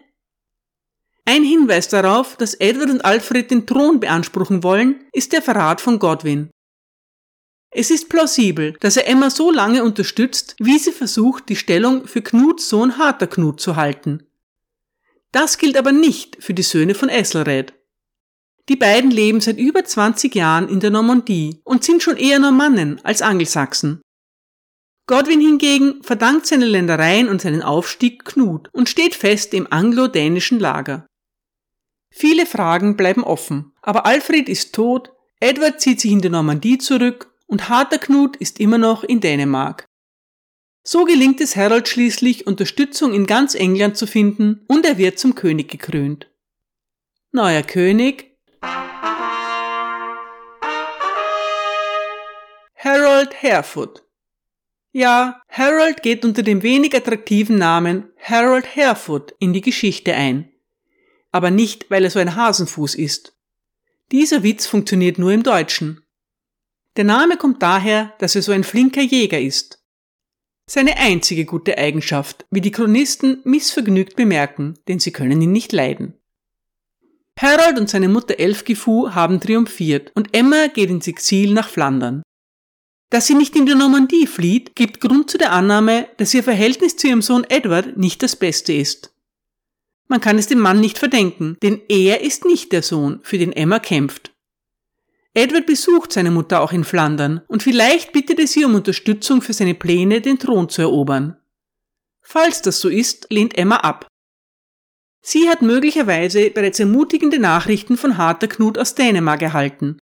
Ein 1.23 1.43
Hinweis 1.43 1.87
darauf, 1.87 2.35
dass 2.35 2.55
Edward 2.55 2.89
und 2.89 3.05
Alfred 3.05 3.51
den 3.51 3.67
Thron 3.67 3.99
beanspruchen 3.99 4.63
wollen, 4.63 5.05
ist 5.13 5.31
der 5.31 5.43
Verrat 5.43 5.81
von 5.81 5.99
Godwin. 5.99 6.49
Es 7.69 7.91
ist 7.91 8.09
plausibel, 8.09 8.75
dass 8.79 8.97
er 8.97 9.07
Emma 9.07 9.29
so 9.29 9.51
lange 9.51 9.83
unterstützt, 9.83 10.55
wie 10.57 10.79
sie 10.79 10.91
versucht, 10.91 11.47
die 11.49 11.55
Stellung 11.55 12.07
für 12.07 12.23
Knuts 12.23 12.67
Sohn 12.67 12.97
Harter 12.97 13.27
Knut 13.27 13.61
zu 13.61 13.75
halten. 13.75 14.23
Das 15.31 15.59
gilt 15.59 15.77
aber 15.77 15.91
nicht 15.91 16.37
für 16.43 16.55
die 16.55 16.63
Söhne 16.63 16.95
von 16.95 17.09
Esselred. 17.09 17.75
Die 18.67 18.75
beiden 18.75 19.11
leben 19.11 19.41
seit 19.41 19.59
über 19.59 19.85
20 19.85 20.33
Jahren 20.33 20.67
in 20.67 20.79
der 20.79 20.89
Normandie 20.89 21.61
und 21.63 21.83
sind 21.83 22.01
schon 22.01 22.17
eher 22.17 22.39
Normannen 22.39 22.99
als 23.03 23.21
Angelsachsen. 23.21 24.01
Godwin 25.09 25.41
hingegen 25.41 26.03
verdankt 26.03 26.45
seine 26.45 26.67
Ländereien 26.67 27.29
und 27.29 27.41
seinen 27.41 27.63
Aufstieg 27.63 28.25
Knut 28.25 28.69
und 28.73 28.89
steht 28.89 29.15
fest 29.15 29.55
im 29.55 29.65
anglo-dänischen 29.67 30.59
Lager. 30.59 31.07
Viele 32.11 32.45
Fragen 32.45 32.95
bleiben 32.95 33.23
offen, 33.23 33.73
aber 33.81 34.05
Alfred 34.05 34.47
ist 34.47 34.75
tot, 34.75 35.11
Edward 35.39 35.81
zieht 35.81 35.99
sich 35.99 36.11
in 36.11 36.21
die 36.21 36.29
Normandie 36.29 36.77
zurück 36.77 37.33
und 37.47 37.69
harter 37.69 37.97
Knut 37.97 38.35
ist 38.35 38.59
immer 38.59 38.77
noch 38.77 39.03
in 39.03 39.19
Dänemark. 39.19 39.87
So 40.83 41.05
gelingt 41.05 41.41
es 41.41 41.55
Harold 41.55 41.87
schließlich, 41.87 42.45
Unterstützung 42.45 43.11
in 43.11 43.25
ganz 43.25 43.55
England 43.55 43.97
zu 43.97 44.05
finden 44.05 44.63
und 44.67 44.85
er 44.85 44.99
wird 44.99 45.17
zum 45.17 45.33
König 45.33 45.69
gekrönt. 45.71 46.29
Neuer 47.31 47.63
König 47.63 48.37
Harold 52.75 53.41
Harefoot. 53.41 54.03
Ja, 54.91 55.41
Harold 55.49 56.01
geht 56.01 56.25
unter 56.25 56.41
dem 56.41 56.63
wenig 56.63 56.95
attraktiven 56.95 57.57
Namen 57.57 58.09
Harold 58.17 58.75
Harefoot 58.75 59.35
in 59.39 59.53
die 59.53 59.61
Geschichte 59.61 60.15
ein. 60.15 60.51
Aber 61.31 61.51
nicht, 61.51 61.91
weil 61.91 62.03
er 62.03 62.09
so 62.09 62.17
ein 62.17 62.35
Hasenfuß 62.35 62.95
ist. 62.95 63.35
Dieser 64.11 64.41
Witz 64.41 64.65
funktioniert 64.65 65.19
nur 65.19 65.31
im 65.31 65.43
Deutschen. 65.43 66.01
Der 66.97 67.03
Name 67.03 67.37
kommt 67.37 67.61
daher, 67.61 68.13
dass 68.17 68.35
er 68.35 68.41
so 68.41 68.51
ein 68.51 68.63
flinker 68.63 69.01
Jäger 69.01 69.39
ist. 69.39 69.79
Seine 70.65 70.97
einzige 70.97 71.45
gute 71.45 71.77
Eigenschaft, 71.77 72.45
wie 72.49 72.61
die 72.61 72.71
Chronisten 72.71 73.41
missvergnügt 73.43 74.15
bemerken, 74.15 74.79
denn 74.87 74.99
sie 74.99 75.11
können 75.11 75.41
ihn 75.41 75.51
nicht 75.51 75.71
leiden. 75.71 76.15
Harold 77.39 77.79
und 77.79 77.89
seine 77.89 78.09
Mutter 78.09 78.39
Elfgifu 78.39 79.11
haben 79.11 79.39
triumphiert 79.39 80.11
und 80.15 80.35
Emma 80.35 80.67
geht 80.67 80.89
ins 80.89 81.07
Exil 81.07 81.53
nach 81.53 81.69
Flandern. 81.69 82.23
Dass 83.09 83.25
sie 83.25 83.33
nicht 83.33 83.55
in 83.55 83.65
die 83.65 83.73
Normandie 83.73 84.27
flieht, 84.27 84.75
gibt 84.75 85.01
Grund 85.01 85.31
zu 85.31 85.37
der 85.37 85.51
Annahme, 85.51 86.07
dass 86.17 86.33
ihr 86.33 86.43
Verhältnis 86.43 86.95
zu 86.95 87.07
ihrem 87.07 87.23
Sohn 87.23 87.43
Edward 87.49 87.97
nicht 87.97 88.21
das 88.21 88.35
beste 88.35 88.73
ist. 88.73 89.11
Man 90.07 90.21
kann 90.21 90.37
es 90.37 90.47
dem 90.47 90.59
Mann 90.59 90.79
nicht 90.79 90.97
verdenken, 90.97 91.57
denn 91.61 91.81
er 91.87 92.21
ist 92.21 92.45
nicht 92.45 92.71
der 92.71 92.83
Sohn, 92.83 93.19
für 93.23 93.37
den 93.37 93.51
Emma 93.51 93.79
kämpft. 93.79 94.31
Edward 95.33 95.67
besucht 95.67 96.11
seine 96.11 96.31
Mutter 96.31 96.61
auch 96.61 96.71
in 96.71 96.83
Flandern 96.83 97.41
und 97.47 97.63
vielleicht 97.63 98.11
bittet 98.11 98.39
er 98.39 98.47
sie 98.47 98.65
um 98.65 98.75
Unterstützung 98.75 99.41
für 99.41 99.53
seine 99.53 99.75
Pläne, 99.75 100.21
den 100.21 100.39
Thron 100.39 100.69
zu 100.69 100.81
erobern. 100.81 101.37
Falls 102.21 102.61
das 102.61 102.79
so 102.79 102.89
ist, 102.89 103.27
lehnt 103.29 103.57
Emma 103.57 103.77
ab. 103.77 104.07
Sie 105.21 105.49
hat 105.49 105.61
möglicherweise 105.61 106.49
bereits 106.49 106.79
ermutigende 106.79 107.39
Nachrichten 107.39 107.97
von 107.97 108.17
Harter 108.17 108.47
Knut 108.47 108.77
aus 108.77 108.95
Dänemark 108.95 109.41
erhalten. 109.41 109.97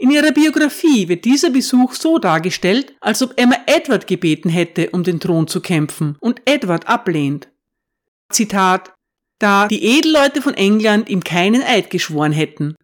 In 0.00 0.10
ihrer 0.10 0.32
Biografie 0.32 1.08
wird 1.08 1.26
dieser 1.26 1.50
Besuch 1.50 1.92
so 1.92 2.18
dargestellt, 2.18 2.94
als 3.02 3.20
ob 3.20 3.38
Emma 3.38 3.56
Edward 3.66 4.06
gebeten 4.06 4.48
hätte, 4.48 4.88
um 4.90 5.04
den 5.04 5.20
Thron 5.20 5.46
zu 5.46 5.60
kämpfen 5.60 6.16
und 6.20 6.40
Edward 6.46 6.88
ablehnt. 6.88 7.48
Zitat, 8.30 8.94
da 9.38 9.68
die 9.68 9.84
Edelleute 9.84 10.40
von 10.40 10.54
England 10.54 11.10
ihm 11.10 11.22
keinen 11.22 11.62
Eid 11.62 11.90
geschworen 11.90 12.32
hätten. 12.32 12.76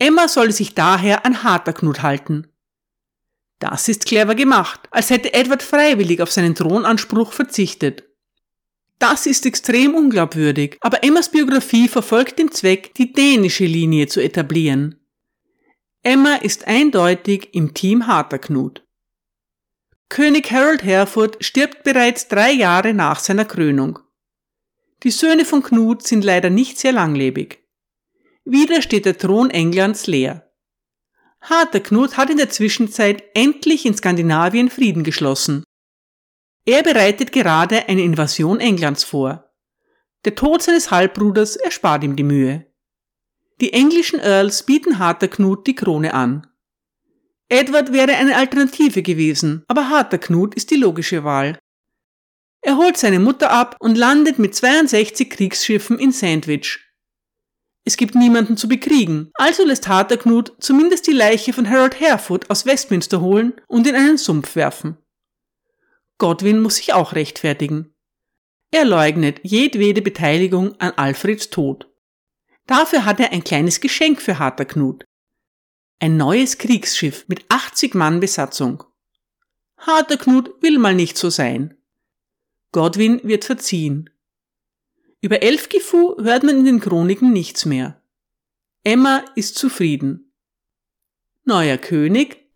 Emma 0.00 0.26
solle 0.26 0.50
sich 0.50 0.74
daher 0.74 1.24
an 1.24 1.44
harter 1.44 1.72
Knut 1.72 2.02
halten. 2.02 2.48
Das 3.60 3.86
ist 3.86 4.04
clever 4.04 4.34
gemacht, 4.34 4.88
als 4.90 5.10
hätte 5.10 5.32
Edward 5.32 5.62
freiwillig 5.62 6.20
auf 6.22 6.32
seinen 6.32 6.56
Thronanspruch 6.56 7.32
verzichtet. 7.32 8.02
Das 8.98 9.26
ist 9.26 9.46
extrem 9.46 9.94
unglaubwürdig, 9.94 10.76
aber 10.80 11.04
Emmas 11.04 11.30
Biografie 11.30 11.86
verfolgt 11.86 12.40
den 12.40 12.50
Zweck, 12.50 12.94
die 12.96 13.12
dänische 13.12 13.64
Linie 13.64 14.08
zu 14.08 14.20
etablieren. 14.20 14.99
Emma 16.02 16.36
ist 16.36 16.66
eindeutig 16.66 17.50
im 17.52 17.74
Team 17.74 18.06
Harter 18.06 18.38
Knut. 18.38 18.86
König 20.08 20.50
Harold 20.50 20.82
Hereford 20.82 21.44
stirbt 21.44 21.82
bereits 21.82 22.26
drei 22.26 22.52
Jahre 22.52 22.94
nach 22.94 23.20
seiner 23.20 23.44
Krönung. 23.44 23.98
Die 25.02 25.10
Söhne 25.10 25.44
von 25.44 25.62
Knut 25.62 26.02
sind 26.06 26.24
leider 26.24 26.48
nicht 26.48 26.78
sehr 26.78 26.92
langlebig. 26.92 27.62
Wieder 28.46 28.80
steht 28.80 29.04
der 29.04 29.18
Thron 29.18 29.50
Englands 29.50 30.06
leer. 30.06 30.50
Harter 31.42 31.80
Knut 31.80 32.16
hat 32.16 32.30
in 32.30 32.38
der 32.38 32.48
Zwischenzeit 32.48 33.22
endlich 33.34 33.84
in 33.84 33.94
Skandinavien 33.94 34.70
Frieden 34.70 35.04
geschlossen. 35.04 35.64
Er 36.64 36.82
bereitet 36.82 37.30
gerade 37.30 37.88
eine 37.90 38.02
Invasion 38.02 38.58
Englands 38.58 39.04
vor. 39.04 39.52
Der 40.24 40.34
Tod 40.34 40.62
seines 40.62 40.90
Halbbruders 40.90 41.56
erspart 41.56 42.04
ihm 42.04 42.16
die 42.16 42.22
Mühe. 42.22 42.69
Die 43.60 43.72
englischen 43.72 44.20
Earls 44.20 44.64
bieten 44.64 44.98
Harter 44.98 45.28
Knut 45.28 45.66
die 45.66 45.74
Krone 45.74 46.14
an. 46.14 46.46
Edward 47.48 47.92
wäre 47.92 48.14
eine 48.14 48.36
Alternative 48.36 49.02
gewesen, 49.02 49.64
aber 49.68 49.88
Harter 49.88 50.18
Knut 50.18 50.54
ist 50.54 50.70
die 50.70 50.76
logische 50.76 51.24
Wahl. 51.24 51.58
Er 52.62 52.76
holt 52.76 52.96
seine 52.96 53.20
Mutter 53.20 53.50
ab 53.50 53.76
und 53.80 53.96
landet 53.96 54.38
mit 54.38 54.54
62 54.54 55.30
Kriegsschiffen 55.30 55.98
in 55.98 56.12
Sandwich, 56.12 56.78
es 57.84 57.96
gibt 57.96 58.14
niemanden 58.14 58.56
zu 58.56 58.68
bekriegen, 58.68 59.32
also 59.34 59.64
lässt 59.64 59.88
Harterknut 59.88 60.52
zumindest 60.60 61.06
die 61.06 61.12
Leiche 61.12 61.52
von 61.52 61.68
Harold 61.68 62.00
Harefoot 62.00 62.50
aus 62.50 62.66
Westminster 62.66 63.20
holen 63.20 63.54
und 63.68 63.86
in 63.86 63.94
einen 63.94 64.18
Sumpf 64.18 64.54
werfen. 64.54 64.98
Godwin 66.18 66.60
muss 66.60 66.76
sich 66.76 66.92
auch 66.92 67.14
rechtfertigen. 67.14 67.94
Er 68.70 68.84
leugnet 68.84 69.40
jedwede 69.42 70.02
Beteiligung 70.02 70.78
an 70.78 70.92
Alfreds 70.92 71.48
Tod. 71.50 71.89
Dafür 72.70 73.04
hat 73.04 73.18
er 73.18 73.32
ein 73.32 73.42
kleines 73.42 73.80
Geschenk 73.80 74.22
für 74.22 74.38
Harter 74.38 74.64
Knut. 74.64 75.04
Ein 75.98 76.16
neues 76.16 76.56
Kriegsschiff 76.56 77.24
mit 77.26 77.44
80 77.48 77.96
Mann 77.96 78.20
Besatzung. 78.20 78.84
Harter 79.76 80.16
Knut 80.16 80.62
will 80.62 80.78
mal 80.78 80.94
nicht 80.94 81.18
so 81.18 81.30
sein. 81.30 81.76
Godwin 82.70 83.20
wird 83.24 83.44
verziehen. 83.44 84.08
Über 85.20 85.42
Elfgifu 85.42 86.14
hört 86.22 86.44
man 86.44 86.58
in 86.58 86.64
den 86.64 86.78
Chroniken 86.78 87.32
nichts 87.32 87.64
mehr. 87.64 88.00
Emma 88.84 89.24
ist 89.34 89.58
zufrieden. 89.58 90.32
Neuer 91.42 91.76
König. 91.76 92.52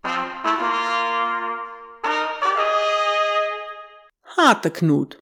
Harter 4.36 4.70
Knut. 4.70 5.18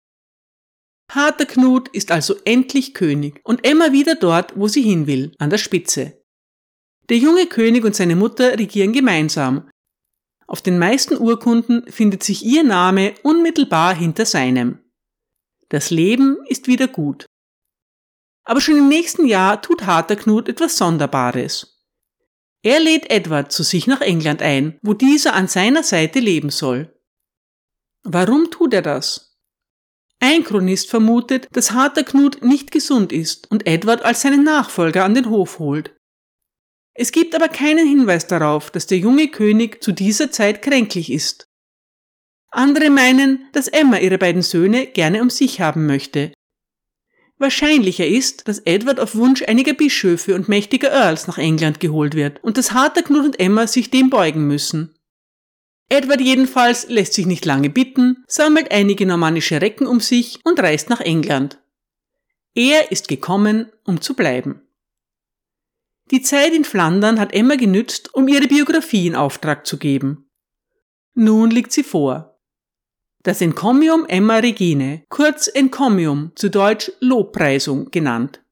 Harter 1.14 1.44
Knut 1.44 1.88
ist 1.88 2.10
also 2.10 2.36
endlich 2.46 2.94
König 2.94 3.38
und 3.44 3.66
Emma 3.66 3.92
wieder 3.92 4.14
dort, 4.14 4.56
wo 4.56 4.66
sie 4.66 4.80
hin 4.80 5.06
will, 5.06 5.34
an 5.38 5.50
der 5.50 5.58
Spitze. 5.58 6.24
Der 7.10 7.18
junge 7.18 7.46
König 7.46 7.84
und 7.84 7.94
seine 7.94 8.16
Mutter 8.16 8.58
regieren 8.58 8.94
gemeinsam. 8.94 9.68
Auf 10.46 10.62
den 10.62 10.78
meisten 10.78 11.18
Urkunden 11.18 11.84
findet 11.92 12.22
sich 12.22 12.42
ihr 12.46 12.64
Name 12.64 13.14
unmittelbar 13.22 13.94
hinter 13.94 14.24
seinem. 14.24 14.78
Das 15.68 15.90
Leben 15.90 16.38
ist 16.48 16.66
wieder 16.66 16.88
gut. 16.88 17.26
Aber 18.44 18.62
schon 18.62 18.78
im 18.78 18.88
nächsten 18.88 19.26
Jahr 19.26 19.60
tut 19.60 19.84
Harter 19.84 20.16
Knut 20.16 20.48
etwas 20.48 20.78
Sonderbares. 20.78 21.84
Er 22.62 22.80
lädt 22.80 23.10
Edward 23.10 23.52
zu 23.52 23.64
sich 23.64 23.86
nach 23.86 24.00
England 24.00 24.40
ein, 24.40 24.78
wo 24.80 24.94
dieser 24.94 25.34
an 25.34 25.46
seiner 25.46 25.82
Seite 25.82 26.20
leben 26.20 26.48
soll. 26.48 26.98
Warum 28.02 28.50
tut 28.50 28.72
er 28.72 28.82
das? 28.82 29.31
Ein 30.24 30.44
Chronist 30.44 30.88
vermutet, 30.88 31.48
dass 31.50 31.72
Harter 31.72 32.04
Knut 32.04 32.44
nicht 32.44 32.70
gesund 32.70 33.12
ist 33.12 33.50
und 33.50 33.66
Edward 33.66 34.02
als 34.02 34.20
seinen 34.20 34.44
Nachfolger 34.44 35.04
an 35.04 35.14
den 35.14 35.28
Hof 35.28 35.58
holt. 35.58 35.96
Es 36.94 37.10
gibt 37.10 37.34
aber 37.34 37.48
keinen 37.48 37.88
Hinweis 37.88 38.28
darauf, 38.28 38.70
dass 38.70 38.86
der 38.86 38.98
junge 38.98 39.26
König 39.26 39.82
zu 39.82 39.90
dieser 39.90 40.30
Zeit 40.30 40.62
kränklich 40.62 41.10
ist. 41.10 41.48
Andere 42.52 42.88
meinen, 42.88 43.48
dass 43.52 43.66
Emma 43.66 43.98
ihre 43.98 44.16
beiden 44.16 44.42
Söhne 44.42 44.86
gerne 44.86 45.22
um 45.22 45.28
sich 45.28 45.60
haben 45.60 45.86
möchte. 45.86 46.32
Wahrscheinlicher 47.38 48.06
ist, 48.06 48.46
dass 48.46 48.60
Edward 48.60 49.00
auf 49.00 49.16
Wunsch 49.16 49.42
einiger 49.42 49.74
Bischöfe 49.74 50.36
und 50.36 50.48
mächtiger 50.48 50.92
Earls 50.92 51.26
nach 51.26 51.38
England 51.38 51.80
geholt 51.80 52.14
wird 52.14 52.44
und 52.44 52.58
dass 52.58 52.70
Harter 52.70 53.02
Knut 53.02 53.24
und 53.24 53.40
Emma 53.40 53.66
sich 53.66 53.90
dem 53.90 54.08
beugen 54.08 54.46
müssen. 54.46 54.94
Edward 55.92 56.22
jedenfalls 56.22 56.88
lässt 56.88 57.12
sich 57.12 57.26
nicht 57.26 57.44
lange 57.44 57.68
bitten, 57.68 58.24
sammelt 58.26 58.72
einige 58.72 59.04
normannische 59.04 59.60
Recken 59.60 59.86
um 59.86 60.00
sich 60.00 60.40
und 60.42 60.58
reist 60.58 60.88
nach 60.88 61.00
England. 61.00 61.62
Er 62.54 62.90
ist 62.90 63.08
gekommen, 63.08 63.70
um 63.84 64.00
zu 64.00 64.14
bleiben. 64.14 64.62
Die 66.10 66.22
Zeit 66.22 66.54
in 66.54 66.64
Flandern 66.64 67.20
hat 67.20 67.34
Emma 67.34 67.56
genützt, 67.56 68.14
um 68.14 68.26
ihre 68.26 68.46
Biografie 68.46 69.06
in 69.06 69.14
Auftrag 69.14 69.66
zu 69.66 69.76
geben. 69.76 70.30
Nun 71.12 71.50
liegt 71.50 71.72
sie 71.72 71.84
vor. 71.84 72.40
Das 73.22 73.42
Encomium 73.42 74.06
Emma 74.06 74.38
Regine, 74.38 75.04
kurz 75.10 75.46
Encomium, 75.46 76.32
zu 76.36 76.48
Deutsch 76.48 76.90
Lobpreisung 77.00 77.90
genannt. 77.90 78.42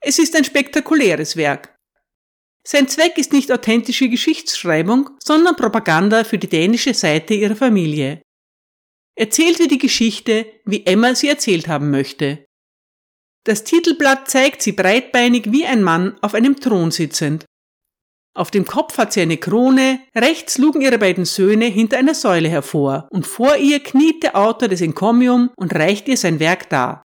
Es 0.00 0.18
ist 0.18 0.34
ein 0.34 0.44
spektakuläres 0.44 1.36
Werk, 1.36 1.78
sein 2.66 2.88
Zweck 2.88 3.16
ist 3.18 3.32
nicht 3.32 3.50
authentische 3.50 4.08
Geschichtsschreibung, 4.08 5.10
sondern 5.22 5.56
Propaganda 5.56 6.24
für 6.24 6.38
die 6.38 6.48
dänische 6.48 6.94
Seite 6.94 7.34
ihrer 7.34 7.56
Familie. 7.56 8.22
Erzählt 9.16 9.58
wird 9.58 9.70
die 9.70 9.78
Geschichte, 9.78 10.46
wie 10.64 10.86
Emma 10.86 11.14
sie 11.14 11.28
erzählt 11.28 11.68
haben 11.68 11.90
möchte. 11.90 12.44
Das 13.44 13.64
Titelblatt 13.64 14.30
zeigt 14.30 14.62
sie 14.62 14.72
breitbeinig 14.72 15.50
wie 15.50 15.64
ein 15.64 15.82
Mann 15.82 16.18
auf 16.20 16.34
einem 16.34 16.60
Thron 16.60 16.90
sitzend. 16.90 17.46
Auf 18.34 18.50
dem 18.50 18.64
Kopf 18.64 18.96
hat 18.96 19.12
sie 19.12 19.22
eine 19.22 19.38
Krone, 19.38 20.00
rechts 20.14 20.58
lugen 20.58 20.82
ihre 20.82 20.98
beiden 20.98 21.24
Söhne 21.24 21.64
hinter 21.66 21.98
einer 21.98 22.14
Säule 22.14 22.48
hervor, 22.48 23.08
und 23.10 23.26
vor 23.26 23.56
ihr 23.56 23.80
kniet 23.80 24.22
der 24.22 24.36
Autor 24.36 24.68
des 24.68 24.82
Encomium 24.82 25.50
und 25.56 25.74
reicht 25.74 26.06
ihr 26.06 26.16
sein 26.16 26.38
Werk 26.38 26.68
dar. 26.68 27.02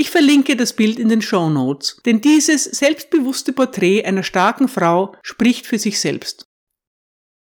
Ich 0.00 0.10
verlinke 0.10 0.54
das 0.54 0.74
Bild 0.74 1.00
in 1.00 1.08
den 1.08 1.20
Show 1.20 1.50
Notes, 1.50 2.00
denn 2.06 2.20
dieses 2.20 2.62
selbstbewusste 2.62 3.52
Porträt 3.52 4.04
einer 4.04 4.22
starken 4.22 4.68
Frau 4.68 5.16
spricht 5.22 5.66
für 5.66 5.80
sich 5.80 5.98
selbst. 5.98 6.46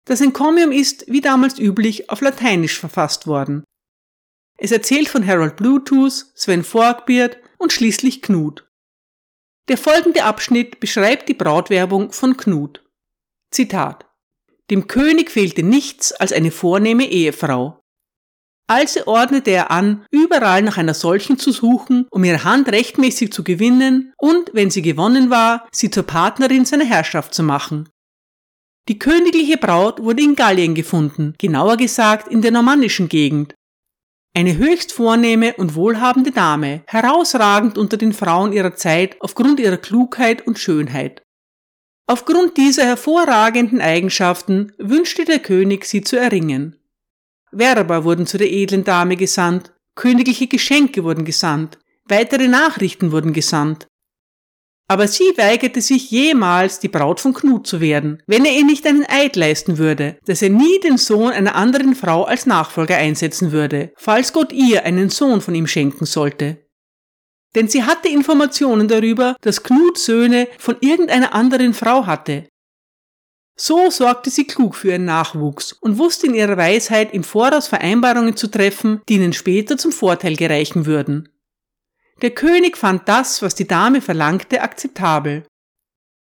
Das 0.07 0.23
Encomium 0.23 0.73
ist, 0.73 1.05
wie 1.07 1.21
damals 1.21 1.59
üblich, 1.59 2.09
auf 2.09 2.23
Lateinisch 2.23 2.79
verfasst 2.79 3.27
worden. 3.27 3.65
Es 4.57 4.73
erzählt 4.73 5.09
von 5.09 5.27
Harold 5.27 5.57
Bluetooth, 5.57 6.33
Sven 6.35 6.65
Forkbeard 6.65 7.37
und 7.59 7.75
schließlich 7.75 8.23
Knut. 8.23 8.67
Der 9.69 9.77
folgende 9.77 10.25
Abschnitt 10.25 10.81
beschreibt 10.81 11.29
die 11.29 11.35
Brautwerbung 11.35 12.11
von 12.11 12.39
Knut. 12.39 12.83
Zitat. 13.51 14.07
Dem 14.71 14.87
König 14.87 15.31
fehlte 15.31 15.63
nichts 15.63 16.13
als 16.13 16.33
eine 16.33 16.51
vornehme 16.51 17.05
Ehefrau. 17.05 17.80
Also 18.71 19.05
ordnete 19.07 19.51
er 19.51 19.73
an, 19.73 20.07
überall 20.13 20.63
nach 20.63 20.79
einer 20.79 20.95
solchen 20.95 21.41
zu 21.41 21.51
suchen, 21.51 22.07
um 22.09 22.23
ihre 22.23 22.45
Hand 22.45 22.69
rechtmäßig 22.71 23.33
zu 23.33 23.43
gewinnen 23.43 24.13
und, 24.17 24.51
wenn 24.53 24.71
sie 24.71 24.81
gewonnen 24.81 25.29
war, 25.29 25.67
sie 25.73 25.91
zur 25.91 26.05
Partnerin 26.05 26.65
seiner 26.65 26.85
Herrschaft 26.85 27.35
zu 27.35 27.43
machen. 27.43 27.89
Die 28.89 28.97
königliche 28.97 29.57
Braut 29.57 30.01
wurde 30.05 30.23
in 30.23 30.37
Gallien 30.37 30.77
gefunden, 30.77 31.35
genauer 31.37 31.79
gesagt 31.79 32.29
in 32.29 32.43
der 32.43 32.53
normannischen 32.53 33.09
Gegend. 33.09 33.57
Eine 34.37 34.57
höchst 34.57 34.93
vornehme 34.93 35.55
und 35.55 35.75
wohlhabende 35.75 36.31
Dame, 36.31 36.85
herausragend 36.87 37.77
unter 37.77 37.97
den 37.97 38.13
Frauen 38.13 38.53
ihrer 38.53 38.77
Zeit 38.77 39.17
aufgrund 39.19 39.59
ihrer 39.59 39.79
Klugheit 39.79 40.47
und 40.47 40.61
Schönheit. 40.61 41.23
Aufgrund 42.07 42.57
dieser 42.57 42.85
hervorragenden 42.85 43.81
Eigenschaften 43.81 44.73
wünschte 44.79 45.25
der 45.25 45.41
König 45.41 45.87
sie 45.87 46.03
zu 46.03 46.17
erringen. 46.17 46.80
Werber 47.53 48.05
wurden 48.05 48.27
zu 48.27 48.39
der 48.39 48.51
edlen 48.51 48.85
Dame 48.85 49.17
gesandt, 49.17 49.73
königliche 49.95 50.47
Geschenke 50.47 51.05
wurden 51.05 51.25
gesandt, 51.25 51.79
weitere 52.07 52.49
Nachrichten 52.49 53.13
wurden 53.13 53.33
gesandt. 53.33 53.87
Aber 54.89 55.07
sie 55.07 55.33
weigerte 55.37 55.81
sich 55.81 56.11
jemals, 56.11 56.81
die 56.81 56.89
Braut 56.89 57.21
von 57.21 57.33
Knut 57.33 57.67
zu 57.67 57.81
werden, 57.81 58.23
wenn 58.27 58.45
er 58.45 58.53
ihr 58.53 58.65
nicht 58.65 58.85
einen 58.87 59.07
Eid 59.09 59.37
leisten 59.37 59.79
würde, 59.79 60.19
dass 60.27 60.43
er 60.43 60.51
nie 60.51 60.81
den 60.81 60.97
Sohn 60.97 61.31
einer 61.31 61.55
anderen 61.55 61.95
Frau 61.95 62.25
als 62.25 62.45
Nachfolger 62.47 62.97
einsetzen 62.97 63.53
würde, 63.53 63.93
falls 63.97 64.33
Gott 64.33 64.53
ihr 64.53 64.85
einen 64.85 65.09
Sohn 65.09 65.41
von 65.41 65.55
ihm 65.55 65.69
schenken 65.69 66.07
sollte. 66.07 66.67
Denn 67.55 67.69
sie 67.69 67.85
hatte 67.85 68.09
Informationen 68.09 68.89
darüber, 68.89 69.37
dass 69.43 69.63
Knut 69.63 69.99
Söhne 69.99 70.49
von 70.59 70.77
irgendeiner 70.81 71.35
anderen 71.35 71.75
Frau 71.75 72.07
hatte, 72.07 72.49
so 73.61 73.91
sorgte 73.91 74.31
sie 74.31 74.47
klug 74.47 74.75
für 74.75 74.89
ihren 74.89 75.05
Nachwuchs 75.05 75.73
und 75.73 75.99
wusste 75.99 76.27
in 76.27 76.35
ihrer 76.35 76.57
Weisheit 76.57 77.13
im 77.13 77.23
Voraus 77.23 77.69
Vereinbarungen 77.69 78.35
zu 78.35 78.47
treffen, 78.47 79.03
die 79.09 79.17
ihnen 79.17 79.35
später 79.35 79.77
zum 79.77 79.93
Vorteil 79.93 80.35
gereichen 80.37 80.87
würden. 80.87 81.29
Der 82.23 82.31
König 82.31 82.79
fand 82.79 83.07
das, 83.07 83.43
was 83.43 83.55
die 83.55 83.67
Dame 83.67 84.01
verlangte, 84.01 84.63
akzeptabel. 84.63 85.45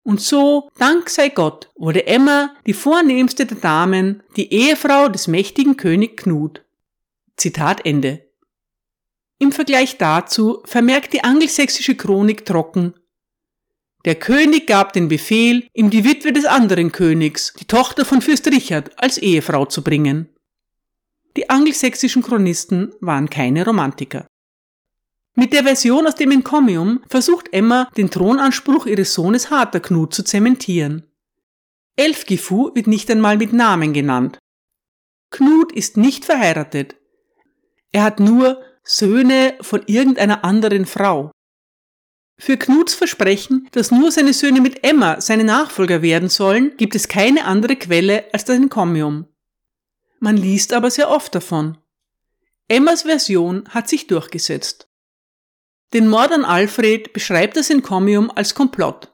Und 0.03 0.19
so, 0.19 0.69
Dank 0.77 1.09
sei 1.09 1.29
Gott, 1.29 1.71
wurde 1.75 2.07
Emma 2.07 2.53
die 2.65 2.73
vornehmste 2.73 3.45
der 3.45 3.57
Damen, 3.57 4.21
die 4.35 4.51
Ehefrau 4.51 5.07
des 5.07 5.27
mächtigen 5.27 5.77
König 5.77 6.17
Knut. 6.17 6.65
Zitat 7.37 7.85
Ende. 7.85 8.25
Im 9.37 9.53
Vergleich 9.53 9.97
dazu 9.97 10.61
vermerkt 10.65 11.13
die 11.13 11.23
angelsächsische 11.23 11.95
Chronik 11.95 12.45
trocken, 12.45 12.95
der 14.05 14.15
König 14.15 14.67
gab 14.67 14.93
den 14.93 15.07
Befehl, 15.09 15.67
ihm 15.73 15.89
die 15.89 16.05
Witwe 16.05 16.31
des 16.31 16.45
anderen 16.45 16.91
Königs, 16.91 17.53
die 17.59 17.65
Tochter 17.65 18.05
von 18.05 18.21
Fürst 18.21 18.47
Richard, 18.47 18.91
als 18.97 19.17
Ehefrau 19.17 19.65
zu 19.65 19.83
bringen. 19.83 20.29
Die 21.35 21.49
angelsächsischen 21.49 22.23
Chronisten 22.23 22.93
waren 23.01 23.29
keine 23.29 23.65
Romantiker. 23.65 24.25
Mit 25.35 25.53
der 25.53 25.63
Version 25.63 26.07
aus 26.07 26.15
dem 26.15 26.31
Encomium 26.31 27.01
versucht 27.07 27.53
Emma, 27.53 27.89
den 27.95 28.09
Thronanspruch 28.09 28.85
ihres 28.85 29.13
Sohnes 29.13 29.49
Harterknut 29.49 30.13
zu 30.13 30.23
zementieren. 30.23 31.03
Elfgifu 31.95 32.71
wird 32.75 32.87
nicht 32.87 33.11
einmal 33.11 33.37
mit 33.37 33.53
Namen 33.53 33.93
genannt. 33.93 34.39
Knut 35.31 35.71
ist 35.71 35.97
nicht 35.97 36.25
verheiratet. 36.25 36.95
Er 37.91 38.03
hat 38.03 38.19
nur 38.19 38.61
Söhne 38.83 39.55
von 39.61 39.83
irgendeiner 39.85 40.43
anderen 40.43 40.85
Frau. 40.85 41.31
Für 42.41 42.55
Knuts 42.55 42.93
Versprechen, 42.95 43.67
dass 43.73 43.91
nur 43.91 44.13
seine 44.13 44.33
Söhne 44.33 44.61
mit 44.61 44.85
Emma 44.85 45.19
seine 45.19 45.43
Nachfolger 45.43 46.01
werden 46.01 46.29
sollen, 46.29 46.77
gibt 46.77 46.95
es 46.95 47.09
keine 47.09 47.43
andere 47.43 47.75
Quelle 47.75 48.23
als 48.31 48.45
das 48.45 48.55
Encomium. 48.55 49.27
Man 50.19 50.37
liest 50.37 50.71
aber 50.71 50.89
sehr 50.89 51.09
oft 51.09 51.35
davon. 51.35 51.77
Emmas 52.69 53.01
Version 53.01 53.67
hat 53.69 53.89
sich 53.89 54.07
durchgesetzt. 54.07 54.87
Den 55.93 56.07
Mord 56.07 56.31
an 56.31 56.45
Alfred 56.45 57.11
beschreibt 57.11 57.57
das 57.57 57.69
Encomium 57.69 58.31
als 58.31 58.55
Komplott. 58.55 59.13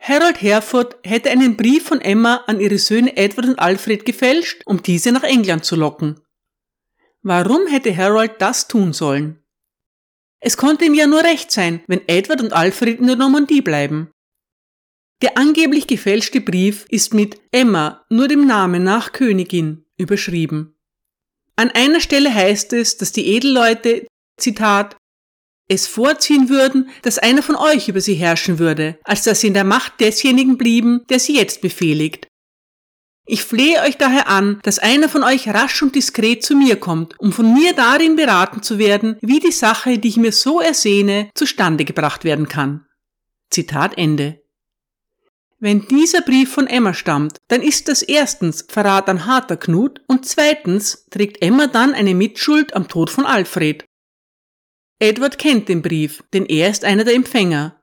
Harold 0.00 0.42
Hereford 0.42 0.96
hätte 1.04 1.30
einen 1.30 1.56
Brief 1.56 1.86
von 1.86 2.00
Emma 2.00 2.42
an 2.48 2.58
ihre 2.58 2.78
Söhne 2.78 3.16
Edward 3.16 3.46
und 3.46 3.58
Alfred 3.60 4.04
gefälscht, 4.04 4.62
um 4.66 4.82
diese 4.82 5.12
nach 5.12 5.22
England 5.22 5.64
zu 5.64 5.76
locken. 5.76 6.20
Warum 7.22 7.68
hätte 7.68 7.96
Harold 7.96 8.40
das 8.40 8.66
tun 8.66 8.92
sollen? 8.92 9.40
Es 10.40 10.56
konnte 10.56 10.84
ihm 10.84 10.94
ja 10.94 11.06
nur 11.06 11.22
recht 11.24 11.50
sein, 11.50 11.82
wenn 11.86 12.06
Edward 12.06 12.40
und 12.40 12.52
Alfred 12.52 13.00
in 13.00 13.06
der 13.06 13.16
Normandie 13.16 13.60
bleiben. 13.60 14.10
Der 15.20 15.36
angeblich 15.36 15.88
gefälschte 15.88 16.40
Brief 16.40 16.86
ist 16.88 17.12
mit 17.12 17.40
Emma, 17.50 18.04
nur 18.08 18.28
dem 18.28 18.46
Namen 18.46 18.84
nach 18.84 19.12
Königin, 19.12 19.84
überschrieben. 19.96 20.76
An 21.56 21.72
einer 21.72 22.00
Stelle 22.00 22.32
heißt 22.32 22.72
es, 22.72 22.98
dass 22.98 23.10
die 23.10 23.26
Edelleute, 23.26 24.06
Zitat, 24.38 24.96
es 25.66 25.88
vorziehen 25.88 26.48
würden, 26.48 26.88
dass 27.02 27.18
einer 27.18 27.42
von 27.42 27.56
euch 27.56 27.88
über 27.88 28.00
sie 28.00 28.14
herrschen 28.14 28.60
würde, 28.60 28.98
als 29.02 29.24
dass 29.24 29.40
sie 29.40 29.48
in 29.48 29.54
der 29.54 29.64
Macht 29.64 29.98
desjenigen 29.98 30.56
blieben, 30.56 31.04
der 31.10 31.18
sie 31.18 31.36
jetzt 31.36 31.60
befehligt. 31.60 32.27
Ich 33.30 33.44
flehe 33.44 33.82
euch 33.82 33.98
daher 33.98 34.26
an, 34.28 34.58
dass 34.62 34.78
einer 34.78 35.10
von 35.10 35.22
euch 35.22 35.48
rasch 35.48 35.82
und 35.82 35.94
diskret 35.94 36.42
zu 36.42 36.56
mir 36.56 36.76
kommt, 36.76 37.20
um 37.20 37.30
von 37.30 37.52
mir 37.52 37.74
darin 37.74 38.16
beraten 38.16 38.62
zu 38.62 38.78
werden, 38.78 39.18
wie 39.20 39.38
die 39.38 39.52
Sache, 39.52 39.98
die 39.98 40.08
ich 40.08 40.16
mir 40.16 40.32
so 40.32 40.62
ersehne, 40.62 41.28
zustande 41.34 41.84
gebracht 41.84 42.24
werden 42.24 42.48
kann. 42.48 42.86
Zitat 43.50 43.98
Ende. 43.98 44.40
Wenn 45.58 45.86
dieser 45.88 46.22
Brief 46.22 46.50
von 46.50 46.66
Emma 46.66 46.94
stammt, 46.94 47.36
dann 47.48 47.60
ist 47.60 47.88
das 47.88 48.00
erstens 48.00 48.64
Verrat 48.66 49.10
an 49.10 49.26
harter 49.26 49.58
Knut 49.58 50.00
und 50.06 50.24
zweitens 50.24 51.04
trägt 51.10 51.42
Emma 51.42 51.66
dann 51.66 51.92
eine 51.92 52.14
Mitschuld 52.14 52.74
am 52.74 52.88
Tod 52.88 53.10
von 53.10 53.26
Alfred. 53.26 53.84
Edward 55.00 55.36
kennt 55.36 55.68
den 55.68 55.82
Brief, 55.82 56.24
denn 56.32 56.46
er 56.46 56.70
ist 56.70 56.82
einer 56.82 57.04
der 57.04 57.14
Empfänger. 57.14 57.78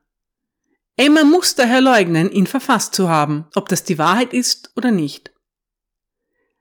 Emma 0.96 1.22
muss 1.22 1.54
daher 1.54 1.80
leugnen, 1.80 2.32
ihn 2.32 2.48
verfasst 2.48 2.96
zu 2.96 3.08
haben, 3.08 3.46
ob 3.54 3.68
das 3.68 3.84
die 3.84 3.98
Wahrheit 3.98 4.32
ist 4.32 4.72
oder 4.74 4.90
nicht. 4.90 5.35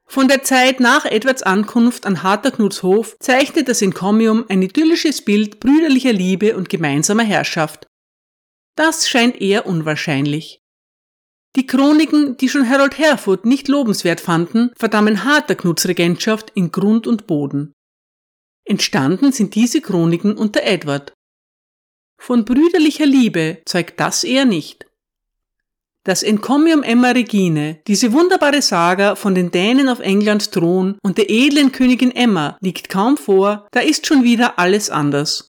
Von 0.07 0.27
der 0.27 0.43
Zeit 0.43 0.79
nach 0.79 1.05
Edwards 1.05 1.43
Ankunft 1.43 2.05
an 2.05 2.23
Harterknuts 2.23 2.83
Hof 2.83 3.17
zeichnet 3.19 3.67
das 3.67 3.81
Encomium 3.81 4.45
ein 4.49 4.61
idyllisches 4.61 5.23
Bild 5.23 5.59
brüderlicher 5.59 6.13
Liebe 6.13 6.55
und 6.55 6.69
gemeinsamer 6.69 7.23
Herrschaft. 7.23 7.87
Das 8.75 9.09
scheint 9.09 9.41
eher 9.41 9.65
unwahrscheinlich. 9.65 10.61
Die 11.55 11.65
Chroniken, 11.65 12.35
die 12.37 12.49
schon 12.49 12.69
Harold 12.69 12.97
Hereford 12.97 13.45
nicht 13.45 13.67
lobenswert 13.69 14.19
fanden, 14.19 14.71
verdammen 14.77 15.23
Harterknuts 15.23 15.87
Regentschaft 15.87 16.51
in 16.53 16.71
Grund 16.71 17.07
und 17.07 17.27
Boden. 17.27 17.73
Entstanden 18.65 19.31
sind 19.31 19.55
diese 19.55 19.79
Chroniken 19.79 20.35
unter 20.37 20.63
Edward. 20.63 21.13
Von 22.19 22.43
brüderlicher 22.43 23.05
Liebe 23.05 23.61
zeugt 23.65 23.99
das 23.99 24.23
eher 24.23 24.45
nicht. 24.45 24.85
Das 26.05 26.21
Encomium 26.21 26.83
Emma 26.83 27.09
Regine, 27.09 27.81
diese 27.87 28.13
wunderbare 28.13 28.61
Saga 28.61 29.15
von 29.15 29.33
den 29.33 29.49
Dänen 29.49 29.89
auf 29.89 29.99
Englands 29.99 30.51
Thron 30.51 30.99
und 31.01 31.17
der 31.17 31.31
edlen 31.31 31.71
Königin 31.71 32.11
Emma 32.11 32.59
liegt 32.61 32.89
kaum 32.89 33.17
vor, 33.17 33.67
da 33.71 33.79
ist 33.79 34.05
schon 34.05 34.23
wieder 34.23 34.59
alles 34.59 34.91
anders. 34.91 35.55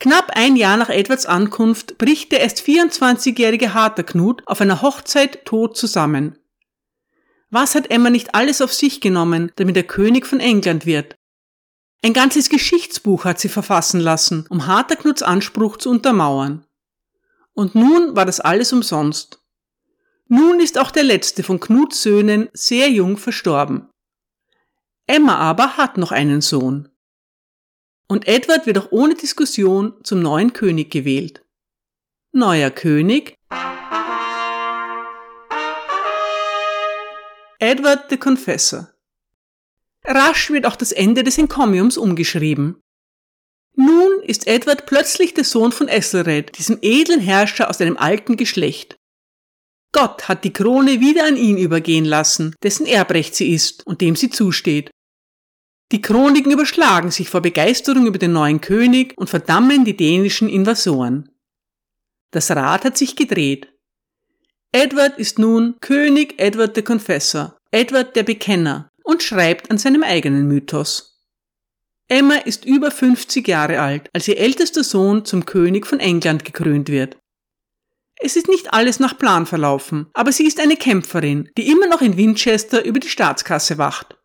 Knapp 0.00 0.32
ein 0.34 0.54
Jahr 0.54 0.76
nach 0.76 0.90
Edwards 0.90 1.24
Ankunft 1.24 1.96
bricht 1.96 2.30
der 2.30 2.40
erst 2.40 2.60
24-jährige 2.60 3.72
Harterknut 3.72 4.42
auf 4.44 4.60
einer 4.60 4.82
Hochzeit 4.82 5.46
tot 5.46 5.78
zusammen. 5.78 6.38
Was 7.48 7.74
hat 7.74 7.90
Emma 7.90 8.10
nicht 8.10 8.34
alles 8.34 8.60
auf 8.60 8.74
sich 8.74 9.00
genommen, 9.00 9.50
damit 9.56 9.78
er 9.78 9.82
König 9.82 10.26
von 10.26 10.40
England 10.40 10.84
wird? 10.84 11.16
Ein 12.04 12.12
ganzes 12.12 12.50
Geschichtsbuch 12.50 13.24
hat 13.24 13.40
sie 13.40 13.48
verfassen 13.48 14.00
lassen, 14.00 14.44
um 14.50 14.66
Harterknuts 14.66 15.22
Anspruch 15.22 15.78
zu 15.78 15.88
untermauern. 15.88 16.66
Und 17.54 17.74
nun 17.74 18.14
war 18.14 18.24
das 18.24 18.38
alles 18.38 18.72
umsonst. 18.72 19.37
Nun 20.28 20.60
ist 20.60 20.78
auch 20.78 20.90
der 20.90 21.04
letzte 21.04 21.42
von 21.42 21.58
Knuts 21.58 22.02
Söhnen 22.02 22.50
sehr 22.52 22.90
jung 22.90 23.16
verstorben. 23.16 23.88
Emma 25.06 25.36
aber 25.36 25.78
hat 25.78 25.96
noch 25.96 26.12
einen 26.12 26.42
Sohn. 26.42 26.90
Und 28.08 28.28
Edward 28.28 28.66
wird 28.66 28.76
auch 28.78 28.92
ohne 28.92 29.14
Diskussion 29.14 29.94
zum 30.04 30.20
neuen 30.20 30.52
König 30.52 30.90
gewählt. 30.90 31.44
Neuer 32.32 32.70
König 32.70 33.34
Edward 37.58 38.10
the 38.10 38.18
Confessor. 38.18 38.92
Rasch 40.04 40.50
wird 40.50 40.66
auch 40.66 40.76
das 40.76 40.92
Ende 40.92 41.24
des 41.24 41.38
Encomiums 41.38 41.96
umgeschrieben. 41.96 42.80
Nun 43.74 44.22
ist 44.22 44.46
Edward 44.46 44.84
plötzlich 44.84 45.32
der 45.32 45.44
Sohn 45.44 45.72
von 45.72 45.88
Ethelred, 45.88 46.58
diesem 46.58 46.78
edlen 46.82 47.20
Herrscher 47.20 47.70
aus 47.70 47.80
einem 47.80 47.96
alten 47.96 48.36
Geschlecht. 48.36 48.97
Gott 49.92 50.28
hat 50.28 50.44
die 50.44 50.52
Krone 50.52 51.00
wieder 51.00 51.26
an 51.26 51.36
ihn 51.36 51.56
übergehen 51.56 52.04
lassen, 52.04 52.54
dessen 52.62 52.86
Erbrecht 52.86 53.34
sie 53.34 53.52
ist 53.52 53.86
und 53.86 54.00
dem 54.00 54.16
sie 54.16 54.30
zusteht. 54.30 54.90
Die 55.90 56.02
Chroniken 56.02 56.52
überschlagen 56.52 57.10
sich 57.10 57.30
vor 57.30 57.40
Begeisterung 57.40 58.06
über 58.06 58.18
den 58.18 58.32
neuen 58.32 58.60
König 58.60 59.14
und 59.16 59.30
verdammen 59.30 59.84
die 59.84 59.96
dänischen 59.96 60.48
Invasoren. 60.48 61.30
Das 62.30 62.50
Rad 62.50 62.84
hat 62.84 62.98
sich 62.98 63.16
gedreht. 63.16 63.72
Edward 64.72 65.18
ist 65.18 65.38
nun 65.38 65.76
König 65.80 66.34
Edward 66.38 66.76
der 66.76 66.84
Confessor, 66.84 67.56
Edward 67.70 68.14
der 68.16 68.24
Bekenner 68.24 68.90
und 69.02 69.22
schreibt 69.22 69.70
an 69.70 69.78
seinem 69.78 70.02
eigenen 70.02 70.46
Mythos. 70.46 71.22
Emma 72.06 72.36
ist 72.36 72.66
über 72.66 72.90
50 72.90 73.48
Jahre 73.48 73.80
alt, 73.80 74.10
als 74.12 74.28
ihr 74.28 74.38
ältester 74.38 74.84
Sohn 74.84 75.24
zum 75.24 75.46
König 75.46 75.86
von 75.86 76.00
England 76.00 76.44
gekrönt 76.44 76.90
wird. 76.90 77.16
Es 78.20 78.36
ist 78.36 78.48
nicht 78.48 78.72
alles 78.72 78.98
nach 78.98 79.16
Plan 79.16 79.46
verlaufen, 79.46 80.06
aber 80.12 80.32
sie 80.32 80.46
ist 80.46 80.60
eine 80.60 80.76
Kämpferin, 80.76 81.50
die 81.56 81.70
immer 81.70 81.86
noch 81.86 82.02
in 82.02 82.16
Winchester 82.16 82.84
über 82.84 82.98
die 82.98 83.08
Staatskasse 83.08 83.78
wacht. 83.78 84.16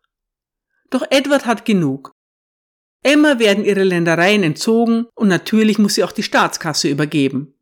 Doch 0.90 1.04
Edward 1.10 1.46
hat 1.46 1.64
genug. 1.64 2.12
Emma 3.02 3.38
werden 3.38 3.64
ihre 3.64 3.84
Ländereien 3.84 4.42
entzogen 4.42 5.06
und 5.14 5.28
natürlich 5.28 5.78
muss 5.78 5.94
sie 5.94 6.04
auch 6.04 6.12
die 6.12 6.22
Staatskasse 6.22 6.88
übergeben. 6.88 7.54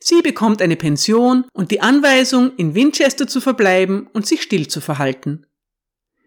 Sie 0.00 0.22
bekommt 0.22 0.62
eine 0.62 0.76
Pension 0.76 1.44
und 1.52 1.70
die 1.70 1.80
Anweisung, 1.80 2.52
in 2.56 2.74
Winchester 2.74 3.26
zu 3.26 3.40
verbleiben 3.40 4.08
und 4.12 4.26
sich 4.26 4.42
still 4.42 4.68
zu 4.68 4.80
verhalten. 4.80 5.46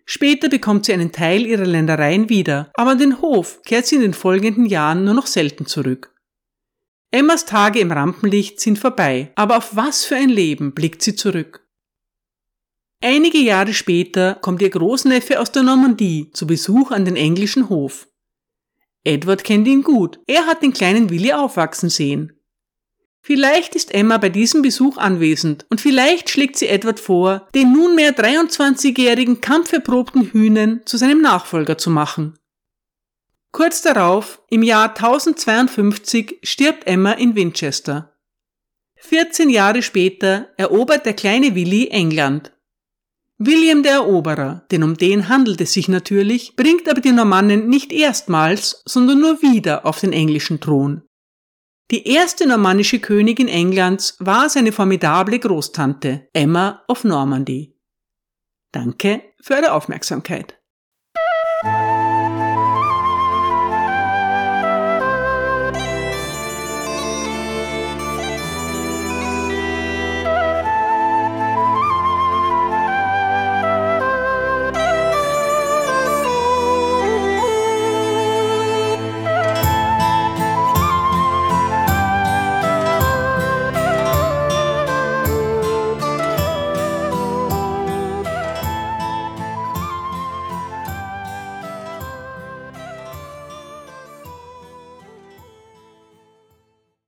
Später 0.05 0.49
bekommt 0.49 0.85
sie 0.85 0.93
einen 0.93 1.11
Teil 1.11 1.45
ihrer 1.45 1.65
Ländereien 1.65 2.29
wieder, 2.29 2.71
aber 2.73 2.91
an 2.91 2.97
den 2.97 3.21
Hof 3.21 3.61
kehrt 3.63 3.85
sie 3.85 3.95
in 3.95 4.01
den 4.01 4.13
folgenden 4.13 4.65
Jahren 4.65 5.03
nur 5.05 5.13
noch 5.13 5.27
selten 5.27 5.65
zurück. 5.65 6.13
Emmas 7.11 7.45
Tage 7.45 7.79
im 7.79 7.91
Rampenlicht 7.91 8.59
sind 8.59 8.77
vorbei, 8.77 9.31
aber 9.35 9.57
auf 9.57 9.75
was 9.75 10.05
für 10.05 10.15
ein 10.15 10.29
Leben 10.29 10.73
blickt 10.73 11.01
sie 11.01 11.15
zurück. 11.15 11.67
Einige 13.01 13.39
Jahre 13.39 13.73
später 13.73 14.35
kommt 14.35 14.61
ihr 14.61 14.69
Großneffe 14.69 15.39
aus 15.39 15.51
der 15.51 15.63
Normandie 15.63 16.29
zu 16.33 16.45
Besuch 16.45 16.91
an 16.91 17.05
den 17.05 17.15
englischen 17.15 17.69
Hof. 17.69 18.07
Edward 19.03 19.43
kennt 19.43 19.67
ihn 19.67 19.81
gut, 19.81 20.19
er 20.27 20.45
hat 20.45 20.61
den 20.61 20.73
kleinen 20.73 21.09
Willi 21.09 21.33
aufwachsen 21.33 21.89
sehen. 21.89 22.33
Vielleicht 23.21 23.73
ist 23.75 23.93
Emma 23.93 24.17
bei 24.17 24.29
diesem 24.29 24.61
Besuch 24.61 24.97
anwesend 24.97 25.65
und 25.69 25.81
vielleicht 25.81 26.29
schlägt 26.29 26.57
sie 26.57 26.67
Edward 26.67 26.99
vor, 26.99 27.47
den 27.55 27.73
nunmehr 27.73 28.15
23-jährigen 28.15 29.41
kampferprobten 29.41 30.31
Hühnen 30.31 30.81
zu 30.85 30.97
seinem 30.97 31.21
Nachfolger 31.21 31.77
zu 31.77 31.89
machen. 31.89 32.37
Kurz 33.51 33.81
darauf, 33.81 34.41
im 34.49 34.63
Jahr 34.63 34.89
1052, 34.89 36.39
stirbt 36.43 36.85
Emma 36.85 37.13
in 37.13 37.35
Winchester. 37.35 38.15
14 38.97 39.49
Jahre 39.49 39.81
später 39.81 40.49
erobert 40.57 41.05
der 41.05 41.13
kleine 41.13 41.55
Willi 41.55 41.87
England. 41.87 42.51
William 43.37 43.83
der 43.83 43.93
Eroberer, 43.93 44.65
denn 44.69 44.83
um 44.83 44.97
den 44.97 45.29
handelt 45.29 45.61
es 45.61 45.71
sich 45.71 45.87
natürlich, 45.87 46.57
bringt 46.57 46.89
aber 46.89 46.99
die 46.99 47.13
Normannen 47.13 47.69
nicht 47.69 47.93
erstmals, 47.93 48.83
sondern 48.85 49.21
nur 49.21 49.41
wieder 49.41 49.85
auf 49.85 50.01
den 50.01 50.11
englischen 50.11 50.59
Thron. 50.59 51.03
Die 51.89 52.05
erste 52.07 52.45
normannische 52.45 52.99
Königin 52.99 53.47
Englands 53.47 54.15
war 54.19 54.49
seine 54.49 54.73
formidable 54.73 55.39
Großtante 55.39 56.27
Emma 56.33 56.83
of 56.87 57.03
Normandy. 57.03 57.75
Danke 58.73 59.23
für 59.41 59.55
eure 59.55 59.71
Aufmerksamkeit. 59.71 60.59